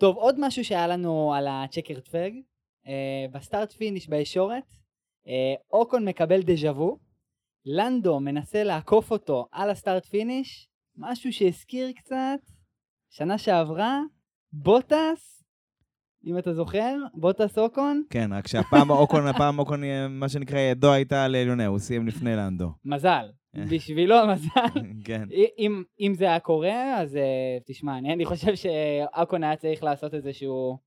טוב, 0.00 0.16
עוד 0.16 0.36
משהו 0.40 0.64
שהיה 0.64 0.86
לנו 0.86 1.34
על 1.34 1.46
ה 1.50 1.56
checkered 1.56 2.08
flag, 2.08 2.34
אה, 2.86 2.92
ב 3.32 3.39
start 3.39 3.72
finish 3.72 4.08
בישורת, 4.08 4.62
אה, 4.72 4.83
אוקון 5.72 6.08
מקבל 6.08 6.42
דז'ה 6.42 6.72
וו, 6.72 6.98
לנדו 7.64 8.20
מנסה 8.20 8.64
לעקוף 8.64 9.10
אותו 9.10 9.46
על 9.52 9.70
ה 9.70 9.76
start 9.76 10.04
finish, 10.04 10.68
משהו 10.96 11.32
שהזכיר 11.32 11.92
קצת, 11.92 12.40
שנה 13.10 13.38
שעברה, 13.38 14.00
בוטס, 14.52 15.44
אם 16.26 16.38
אתה 16.38 16.54
זוכר, 16.54 16.96
בוטס 17.14 17.58
אוקון, 17.58 18.02
כן, 18.10 18.32
רק 18.32 18.46
שהפעם 18.46 18.90
אוקון, 18.90 19.26
הפעם 19.26 19.58
אוקון, 19.58 19.84
אה, 19.84 20.08
מה 20.08 20.28
שנקרא, 20.28 20.58
ידו 20.58 20.92
הייתה 20.92 21.24
על 21.24 21.36
עליונה, 21.36 21.66
הוא 21.66 21.78
סיים 21.78 22.06
לפני 22.06 22.36
לנדו. 22.36 22.70
מזל, 22.84 23.26
אה. 23.56 23.64
בשבילו 23.70 24.14
המזל. 24.16 24.80
כן. 25.04 25.28
אם, 25.58 25.82
אם 26.00 26.14
זה 26.14 26.24
היה 26.24 26.40
קורה, 26.40 27.00
אז 27.00 27.16
אה, 27.16 27.58
תשמע, 27.66 27.98
אני, 27.98 28.12
אני 28.12 28.24
חושב 28.24 28.54
שאקון 28.54 29.44
היה 29.44 29.56
צריך 29.56 29.82
לעשות 29.82 30.14
איזשהו 30.14 30.78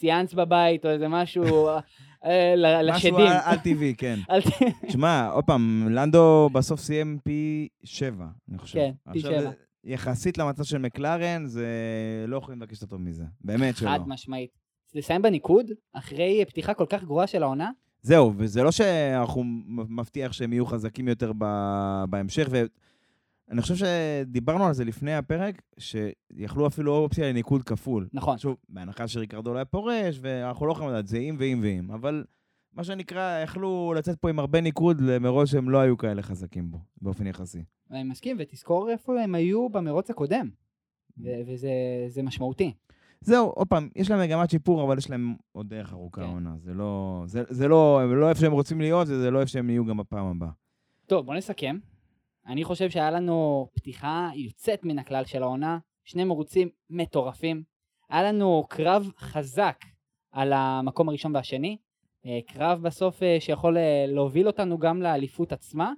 סיאנס 0.00 0.34
בבית 0.34 0.84
או 0.86 0.90
איזה 0.90 1.08
משהו 1.08 1.68
אה, 2.24 2.54
משהו 2.56 2.82
לשדים. 2.82 3.14
על- 3.26 3.36
על 3.44 3.58
טבעי, 3.58 3.94
כן. 3.98 4.18
תשמע, 4.88 5.28
עוד 5.28 5.44
פעם, 5.44 5.86
לנדו 5.90 6.50
בסוף 6.52 6.80
סיים 6.80 7.18
פי 7.24 7.68
שבע, 7.84 8.26
אני 8.50 8.58
חושב. 8.58 8.78
כן, 8.78 9.12
פי 9.12 9.20
שבע. 9.20 9.50
יחסית 9.84 10.38
למצב 10.38 10.64
של 10.64 10.78
מקלרן, 10.78 11.46
זה 11.46 11.66
לא 12.28 12.36
יכולים 12.36 12.62
לבקש 12.62 12.82
יותר 12.82 12.96
מזה. 12.96 13.24
באמת 13.40 13.76
שלא. 13.76 13.90
חד 13.90 14.00
משמעית. 14.08 14.50
לסיים 14.94 15.22
בניקוד, 15.22 15.66
אחרי 15.92 16.44
פתיחה 16.48 16.74
כל 16.74 16.86
כך 16.88 17.04
גרועה 17.04 17.26
של 17.26 17.42
העונה, 17.42 17.70
זהו, 18.02 18.32
וזה 18.36 18.62
לא 18.62 18.70
שאנחנו 18.70 19.44
מבטיח 19.68 20.32
שהם 20.32 20.52
יהיו 20.52 20.66
חזקים 20.66 21.08
יותר 21.08 21.32
בהמשך, 22.10 22.48
ואני 23.50 23.62
חושב 23.62 23.74
שדיברנו 23.74 24.66
על 24.66 24.72
זה 24.72 24.84
לפני 24.84 25.14
הפרק, 25.14 25.62
שיכלו 25.78 26.66
אפילו 26.66 26.96
אופציה 26.96 27.28
לניקוד 27.28 27.62
כפול. 27.62 28.08
נכון. 28.12 28.38
שוב, 28.38 28.56
בהנחה 28.68 29.08
שריקרדו 29.08 29.52
לא 29.52 29.58
היה 29.58 29.64
פורש, 29.64 30.18
ואנחנו 30.20 30.66
לא 30.66 30.72
יכולים 30.72 30.90
לדעת, 30.90 31.06
זה 31.06 31.18
אם 31.18 31.36
ואם 31.38 31.60
ואם, 31.62 31.90
אבל 31.90 32.24
מה 32.72 32.84
שנקרא, 32.84 33.42
יכלו 33.42 33.94
לצאת 33.96 34.18
פה 34.18 34.30
עם 34.30 34.38
הרבה 34.38 34.60
ניקוד 34.60 35.00
למרוץ 35.00 35.48
שהם 35.48 35.70
לא 35.70 35.78
היו 35.78 35.98
כאלה 35.98 36.22
חזקים 36.22 36.70
בו, 36.70 36.78
באופן 37.02 37.26
יחסי. 37.26 37.64
אני 37.90 38.02
מסכים, 38.02 38.36
ותזכור 38.40 38.90
איפה 38.90 39.20
הם 39.20 39.34
היו 39.34 39.68
במרוץ 39.68 40.10
הקודם. 40.10 40.50
ו- 41.18 41.40
וזה 41.46 41.70
זה 42.08 42.22
משמעותי. 42.22 42.74
זהו, 43.20 43.46
עוד 43.48 43.68
פעם, 43.68 43.88
יש 43.96 44.10
להם 44.10 44.20
מגמת 44.20 44.50
שיפור, 44.50 44.82
אבל 44.82 44.98
יש 44.98 45.10
להם 45.10 45.34
עוד 45.52 45.68
דרך 45.68 45.92
ארוכה 45.92 46.20
כן. 46.20 46.26
העונה. 46.26 46.54
זה 46.58 46.74
לא, 46.74 47.22
זה, 47.26 47.42
זה 47.48 47.68
לא, 47.68 48.16
לא 48.20 48.28
איפה 48.28 48.40
שהם 48.40 48.52
רוצים 48.52 48.80
להיות, 48.80 49.08
וזה 49.08 49.30
לא 49.30 49.40
איפה 49.40 49.50
שהם 49.50 49.70
יהיו 49.70 49.84
גם 49.84 49.96
בפעם 49.96 50.26
הבאה. 50.26 50.50
טוב, 51.06 51.26
בוא 51.26 51.34
נסכם. 51.34 51.78
אני 52.50 52.64
חושב 52.64 52.90
שהיה 52.90 53.10
לנו 53.10 53.68
פתיחה 53.74 54.30
יוצאת 54.34 54.84
מן 54.84 54.98
הכלל 54.98 55.24
של 55.24 55.42
העונה, 55.42 55.78
שני 56.04 56.24
מרוצים 56.24 56.68
מטורפים. 56.90 57.62
היה 58.08 58.22
לנו 58.22 58.66
קרב 58.68 59.10
חזק 59.18 59.76
על 60.32 60.52
המקום 60.52 61.08
הראשון 61.08 61.36
והשני. 61.36 61.76
אה, 62.26 62.38
קרב 62.46 62.82
בסוף 62.82 63.22
אה, 63.22 63.36
שיכול 63.40 63.76
אה, 63.78 64.04
להוביל 64.08 64.46
אותנו 64.46 64.78
גם 64.78 65.02
לאליפות 65.02 65.52
עצמה, 65.52 65.92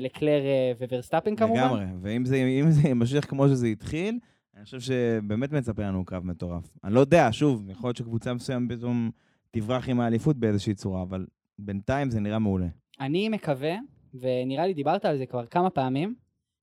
לקלר 0.00 0.42
וורסטאפן 0.90 1.36
כמובן. 1.36 1.60
לגמרי, 1.60 1.84
ואם 2.00 2.24
זה, 2.24 2.36
זה 2.70 2.88
יימשך 2.88 3.24
כמו 3.30 3.48
שזה 3.48 3.66
התחיל, 3.66 4.18
אני 4.56 4.64
חושב 4.64 4.80
שבאמת 4.80 5.52
מצפה 5.52 5.82
לנו 5.82 6.04
קרב 6.04 6.24
מטורף. 6.24 6.76
אני 6.84 6.94
לא 6.94 7.00
יודע, 7.00 7.28
שוב, 7.32 7.70
יכול 7.70 7.88
להיות 7.88 7.96
שקבוצה 7.96 8.34
מסוימת 8.34 8.72
פתאום 8.72 9.10
תברח 9.50 9.88
עם 9.88 10.00
האליפות 10.00 10.36
באיזושהי 10.36 10.74
צורה, 10.74 11.02
אבל 11.02 11.26
בינתיים 11.58 12.10
זה 12.10 12.20
נראה 12.20 12.38
מעולה. 12.38 12.66
אני 13.00 13.28
מקווה, 13.28 13.74
ונראה 14.14 14.66
לי 14.66 14.74
דיברת 14.74 15.04
על 15.04 15.18
זה 15.18 15.26
כבר 15.26 15.46
כמה 15.46 15.70
פעמים, 15.70 16.14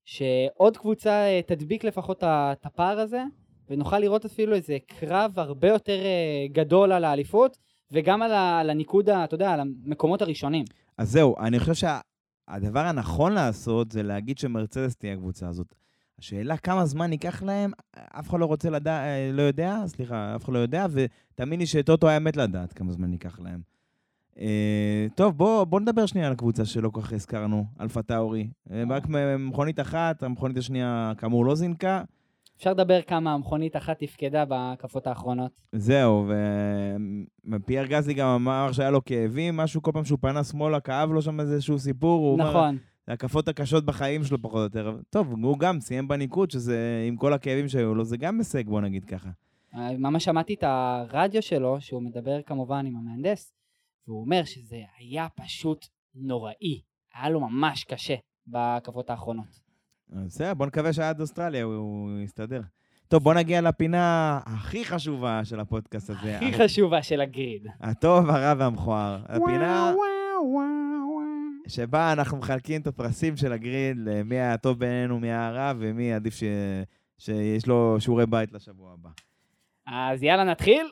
שעוד 0.05 0.77
קבוצה 0.77 1.11
אה, 1.11 1.41
תדביק 1.47 1.83
לפחות 1.83 2.23
את 2.23 2.65
הפער 2.65 2.99
הזה, 2.99 3.23
ונוכל 3.69 3.99
לראות 3.99 4.25
אפילו 4.25 4.55
איזה 4.55 4.77
קרב 4.87 5.39
הרבה 5.39 5.67
יותר 5.67 5.99
אה, 6.05 6.47
גדול 6.51 6.91
על 6.91 7.03
האליפות, 7.03 7.57
וגם 7.91 8.21
על, 8.21 8.69
הניקוד, 8.69 9.09
אתה 9.09 9.35
יודע, 9.35 9.51
על 9.51 9.59
המקומות 9.59 10.21
הראשונים. 10.21 10.65
אז 10.97 11.11
זהו, 11.11 11.35
אני 11.39 11.59
חושב 11.59 11.73
שהדבר 12.49 12.79
הנכון 12.79 13.33
לעשות 13.33 13.91
זה 13.91 14.03
להגיד 14.03 14.37
שמרצדס 14.37 14.95
תהיה 14.95 15.13
הקבוצה 15.13 15.47
הזאת. 15.47 15.75
השאלה 16.19 16.57
כמה 16.57 16.85
זמן 16.85 17.11
ייקח 17.11 17.43
להם, 17.43 17.71
אף 17.95 18.29
אחד 18.29 18.39
לא 18.39 18.45
רוצה 18.45 18.69
לדעת, 18.69 19.05
לא 19.33 19.41
יודע, 19.41 19.77
סליחה, 19.87 20.35
אף 20.35 20.43
אחד 20.43 20.53
לא 20.53 20.59
יודע, 20.59 20.85
ותאמין 20.91 21.59
לי 21.59 21.65
שטוטו 21.65 22.07
היה 22.07 22.19
מת 22.19 22.37
לדעת 22.37 22.73
כמה 22.73 22.91
זמן 22.91 23.11
ייקח 23.11 23.39
להם. 23.39 23.61
אה, 24.41 25.07
טוב, 25.15 25.37
בוא, 25.37 25.63
בוא 25.63 25.79
נדבר 25.79 26.05
שנייה 26.05 26.27
על 26.27 26.33
הקבוצה 26.33 26.65
שלא 26.65 26.89
כל 26.89 27.01
כך 27.01 27.13
הזכרנו, 27.13 27.65
אלפה 27.81 28.01
טאורי. 28.01 28.49
אה, 28.71 28.83
רק 28.89 29.03
מכונית 29.39 29.79
אחת, 29.79 30.23
המכונית 30.23 30.57
השנייה 30.57 31.13
כאמור 31.17 31.45
לא 31.45 31.55
זינקה. 31.55 32.03
אפשר 32.57 32.71
לדבר 32.71 33.01
כמה 33.01 33.33
המכונית 33.33 33.75
אחת 33.75 33.99
תפקדה 33.99 34.45
בהקפות 34.45 35.07
האחרונות. 35.07 35.51
זהו, 35.71 36.31
ופייר 37.51 37.85
גזלי 37.85 38.13
גם 38.13 38.27
אמר 38.27 38.71
שהיה 38.71 38.91
לו 38.91 39.05
כאבים, 39.05 39.57
משהו 39.57 39.81
כל 39.81 39.91
פעם 39.93 40.05
שהוא 40.05 40.19
פנה 40.21 40.43
שמאלה, 40.43 40.79
כאב 40.79 41.11
לו 41.11 41.21
שם 41.21 41.39
איזשהו 41.39 41.79
סיפור. 41.79 42.19
הוא 42.19 42.33
אומר, 42.33 42.49
נכון. 42.49 42.77
ההקפות 43.07 43.47
הקשות 43.47 43.85
בחיים 43.85 44.23
שלו 44.23 44.41
פחות 44.41 44.57
או 44.57 44.63
יותר. 44.79 44.97
טוב, 45.09 45.33
הוא 45.43 45.59
גם 45.59 45.79
סיים 45.79 46.07
בניקוד, 46.07 46.51
שזה 46.51 47.05
עם 47.07 47.15
כל 47.15 47.33
הכאבים 47.33 47.67
שהיו 47.67 47.95
לו, 47.95 48.05
זה 48.05 48.17
גם 48.17 48.37
הישג, 48.37 48.67
בוא 48.67 48.81
נגיד 48.81 49.05
ככה. 49.05 49.29
אה, 49.75 49.97
ממש 49.97 50.25
שמעתי 50.25 50.53
את 50.53 50.63
הרדיו 50.63 51.41
שלו, 51.41 51.81
שהוא 51.81 52.01
מדבר 52.01 52.39
כמובן 52.45 52.85
עם 52.85 52.95
המהנדס, 52.95 53.53
והוא 54.07 54.21
אומר 54.21 54.43
שזה 54.43 54.81
היה 54.97 55.27
פשוט 55.35 55.87
נוראי. 56.15 56.81
היה 57.13 57.29
לו 57.29 57.39
ממש 57.39 57.83
קשה 57.83 58.15
בהקפות 58.47 59.09
האחרונות. 59.09 59.59
בסדר, 60.09 60.53
בוא 60.53 60.65
נקווה 60.65 60.93
שעד 60.93 61.21
אוסטרליה 61.21 61.63
הוא, 61.63 61.75
הוא 61.75 62.19
יסתדר. 62.19 62.61
טוב, 63.07 63.23
בוא 63.23 63.33
נגיע 63.33 63.61
לפינה 63.61 64.39
הכי 64.45 64.85
חשובה 64.85 65.45
של 65.45 65.59
הפודקאסט 65.59 66.09
הזה. 66.09 66.37
הכי 66.37 66.53
חשובה 66.53 67.03
של 67.03 67.21
הגריד. 67.21 67.67
הטוב, 67.79 68.29
הרע 68.29 68.53
והמכוער. 68.57 69.23
הפינה 69.27 69.93
שבה 71.67 72.13
אנחנו 72.13 72.37
מחלקים 72.37 72.81
את 72.81 72.87
הפרסים 72.87 73.37
של 73.37 73.53
הגריד 73.53 73.97
למי 73.97 74.39
הטוב 74.39 74.79
בינינו, 74.79 75.19
מי 75.19 75.31
הרע, 75.31 75.73
ומי 75.79 76.13
עדיף 76.13 76.35
ש... 76.35 76.43
שיש 77.17 77.67
לו 77.67 77.95
שיעורי 77.99 78.25
בית 78.25 78.51
לשבוע 78.51 78.93
הבא. 78.93 79.09
אז 79.87 80.23
יאללה, 80.23 80.43
נתחיל? 80.43 80.91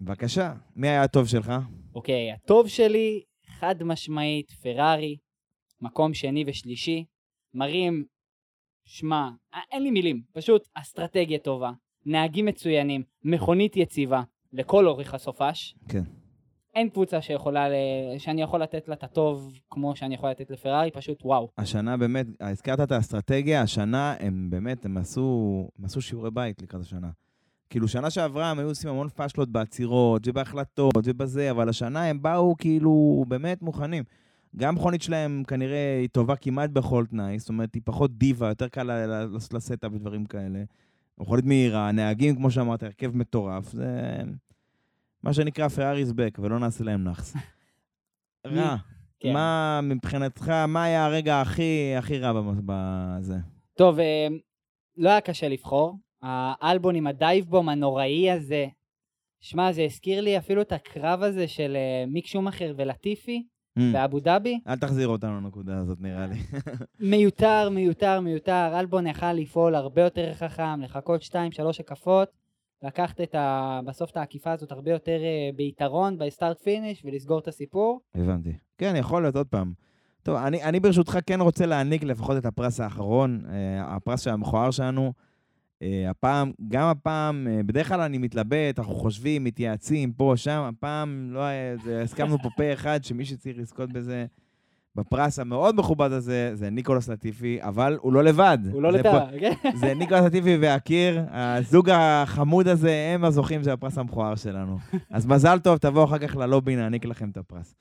בבקשה, 0.00 0.54
מי 0.76 0.88
היה 0.88 1.02
הטוב 1.02 1.26
שלך? 1.26 1.52
אוקיי, 1.94 2.32
הטוב 2.32 2.68
שלי, 2.68 3.22
חד 3.46 3.82
משמעית, 3.82 4.50
פרארי, 4.50 5.16
מקום 5.80 6.14
שני 6.14 6.44
ושלישי, 6.46 7.04
מראים, 7.54 8.04
שמע, 8.84 9.30
אה, 9.54 9.60
אין 9.72 9.82
לי 9.82 9.90
מילים, 9.90 10.22
פשוט 10.32 10.68
אסטרטגיה 10.74 11.38
טובה, 11.38 11.70
נהגים 12.06 12.46
מצוינים, 12.46 13.02
מכונית 13.24 13.76
יציבה, 13.76 14.22
לכל 14.52 14.86
אורך 14.86 15.14
הסופש. 15.14 15.74
כן. 15.88 16.02
אין 16.74 16.88
קבוצה 16.88 17.22
שיכולה. 17.22 17.66
שאני 18.18 18.42
יכול 18.42 18.62
לתת 18.62 18.88
לה 18.88 18.94
את 18.94 19.04
הטוב 19.04 19.52
כמו 19.70 19.96
שאני 19.96 20.14
יכול 20.14 20.30
לתת 20.30 20.50
לפרארי, 20.50 20.90
פשוט 20.90 21.24
וואו. 21.24 21.48
השנה 21.58 21.96
באמת, 21.96 22.26
הזכרת 22.40 22.80
את 22.80 22.92
האסטרטגיה, 22.92 23.62
השנה 23.62 24.14
הם 24.20 24.50
באמת, 24.50 24.84
הם 24.84 24.96
עשו, 24.96 25.68
הם 25.78 25.84
עשו 25.84 26.00
שיעורי 26.00 26.30
בית 26.30 26.62
לקראת 26.62 26.82
השנה. 26.82 27.10
כאילו, 27.70 27.88
שנה 27.88 28.10
שעברה 28.10 28.50
הם 28.50 28.58
היו 28.58 28.68
עושים 28.68 28.90
המון 28.90 29.08
פאשלות 29.08 29.48
בעצירות 29.48 30.28
ובהחלטות 30.28 30.94
ובזה, 31.04 31.50
אבל 31.50 31.68
השנה 31.68 32.04
הם 32.04 32.22
באו 32.22 32.54
כאילו 32.58 33.24
באמת 33.28 33.62
מוכנים. 33.62 34.04
גם 34.56 34.68
המכונית 34.68 35.02
שלהם 35.02 35.42
כנראה 35.46 35.98
היא 36.00 36.08
טובה 36.08 36.36
כמעט 36.36 36.70
בכל 36.70 37.04
תנאי, 37.10 37.38
זאת 37.38 37.48
אומרת, 37.48 37.74
היא 37.74 37.82
פחות 37.84 38.18
דיווה, 38.18 38.48
יותר 38.48 38.68
קל 38.68 39.06
לעשות 39.06 39.54
לה 39.54 39.60
setup 39.60 39.92
ודברים 39.92 40.26
כאלה. 40.26 40.64
מכונית 41.18 41.44
מהירה, 41.44 41.92
נהגים, 41.92 42.36
כמו 42.36 42.50
שאמרת, 42.50 42.82
הרכב 42.82 43.16
מטורף, 43.16 43.72
זה 43.72 44.20
מה 45.22 45.32
שנקרא 45.32 45.68
Ferrari's 45.68 46.12
back, 46.12 46.40
ולא 46.40 46.58
נעשה 46.58 46.84
להם 46.84 47.04
נאחס. 47.04 47.36
רע, 48.46 48.76
כן. 49.20 49.32
מה 49.32 49.80
מבחינתך, 49.82 50.48
מה 50.48 50.84
היה 50.84 51.06
הרגע 51.06 51.40
הכי 51.40 51.94
הכי 51.98 52.18
רע 52.18 52.32
בזה? 52.66 53.36
טוב, 53.74 53.98
אה, 53.98 54.26
לא 54.96 55.10
היה 55.10 55.20
קשה 55.20 55.48
לבחור. 55.48 55.96
האלבון 56.22 56.94
עם 56.94 57.06
ה 57.06 57.13
dive 57.13 57.40
bomb 57.40 57.68
הנוראי 57.68 58.30
הזה, 58.30 58.66
שמע, 59.40 59.72
זה 59.72 59.82
הזכיר 59.82 60.20
לי 60.20 60.38
אפילו 60.38 60.62
את 60.62 60.72
הקרב 60.72 61.22
הזה 61.22 61.48
של 61.48 61.76
אה, 61.76 62.04
מיק 62.06 62.26
שומאכר 62.26 62.74
ולטיפי 62.76 63.46
אממ. 63.78 63.80
באבו 63.92 64.20
דאבי. 64.20 64.60
אל 64.68 64.76
תחזיר 64.76 65.08
אותנו 65.08 65.40
לנקודה 65.40 65.78
הזאת, 65.78 66.00
נראה 66.00 66.26
לי. 66.26 66.34
מיותר, 67.10 67.70
מיותר, 67.70 68.20
מיותר. 68.20 68.80
אלבון 68.80 69.06
יכל 69.06 69.32
לפעול 69.32 69.74
הרבה 69.74 70.02
יותר 70.02 70.34
חכם, 70.34 70.80
לחכות 70.80 71.22
2-3 71.22 71.32
הקפות, 71.80 72.28
לקחת 72.82 73.20
את 73.20 73.34
ה... 73.34 73.80
בסוף 73.86 74.10
את 74.10 74.16
העקיפה 74.16 74.52
הזאת 74.52 74.72
הרבה 74.72 74.90
יותר 74.90 75.18
אה, 75.22 75.50
ביתרון, 75.56 76.18
ב 76.18 76.25
start 76.25 76.60
finish, 76.62 77.02
ולסגור 77.04 77.38
את 77.38 77.48
הסיפור. 77.48 78.00
הבנתי. 78.14 78.52
כן, 78.78 78.94
יכול 78.96 79.22
להיות 79.22 79.36
עוד 79.36 79.46
פעם. 79.46 79.72
טוב, 80.22 80.36
אני, 80.36 80.62
אני 80.62 80.80
ברשותך 80.80 81.18
כן 81.26 81.40
רוצה 81.40 81.66
להעניק 81.66 82.02
לפחות 82.02 82.36
את 82.36 82.46
הפרס 82.46 82.80
האחרון, 82.80 83.42
אה, 83.48 83.96
הפרס 83.96 84.20
של 84.20 84.30
המכוער 84.30 84.70
שלנו. 84.70 85.12
אה, 85.82 86.10
הפעם, 86.10 86.52
גם 86.68 86.88
הפעם, 86.88 87.48
אה, 87.50 87.62
בדרך 87.62 87.88
כלל 87.88 88.00
אני 88.00 88.18
מתלבט, 88.18 88.78
אנחנו 88.78 88.94
חושבים, 88.94 89.44
מתייעצים, 89.44 90.12
פה, 90.12 90.32
שם, 90.36 90.62
הפעם 90.68 91.28
לא 91.30 91.40
היה, 91.40 91.76
זה, 91.76 92.00
הסכמנו 92.04 92.38
פה 92.42 92.48
פה 92.56 92.72
אחד 92.72 93.04
שמי 93.04 93.24
שצריך 93.24 93.58
לזכות 93.58 93.92
בזה, 93.92 94.26
בפרס 94.94 95.38
המאוד 95.38 95.76
מכובד 95.76 96.12
הזה, 96.12 96.50
זה 96.54 96.70
ניקולס 96.70 97.08
לטיפי, 97.08 97.58
אבל 97.60 97.98
הוא 98.00 98.12
לא 98.12 98.24
לבד. 98.24 98.58
הוא 98.72 98.82
לא 98.82 98.92
לבד, 98.92 99.26
כן? 99.40 99.52
זה 99.80 99.94
ניקולס 99.94 100.24
לטיפי 100.24 100.56
והקיר, 100.60 101.24
הזוג 101.30 101.90
החמוד 101.90 102.68
הזה, 102.68 103.10
הם 103.14 103.24
הזוכים 103.24 103.62
של 103.64 103.70
הפרס 103.70 103.98
המכוער 103.98 104.34
שלנו. 104.34 104.78
אז 105.10 105.26
מזל 105.26 105.58
טוב, 105.58 105.78
תבואו 105.78 106.04
אחר 106.04 106.18
כך 106.18 106.36
ללובי, 106.36 106.76
נעניק 106.76 107.04
לכם 107.04 107.30
את 107.30 107.36
הפרס. 107.36 107.74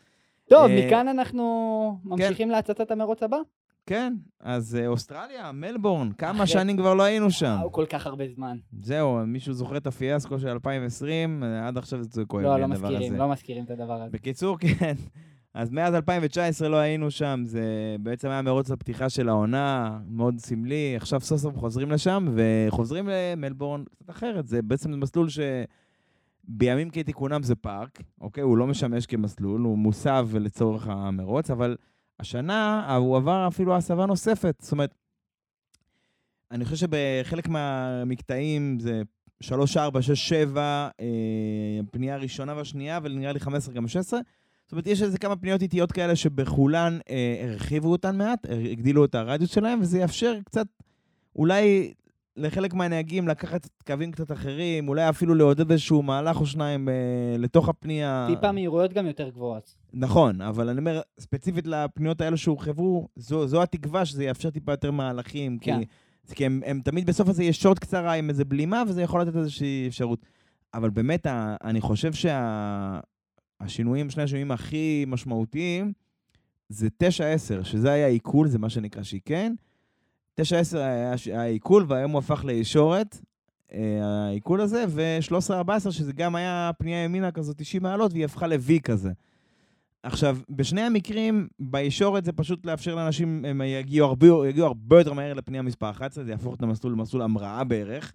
טוב, 0.49 0.71
אה, 0.71 0.85
מכאן 0.87 1.07
אנחנו 1.07 1.99
ממשיכים 2.03 2.49
להצצת 2.49 2.91
המרוץ 2.91 3.23
הבא. 3.23 3.37
כן, 3.85 4.13
אז 4.39 4.75
אה, 4.81 4.87
אוסטרליה, 4.87 5.51
מלבורן, 5.51 6.11
כמה 6.11 6.47
שנים 6.47 6.77
כבר 6.77 6.93
לא 6.93 7.03
היינו 7.03 7.31
שם. 7.31 7.55
וואו, 7.59 7.71
כל 7.71 7.85
כך 7.85 8.07
הרבה 8.07 8.23
זמן. 8.35 8.57
זהו, 8.81 9.19
מישהו 9.27 9.53
זוכר 9.53 9.77
את 9.77 9.87
הפיאסקו 9.87 10.39
של 10.39 10.47
2020? 10.47 11.43
אה, 11.43 11.67
עד 11.67 11.77
עכשיו 11.77 12.03
זה 12.03 12.25
כואב 12.25 12.43
לא, 12.43 12.55
לי 12.55 12.61
לא 12.61 12.65
הדבר 12.65 12.87
מזכירים, 12.87 13.13
הזה. 13.13 13.17
לא 13.23 13.29
מזכירים 13.29 13.63
את 13.63 13.69
הדבר 13.69 14.01
הזה. 14.01 14.11
בקיצור, 14.11 14.57
כן. 14.79 14.93
אז 15.53 15.71
מאז 15.71 15.95
2019 15.95 16.69
לא 16.69 16.75
היינו 16.77 17.11
שם, 17.11 17.41
זה 17.43 17.95
בעצם 17.99 18.29
היה 18.29 18.41
מרוץ 18.41 18.71
הפתיחה 18.71 19.09
של 19.09 19.29
העונה, 19.29 19.99
מאוד 20.07 20.39
סמלי. 20.39 20.93
עכשיו 20.95 21.21
סוף 21.21 21.39
סוף 21.39 21.57
חוזרים 21.57 21.91
לשם, 21.91 22.27
וחוזרים 22.35 23.09
למלבורן 23.11 23.83
קצת 23.83 24.09
אחרת. 24.09 24.47
זה 24.47 24.61
בעצם 24.61 24.99
מסלול 24.99 25.27
שבימים 26.47 26.89
כתיקונם 26.89 27.43
זה 27.43 27.55
פארק, 27.55 28.01
אוקיי? 28.21 28.43
הוא 28.43 28.57
לא 28.57 28.67
משמש 28.67 29.05
כמסלול, 29.05 29.61
הוא 29.61 29.77
מוסב 29.77 30.27
לצורך 30.33 30.87
המרוץ, 30.87 31.51
אבל 31.51 31.75
השנה 32.19 32.95
הוא 32.95 33.17
עבר 33.17 33.47
אפילו 33.47 33.75
הסבה 33.75 34.05
נוספת. 34.05 34.55
זאת 34.59 34.71
אומרת, 34.71 34.95
אני 36.51 36.65
חושב 36.65 36.77
שבחלק 36.77 37.47
מהמקטעים 37.47 38.79
זה 38.79 39.01
3, 39.41 39.77
4, 39.77 40.01
6, 40.01 40.29
7, 40.29 40.89
אה, 40.99 41.79
פנייה 41.91 42.17
ראשונה 42.17 42.55
והשנייה, 42.55 42.99
ונראה 43.03 43.33
לי 43.33 43.39
15 43.39 43.73
גם 43.73 43.87
16. 43.87 44.19
זאת 44.63 44.71
אומרת, 44.71 44.87
יש 44.87 45.01
איזה 45.01 45.17
כמה 45.17 45.35
פניות 45.35 45.61
איטיות 45.61 45.91
כאלה 45.91 46.15
שבכולן 46.15 46.99
אה, 47.09 47.45
הרחיבו 47.49 47.91
אותן 47.91 48.17
מעט, 48.17 48.45
הגדילו 48.71 49.05
את 49.05 49.15
הרדיוס 49.15 49.51
שלהם, 49.53 49.81
וזה 49.81 49.99
יאפשר 49.99 50.39
קצת, 50.45 50.67
אולי 51.35 51.93
לחלק 52.37 52.73
מהנהגים 52.73 53.27
לקחת 53.27 53.67
קווים 53.87 54.11
קצת 54.11 54.31
אחרים, 54.31 54.89
אולי 54.89 55.09
אפילו 55.09 55.35
לעודד 55.35 55.71
איזשהו 55.71 56.01
מהלך 56.01 56.39
או 56.41 56.45
שניים 56.45 56.89
אה, 56.89 56.93
לתוך 57.37 57.69
הפנייה. 57.69 58.27
טיפה 58.29 58.51
מהירויות 58.51 58.93
גם 58.93 59.05
יותר 59.05 59.29
גבוהות. 59.29 59.75
נכון, 59.93 60.41
אבל 60.41 60.69
אני 60.69 60.79
אומר, 60.79 61.01
ספציפית 61.19 61.67
לפניות 61.67 62.21
האלה 62.21 62.37
שהורחבו, 62.37 63.07
זו, 63.15 63.47
זו 63.47 63.61
התקווה 63.63 64.05
שזה 64.05 64.23
יאפשר 64.23 64.49
טיפה 64.49 64.71
יותר 64.71 64.91
מהלכים. 64.91 65.57
כן. 65.61 65.79
כי, 66.27 66.35
כי 66.35 66.45
הם, 66.45 66.61
הם 66.65 66.81
תמיד 66.83 67.05
בסוף 67.05 67.29
הזה 67.29 67.43
יש 67.43 67.61
שוט 67.61 67.79
קצרה 67.79 68.13
עם 68.13 68.29
איזה 68.29 68.45
בלימה, 68.45 68.83
וזה 68.87 69.01
יכול 69.01 69.21
לתת 69.21 69.35
איזושהי 69.35 69.87
אפשרות. 69.87 70.25
אבל 70.73 70.89
באמת, 70.89 71.27
אני 71.63 71.81
חושב 71.81 72.11
שהשינויים, 73.61 74.09
שני 74.09 74.23
השינויים 74.23 74.51
הכי 74.51 75.05
משמעותיים, 75.07 75.93
זה 76.69 76.87
9-10, 77.03 77.63
שזה 77.63 77.91
היה 77.91 78.07
עיכול, 78.07 78.47
זה 78.47 78.59
מה 78.59 78.69
שנקרא 78.69 79.03
שיקן. 79.03 79.53
9-10 80.41 80.43
היה, 80.77 81.17
ש- 81.17 81.27
היה 81.27 81.43
עיכול, 81.43 81.85
והיום 81.87 82.11
הוא 82.11 82.19
הפך 82.19 82.45
לישורת, 82.45 83.17
אה, 83.73 83.79
העיכול 84.03 84.61
הזה, 84.61 84.85
ו-13-14, 84.89 85.91
שזה 85.91 86.13
גם 86.13 86.35
היה 86.35 86.71
פנייה 86.77 87.03
ימינה 87.03 87.31
כזאת 87.31 87.57
90 87.57 87.83
מעלות, 87.83 88.11
והיא 88.13 88.25
הפכה 88.25 88.47
ל-V 88.47 88.81
כזה. 88.83 89.11
עכשיו, 90.03 90.37
בשני 90.49 90.81
המקרים, 90.81 91.47
בישורת 91.59 92.25
זה 92.25 92.31
פשוט 92.31 92.65
לאפשר 92.65 92.95
לאנשים, 92.95 93.45
הם 93.45 93.61
יגיעו 93.61 94.07
הרבה, 94.07 94.27
יגיעו 94.49 94.67
הרבה 94.67 94.99
יותר 94.99 95.13
מהר 95.13 95.33
לפנייה 95.33 95.61
מספר 95.61 95.89
11, 95.89 96.23
זה 96.23 96.31
יהפוך 96.31 96.55
את 96.55 96.61
המסלול 96.61 96.93
למסלול 96.93 97.21
המראה 97.23 97.63
בערך. 97.63 98.13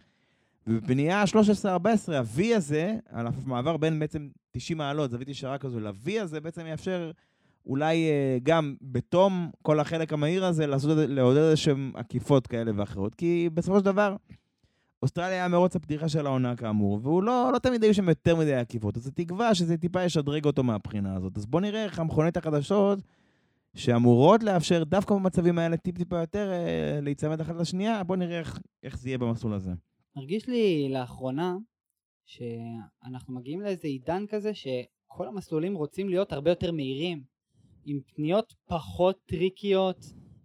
ובבנייה 0.66 1.25
13-14, 1.25 1.33
ה-V 2.12 2.57
הזה, 2.57 2.97
על 3.09 3.27
המעבר 3.27 3.77
בין 3.77 3.99
בעצם 3.99 4.29
90 4.51 4.79
מעלות, 4.79 5.11
זווית 5.11 5.29
ישרה 5.29 5.59
כזו, 5.59 5.81
ל-V 5.81 6.11
הזה 6.21 6.41
בעצם 6.41 6.66
יאפשר 6.66 7.11
אולי 7.67 8.11
אה, 8.11 8.39
גם 8.43 8.75
בתום 8.83 9.51
כל 9.63 9.81
החלק 9.81 10.13
המהיר 10.13 10.45
הזה, 10.45 10.67
לעשות, 10.67 10.91
לעודד 11.09 11.41
איזשהם 11.41 11.93
עקיפות 11.95 12.47
כאלה 12.47 12.71
ואחרות. 12.75 13.15
כי 13.15 13.49
בסופו 13.55 13.79
של 13.79 13.85
דבר, 13.85 14.17
אוסטרליה 15.03 15.33
היה 15.33 15.49
מרוץ 15.49 15.77
הפתיחה 15.77 16.09
של 16.09 16.27
העונה 16.27 16.57
כאמור, 16.57 17.01
והוא 17.03 17.23
לא, 17.23 17.51
לא 17.53 17.59
תמיד 17.59 17.83
היו 17.83 17.95
שם 17.95 18.09
יותר 18.09 18.37
מדי 18.37 18.55
עקיפות, 18.55 18.97
אז 18.97 19.03
זה 19.03 19.13
תקווה 19.13 19.55
שזה 19.55 19.77
טיפה 19.77 20.05
ישדרג 20.05 20.45
אותו 20.45 20.63
מהבחינה 20.63 21.17
הזאת. 21.17 21.39
אז 21.39 21.47
בואו 21.47 21.63
נראה 21.63 21.85
איך 21.85 21.99
המכוניות 21.99 22.37
החדשות, 22.37 22.99
שאמורות 23.75 24.43
לאפשר 24.43 24.85
דווקא 24.85 25.15
במצבים 25.15 25.59
האלה 25.59 25.77
טיפ-טיפה 25.77 26.21
יותר 26.21 26.53
אה, 26.53 27.01
להיצמד 27.03 27.41
אחת 27.41 27.55
לשנייה, 27.57 28.05
בואו 28.05 28.19
נראה 28.19 28.39
איך, 28.39 28.61
איך 28.83 28.99
זה 28.99 29.09
יהיה 29.09 29.19
במסלול 29.19 29.55
הזה. 29.55 29.71
מרגיש 30.17 30.49
לי 30.49 30.89
לאחרונה 30.93 31.57
שאנחנו 32.27 33.35
מגיעים 33.35 33.61
לאיזה 33.61 33.89
עידן 33.89 34.25
כזה 34.29 34.55
שכל 34.55 35.29
המסלולים 35.29 35.75
רוצים 35.75 36.09
להיות 36.09 36.33
הרבה 36.33 36.51
יותר 36.51 36.73
מהירים, 36.73 37.23
עם 37.91 38.01
פניות 38.14 38.55
פחות 38.68 39.16
טריקיות, 39.26 39.97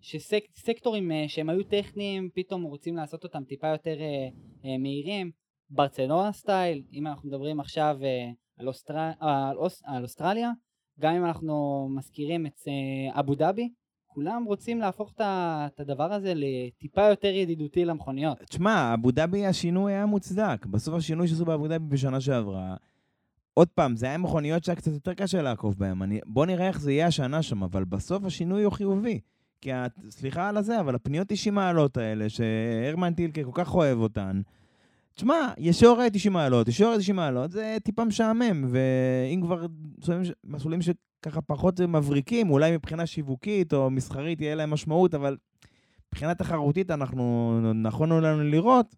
שסקטורים 0.01 1.11
שסק, 1.11 1.35
שהם 1.35 1.49
היו 1.49 1.63
טכניים 1.63 2.29
פתאום 2.35 2.63
רוצים 2.63 2.95
לעשות 2.95 3.23
אותם 3.23 3.43
טיפה 3.43 3.67
יותר 3.67 4.01
אה, 4.01 4.27
אה, 4.65 4.77
מהירים, 4.77 5.31
ברצלונה 5.69 6.31
style, 6.31 6.83
אם 6.93 7.07
אנחנו 7.07 7.29
מדברים 7.29 7.59
עכשיו 7.59 7.97
אה, 8.03 8.29
על, 8.59 8.67
אוסטר... 8.67 8.93
על, 9.19 9.57
אוס... 9.57 9.81
על 9.85 10.03
אוסטרליה, 10.03 10.51
גם 10.99 11.15
אם 11.15 11.25
אנחנו 11.25 11.87
מזכירים 11.97 12.45
את 12.45 12.61
אה, 12.67 13.19
אבו 13.19 13.35
דאבי, 13.35 13.69
כולם 14.07 14.43
רוצים 14.47 14.79
להפוך 14.79 15.13
את 15.17 15.79
הדבר 15.79 16.13
הזה 16.13 16.33
לטיפה 16.35 17.01
יותר 17.01 17.27
ידידותי 17.27 17.85
למכוניות. 17.85 18.37
תשמע, 18.39 18.93
אבו 18.93 19.11
דאבי 19.11 19.45
השינוי 19.45 19.93
היה 19.93 20.05
מוצדק. 20.05 20.65
בסוף 20.65 20.95
השינוי 20.95 21.27
שעשו 21.27 21.45
באבו 21.45 21.67
דאבי 21.67 21.85
בשנה 21.85 22.21
שעברה, 22.21 22.75
עוד 23.57 23.67
פעם, 23.67 23.95
זה 23.95 24.05
היה 24.05 24.17
מכוניות 24.17 24.63
שהיה 24.63 24.75
קצת 24.75 24.91
יותר 24.91 25.13
קשה 25.13 25.41
לעקוב 25.41 25.75
בהן. 25.77 26.01
אני... 26.01 26.19
בוא 26.25 26.45
נראה 26.45 26.67
איך 26.67 26.79
זה 26.79 26.91
יהיה 26.91 27.07
השנה 27.07 27.41
שם, 27.41 27.63
אבל 27.63 27.83
בסוף 27.83 28.25
השינוי 28.25 28.63
הוא 28.63 28.73
חיובי. 28.73 29.19
כי, 29.61 29.73
את, 29.73 29.91
סליחה 30.09 30.49
על 30.49 30.57
הזה, 30.57 30.79
אבל 30.79 30.95
הפניות 30.95 31.27
90 31.27 31.55
מעלות 31.55 31.97
האלה, 31.97 32.29
שהרמן 32.29 33.13
טילקה 33.13 33.43
כל 33.43 33.51
כך 33.53 33.75
אוהב 33.75 33.97
אותן, 33.97 34.41
תשמע, 35.13 35.53
ישור 35.57 35.99
90 36.13 36.33
מעלות, 36.33 36.67
ישור 36.67 36.97
90 36.97 37.15
מעלות, 37.15 37.51
זה 37.51 37.77
טיפה 37.83 38.05
משעמם, 38.05 38.65
ואם 38.69 39.41
כבר 39.41 39.65
מסלולים 40.43 40.79
שככה 40.81 41.41
פחות 41.41 41.81
מבריקים, 41.81 42.49
אולי 42.49 42.75
מבחינה 42.75 43.05
שיווקית 43.05 43.73
או 43.73 43.89
מסחרית 43.89 44.41
יהיה 44.41 44.55
להם 44.55 44.69
משמעות, 44.69 45.13
אבל 45.13 45.37
מבחינה 46.13 46.35
תחרותית 46.35 46.91
אנחנו, 46.91 47.59
נכונו 47.73 48.21
לנו 48.21 48.43
לראות, 48.43 48.95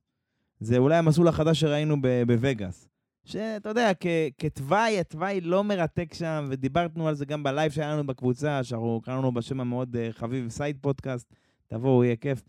זה 0.59 0.77
אולי 0.77 0.95
המסלול 0.95 1.27
החדש 1.27 1.59
שראינו 1.59 1.95
בווגאס. 2.27 2.87
שאתה 3.28 3.69
יודע, 3.69 3.91
כתוואי, 4.38 4.99
התוואי 4.99 5.41
לא 5.41 5.63
מרתק 5.63 6.13
שם, 6.13 6.45
ודיברנו 6.49 7.07
על 7.07 7.15
זה 7.15 7.25
גם 7.25 7.43
ב 7.43 7.49
live 7.49 7.71
שהיה 7.71 7.93
לנו 7.93 8.07
בקבוצה, 8.07 8.63
שאנחנו 8.63 9.01
קראנו 9.03 9.32
בשם 9.32 9.59
המאוד 9.59 9.95
אה, 9.95 10.13
חביב 10.13 10.49
סייד 10.49 10.78
פודקאסט, 10.82 11.34
תבואו, 11.67 12.03
יהיה 12.03 12.15
כיף. 12.15 12.41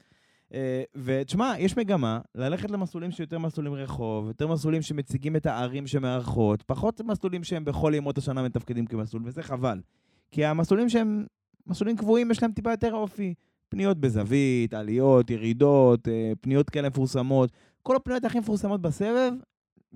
אה, 0.48 0.54
ותשמע, 0.96 1.54
יש 1.58 1.76
מגמה 1.76 2.20
ללכת 2.34 2.70
למסלולים 2.70 3.10
שיותר 3.10 3.38
מסלולים 3.38 3.74
רחוב, 3.74 4.26
יותר 4.26 4.46
מסלולים 4.46 4.82
שמציגים 4.82 5.36
את 5.36 5.46
הערים 5.46 5.86
שמארחות, 5.86 6.62
פחות 6.62 7.00
מסלולים 7.00 7.44
שהם 7.44 7.64
בכל 7.64 7.92
ימות 7.94 8.18
השנה 8.18 8.42
מתפקדים 8.42 8.86
כמסלול, 8.86 9.22
וזה 9.26 9.42
חבל. 9.42 9.80
כי 10.30 10.44
המסלולים 10.44 10.88
שהם 10.88 11.26
מסלולים 11.66 11.96
קבועים, 11.96 12.30
יש 12.30 12.42
להם 12.42 12.52
טיפה 12.52 12.70
יותר 12.70 12.94
אופי. 12.94 13.34
פניות 13.68 13.98
בזווית, 13.98 14.74
עליות, 14.74 15.30
ירידות, 15.30 16.08
uh, 16.08 16.10
פניות 16.40 16.70
כאלה 16.70 16.88
מפורסמות. 16.88 17.52
כל 17.82 17.96
הפניות 17.96 18.24
הכי 18.24 18.38
מפורסמות 18.38 18.80
בסבב, 18.82 19.32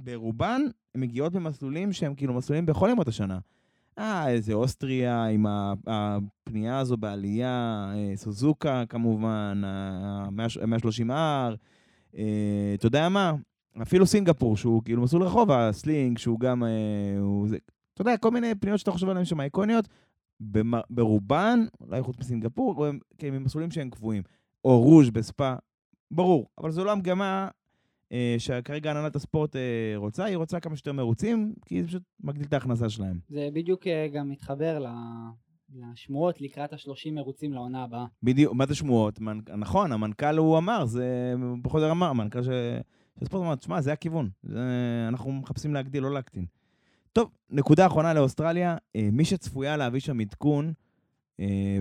ברובן, 0.04 0.62
הן 0.94 1.00
מגיעות 1.00 1.32
במסלולים 1.32 1.92
שהם 1.92 2.14
כאילו 2.14 2.34
מסלולים 2.34 2.66
בכל 2.66 2.88
ימות 2.92 3.08
השנה. 3.08 3.38
אה, 3.98 4.28
איזה 4.28 4.52
אוסטריה 4.52 5.24
עם 5.24 5.46
הפנייה 5.86 6.78
הזו 6.78 6.96
בעלייה, 6.96 7.86
אה, 7.94 8.12
סוזוקה 8.16 8.84
כמובן, 8.88 9.62
ה-130R, 9.64 11.56
אה, 12.16 12.72
אתה 12.74 12.86
יודע 12.86 13.08
מה? 13.08 13.32
אפילו 13.82 14.06
סינגפור, 14.06 14.56
שהוא 14.56 14.82
כאילו 14.84 15.02
מסלול 15.02 15.22
רחוב, 15.22 15.50
הסלינג, 15.50 16.18
שהוא 16.18 16.40
גם, 16.40 16.64
אה, 16.64 16.68
הוא 17.20 17.48
זה, 17.48 17.56
אתה 17.94 18.02
יודע, 18.02 18.16
כל 18.16 18.30
מיני 18.30 18.54
פניות 18.54 18.78
שאתה 18.78 18.90
חושב 18.90 19.08
עליהן 19.08 19.24
שם 19.24 19.40
איקוניות, 19.40 19.88
ברובן, 20.90 21.60
אולי 21.80 22.02
חוץ 22.02 22.16
מסינגפור, 22.18 22.86
הם, 22.86 22.98
כן, 23.18 23.34
הם 23.34 23.44
מסלולים 23.44 23.70
שהם 23.70 23.90
קבועים. 23.90 24.22
או 24.64 24.82
רוז' 24.82 25.10
בספא, 25.10 25.54
ברור, 26.10 26.48
אבל 26.58 26.70
זו 26.70 26.84
לא 26.84 26.92
המגמה 26.92 27.48
שכרגע 28.38 28.90
הנהלת 28.90 29.16
הספורט 29.16 29.56
אה, 29.56 29.92
רוצה, 29.96 30.24
היא 30.24 30.36
רוצה 30.36 30.60
כמה 30.60 30.76
שיותר 30.76 30.92
מרוצים, 30.92 31.54
כי 31.66 31.82
זה 31.82 31.88
פשוט 31.88 32.02
מגדיל 32.20 32.46
את 32.46 32.52
ההכנסה 32.52 32.88
שלהם. 32.88 33.18
זה 33.28 33.48
בדיוק 33.52 33.86
אה, 33.86 34.08
גם 34.12 34.28
מתחבר 34.28 34.84
לשמועות 35.74 36.40
לקראת 36.40 36.72
ה-30 36.72 37.12
מרוצים 37.12 37.52
לעונה 37.52 37.82
הבאה. 37.82 38.04
בדיוק, 38.22 38.54
מה 38.54 38.66
זה 38.66 38.74
שמועות? 38.74 39.20
מנ... 39.20 39.38
נכון, 39.56 39.92
המנכ"ל 39.92 40.38
הוא 40.38 40.58
אמר, 40.58 40.86
זה 40.86 41.34
פחות 41.62 41.78
או 41.78 41.82
יותר 41.84 41.92
אמר, 41.92 42.06
המנכ"ל 42.06 42.42
של 42.42 42.78
הספורט 43.22 43.44
אמר, 43.44 43.54
תשמע, 43.54 43.80
זה 43.80 43.92
הכיוון, 43.92 44.30
זה... 44.42 44.60
אנחנו 45.08 45.32
מחפשים 45.32 45.74
להגדיל, 45.74 46.02
לא 46.02 46.12
להקטין. 46.12 46.46
טוב, 47.12 47.30
נקודה 47.50 47.86
אחרונה 47.86 48.14
לאוסטרליה, 48.14 48.76
מי 49.12 49.24
שצפויה 49.24 49.76
להביא 49.76 50.00
שם 50.00 50.20
עדכון, 50.20 50.72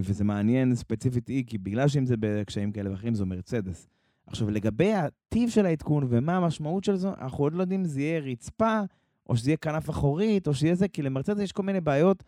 וזה 0.03 0.23
מעניין 0.23 0.75
ספציפית 0.75 1.27
היא, 1.27 1.43
כי 1.47 1.57
בגלל 1.57 1.87
שאם 1.87 2.05
זה 2.05 2.15
בקשיים 2.19 2.71
כאלה 2.71 2.91
ואחרים, 2.91 3.15
זו 3.15 3.25
מרצדס. 3.25 3.87
עכשיו, 4.27 4.49
לגבי 4.49 4.93
הטיב 4.93 5.49
של 5.49 5.65
העדכון 5.65 6.07
ומה 6.09 6.37
המשמעות 6.37 6.83
של 6.83 6.95
זה, 6.95 7.09
אנחנו 7.09 7.43
עוד 7.43 7.53
לא 7.53 7.61
יודעים 7.61 7.79
אם 7.79 7.85
זה 7.85 8.01
יהיה 8.01 8.19
רצפה, 8.19 8.79
או 9.29 9.37
שזה 9.37 9.49
יהיה 9.49 9.57
כנף 9.57 9.89
אחורית, 9.89 10.47
או 10.47 10.53
שיהיה 10.53 10.75
זה, 10.75 10.87
כי 10.87 11.01
למרצדס 11.01 11.39
יש 11.39 11.51
כל 11.51 11.63
מיני 11.63 11.81
בעיות. 11.81 12.23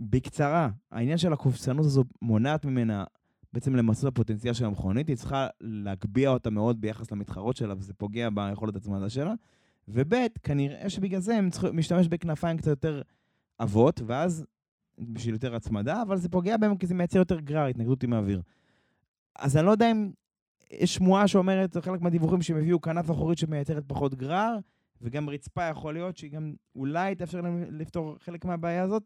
בקצרה, 0.00 0.68
העניין 0.90 1.18
של 1.18 1.32
הקופסנות 1.32 1.84
הזו 1.84 2.04
מונעת 2.22 2.64
ממנה 2.64 3.04
בעצם 3.52 3.76
למצות 3.76 4.04
הפוטנציאל 4.12 4.54
של 4.54 4.64
המכונית, 4.64 5.08
היא 5.08 5.16
צריכה 5.16 5.46
להגביה 5.60 6.30
אותה 6.30 6.50
מאוד 6.50 6.80
ביחס 6.80 7.10
למתחרות 7.10 7.56
שלה, 7.56 7.74
וזה 7.78 7.94
פוגע 7.94 8.28
ביכולת 8.30 8.76
הצמדה 8.76 9.08
שלה. 9.08 9.34
וב', 9.88 10.14
כנראה 10.42 10.90
שבגלל 10.90 11.20
זה 11.20 11.36
הם 11.36 11.50
צריכים 11.50 11.76
להשתמש 11.76 12.08
בכנפיים 12.08 12.56
קצת 12.56 12.66
יותר 12.66 13.02
עבות, 13.58 14.00
ואז 14.06 14.44
בשביל 14.98 15.34
יותר 15.34 15.54
הצמדה, 15.54 16.02
אבל 16.02 16.16
זה 16.16 16.28
פוגע 16.28 16.56
בהם 16.56 16.76
כי 16.76 16.86
זה 16.86 16.94
מייצר 16.94 17.18
יותר 17.18 17.40
גרר, 17.40 17.66
התנגדות 17.66 18.02
עם 18.02 18.12
האוויר. 18.12 18.42
אז 19.38 19.56
אני 19.56 19.66
לא 19.66 19.70
יודע 19.70 19.90
אם 19.90 20.10
שמועה 20.84 21.28
שאומרת, 21.28 21.76
חלק 21.76 22.00
מהדיווחים 22.00 22.42
שהם 22.42 22.56
הביאו 22.56 22.80
כנף 22.80 23.10
אחורית 23.10 23.38
שמייצרת 23.38 23.84
פחות 23.86 24.14
גרר, 24.14 24.56
וגם 25.02 25.28
רצפה 25.28 25.68
יכול 25.68 25.94
להיות 25.94 26.16
שהיא 26.16 26.32
גם 26.32 26.52
אולי 26.76 27.14
תאפשר 27.14 27.40
להם 27.40 27.64
לפתור 27.70 28.16
חלק 28.20 28.44
מהבעיה 28.44 28.82
הזאת. 28.82 29.02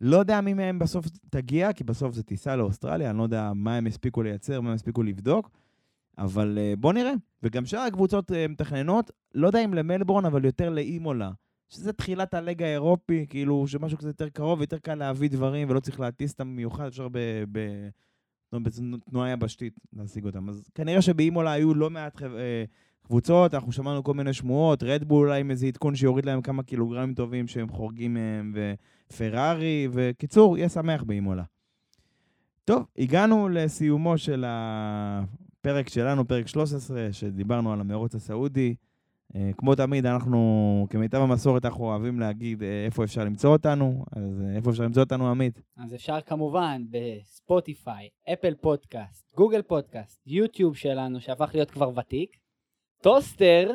לא 0.00 0.16
יודע 0.16 0.40
מי 0.40 0.54
מהם 0.54 0.78
בסוף 0.78 1.06
תגיע, 1.30 1.72
כי 1.72 1.84
בסוף 1.84 2.14
זה 2.14 2.22
טיסה 2.22 2.56
לאוסטרליה, 2.56 3.10
אני 3.10 3.18
לא 3.18 3.22
יודע 3.22 3.52
מה 3.54 3.76
הם 3.76 3.86
הספיקו 3.86 4.22
לייצר, 4.22 4.60
מה 4.60 4.68
הם 4.68 4.74
הספיקו 4.74 5.02
לבדוק, 5.02 5.50
אבל 6.18 6.58
uh, 6.58 6.76
בוא 6.80 6.92
נראה. 6.92 7.12
וגם 7.42 7.66
שאר 7.66 7.80
הקבוצות 7.80 8.30
uh, 8.30 8.34
מתכננות, 8.48 9.10
לא 9.34 9.46
יודע 9.46 9.64
אם 9.64 9.74
למלבורן, 9.74 10.24
אבל 10.24 10.44
יותר 10.44 10.70
לאימולה, 10.70 11.30
שזה 11.68 11.92
תחילת 11.92 12.34
הלג 12.34 12.62
האירופי, 12.62 13.26
כאילו 13.28 13.66
שמשהו 13.68 13.98
קצת 13.98 14.06
יותר 14.06 14.28
קרוב, 14.28 14.60
יותר 14.60 14.78
קל 14.78 14.94
להביא 14.94 15.30
דברים 15.30 15.70
ולא 15.70 15.80
צריך 15.80 16.00
להטיס 16.00 16.32
אותם 16.32 16.52
במיוחד, 16.52 16.86
אפשר 16.86 17.08
ב... 17.08 17.18
ב- 17.52 17.88
בעצם 18.52 18.92
תנועה 19.10 19.30
יבשתית 19.30 19.78
להשיג 19.92 20.24
אותם. 20.24 20.48
אז 20.48 20.70
כנראה 20.74 21.02
שבאימולה 21.02 21.52
היו 21.52 21.74
לא 21.74 21.90
מעט. 21.90 22.22
אה, 22.22 22.64
קבוצות, 23.06 23.54
אנחנו 23.54 23.72
שמענו 23.72 24.04
כל 24.04 24.14
מיני 24.14 24.32
שמועות, 24.32 24.82
רדבול 24.82 25.28
אולי 25.28 25.40
עם 25.40 25.50
איזה 25.50 25.66
עדכון 25.66 25.96
שיוריד 25.96 26.26
להם 26.26 26.42
כמה 26.42 26.62
קילוגרמים 26.62 27.14
טובים 27.14 27.46
שהם 27.46 27.68
חורגים 27.68 28.14
מהם, 28.14 28.54
ופרארי, 28.54 29.88
וקיצור, 29.92 30.58
יהיה 30.58 30.68
שמח 30.68 31.02
באימולה. 31.02 31.42
טוב, 32.64 32.86
הגענו 32.98 33.48
לסיומו 33.48 34.18
של 34.18 34.44
הפרק 34.46 35.88
שלנו, 35.88 36.28
פרק 36.28 36.48
13, 36.48 37.08
שדיברנו 37.12 37.72
על 37.72 37.80
המרוץ 37.80 38.14
הסעודי. 38.14 38.74
אה, 39.34 39.50
כמו 39.56 39.74
תמיד, 39.74 40.06
אנחנו, 40.06 40.86
כמיטב 40.90 41.18
המסורת, 41.18 41.64
אנחנו 41.64 41.84
אוהבים 41.84 42.20
להגיד 42.20 42.62
אה, 42.62 42.84
איפה 42.84 43.04
אפשר 43.04 43.24
למצוא 43.24 43.50
אותנו, 43.52 44.04
אז 44.12 44.42
אה, 44.44 44.56
איפה 44.56 44.70
אפשר 44.70 44.84
למצוא 44.84 45.02
אותנו, 45.02 45.30
עמית? 45.30 45.60
אז 45.76 45.94
אפשר 45.94 46.20
כמובן 46.20 46.82
בספוטיפיי, 46.90 48.08
אפל 48.32 48.54
פודקאסט, 48.54 49.34
גוגל 49.36 49.62
פודקאסט, 49.62 50.22
יוטיוב 50.26 50.76
שלנו, 50.76 51.20
שהפך 51.20 51.50
להיות 51.54 51.70
כבר 51.70 51.90
ותיק, 51.98 52.36
טוסטר, 53.02 53.70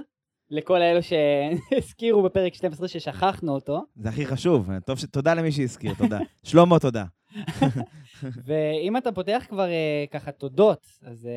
לכל 0.49 0.81
האלו 0.81 0.99
שהזכירו 1.03 2.23
בפרק 2.23 2.53
12 2.53 2.87
ששכחנו 2.87 3.53
אותו. 3.53 3.83
זה 3.95 4.09
הכי 4.09 4.25
חשוב, 4.25 4.79
טוב 4.79 4.99
ש... 4.99 5.05
תודה 5.05 5.33
למי 5.33 5.51
שהזכיר, 5.51 5.93
תודה. 5.97 6.19
שלמה, 6.43 6.79
תודה. 6.79 7.05
ואם 8.45 8.97
אתה 8.97 9.11
פותח 9.11 9.45
כבר 9.49 9.67
ככה 10.11 10.31
תודות, 10.31 10.87
אז 11.01 11.29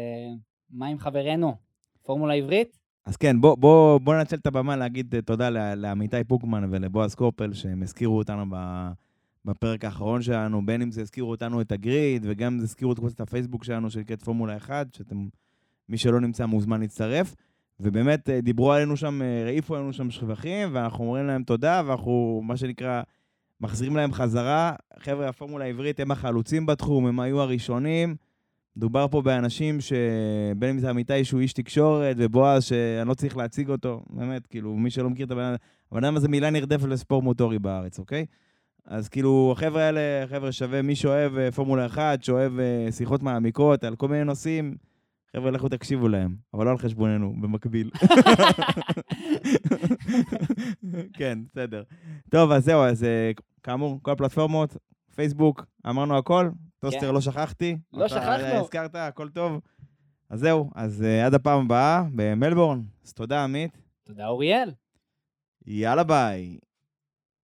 מה 0.70 0.86
עם 0.86 0.98
חברנו? 0.98 1.54
פורמולה 2.02 2.34
עברית? 2.34 2.83
אז 3.06 3.16
כן, 3.16 3.40
בוא, 3.40 3.56
בוא, 3.56 3.98
בוא 3.98 4.14
ננצל 4.14 4.36
את 4.36 4.46
הבמה 4.46 4.76
להגיד 4.76 5.14
תודה 5.24 5.50
לעמיתי 5.74 6.24
פוקמן 6.24 6.68
ולבועז 6.70 7.14
קופל, 7.14 7.52
שהם 7.52 7.82
הזכירו 7.82 8.18
אותנו 8.18 8.56
בפרק 9.44 9.84
האחרון 9.84 10.22
שלנו, 10.22 10.66
בין 10.66 10.82
אם 10.82 10.90
זה 10.90 11.00
הזכירו 11.00 11.30
אותנו 11.30 11.60
את 11.60 11.72
הגריד, 11.72 12.26
וגם 12.28 12.52
אם 12.52 12.58
זה 12.58 12.64
הזכירו 12.64 12.92
את 12.92 12.98
קבוצת 12.98 13.20
הפייסבוק 13.20 13.64
שלנו 13.64 13.90
שנקראת 13.90 14.22
פורמולה 14.22 14.56
1, 14.56 14.94
שאתם, 14.94 15.26
מי 15.88 15.98
שלא 15.98 16.20
נמצא 16.20 16.46
מוזמן 16.46 16.80
להצטרף. 16.80 17.34
ובאמת 17.80 18.30
אה, 18.30 18.40
דיברו 18.40 18.72
עלינו 18.72 18.96
שם, 18.96 19.22
אה, 19.22 19.46
העיפו 19.46 19.74
עלינו 19.76 19.92
שם 19.92 20.10
שבחים, 20.10 20.68
ואנחנו 20.72 21.04
אומרים 21.04 21.26
להם 21.26 21.42
תודה, 21.42 21.82
ואנחנו, 21.86 22.42
מה 22.44 22.56
שנקרא, 22.56 23.02
מחזירים 23.60 23.96
להם 23.96 24.12
חזרה. 24.12 24.72
חבר'ה, 24.98 25.28
הפורמולה 25.28 25.64
העברית 25.64 26.00
הם 26.00 26.10
החלוצים 26.10 26.66
בתחום, 26.66 27.06
הם 27.06 27.20
היו 27.20 27.40
הראשונים. 27.40 28.16
מדובר 28.76 29.08
פה 29.08 29.22
באנשים 29.22 29.80
שבין 29.80 30.70
אם 30.70 30.78
זה 30.78 30.90
אמיתי 30.90 31.24
שהוא 31.24 31.40
איש 31.40 31.52
תקשורת, 31.52 32.16
ובועז 32.18 32.64
שאני 32.64 33.08
לא 33.08 33.14
צריך 33.14 33.36
להציג 33.36 33.70
אותו, 33.70 34.02
באמת, 34.10 34.46
כאילו, 34.46 34.76
מי 34.76 34.90
שלא 34.90 35.10
מכיר 35.10 35.26
את 35.26 35.30
הבן 35.30 35.42
אדם, 35.42 35.56
הבן 35.92 36.04
אדם 36.04 36.16
הזה 36.16 36.28
מילה 36.28 36.50
נרדפת 36.50 36.84
לספורט 36.84 37.24
מוטורי 37.24 37.58
בארץ, 37.58 37.98
אוקיי? 37.98 38.26
אז 38.86 39.08
כאילו, 39.08 39.54
החבר'ה 39.56 39.82
האלה, 39.82 40.26
חבר'ה 40.26 40.52
שווה, 40.52 40.82
מי 40.82 40.96
שאוהב 40.96 41.38
אה, 41.38 41.52
פורמולה 41.52 41.86
1, 41.86 42.22
שאוהב 42.22 42.58
אה, 42.58 42.92
שיחות 42.92 43.22
מעמיקות 43.22 43.84
על 43.84 43.96
כל 43.96 44.08
מיני 44.08 44.24
נושאים, 44.24 44.76
חבר'ה, 45.36 45.50
לכו 45.50 45.68
תקשיבו 45.68 46.08
להם, 46.08 46.36
אבל 46.54 46.64
לא 46.64 46.70
על 46.70 46.78
חשבוננו, 46.78 47.34
במקביל. 47.40 47.90
כן, 51.18 51.38
בסדר. 51.50 51.82
טוב, 52.30 52.50
אז 52.50 52.64
זהו, 52.64 52.82
אז 52.82 53.04
אה, 53.04 53.30
כאמור, 53.62 53.98
כל 54.02 54.10
הפלטפורמות, 54.10 54.76
פייסבוק, 55.14 55.66
אמרנו 55.86 56.18
הכל, 56.18 56.48
טוסטר 56.84 57.08
כן. 57.08 57.14
לא 57.14 57.20
שכחתי. 57.20 57.76
לא 57.92 58.06
אתה 58.06 58.14
שכחנו. 58.14 58.60
הזכרת, 58.60 58.94
הכל 58.94 59.28
טוב. 59.28 59.60
אז 60.30 60.40
זהו, 60.40 60.70
אז 60.74 61.02
אה, 61.02 61.26
עד 61.26 61.34
הפעם 61.34 61.64
הבאה 61.64 62.02
במלבורן. 62.14 62.82
אז 63.04 63.12
תודה, 63.12 63.44
עמית. 63.44 63.78
תודה, 64.04 64.26
אוריאל. 64.26 64.72
יאללה 65.66 66.04
ביי. 66.04 66.58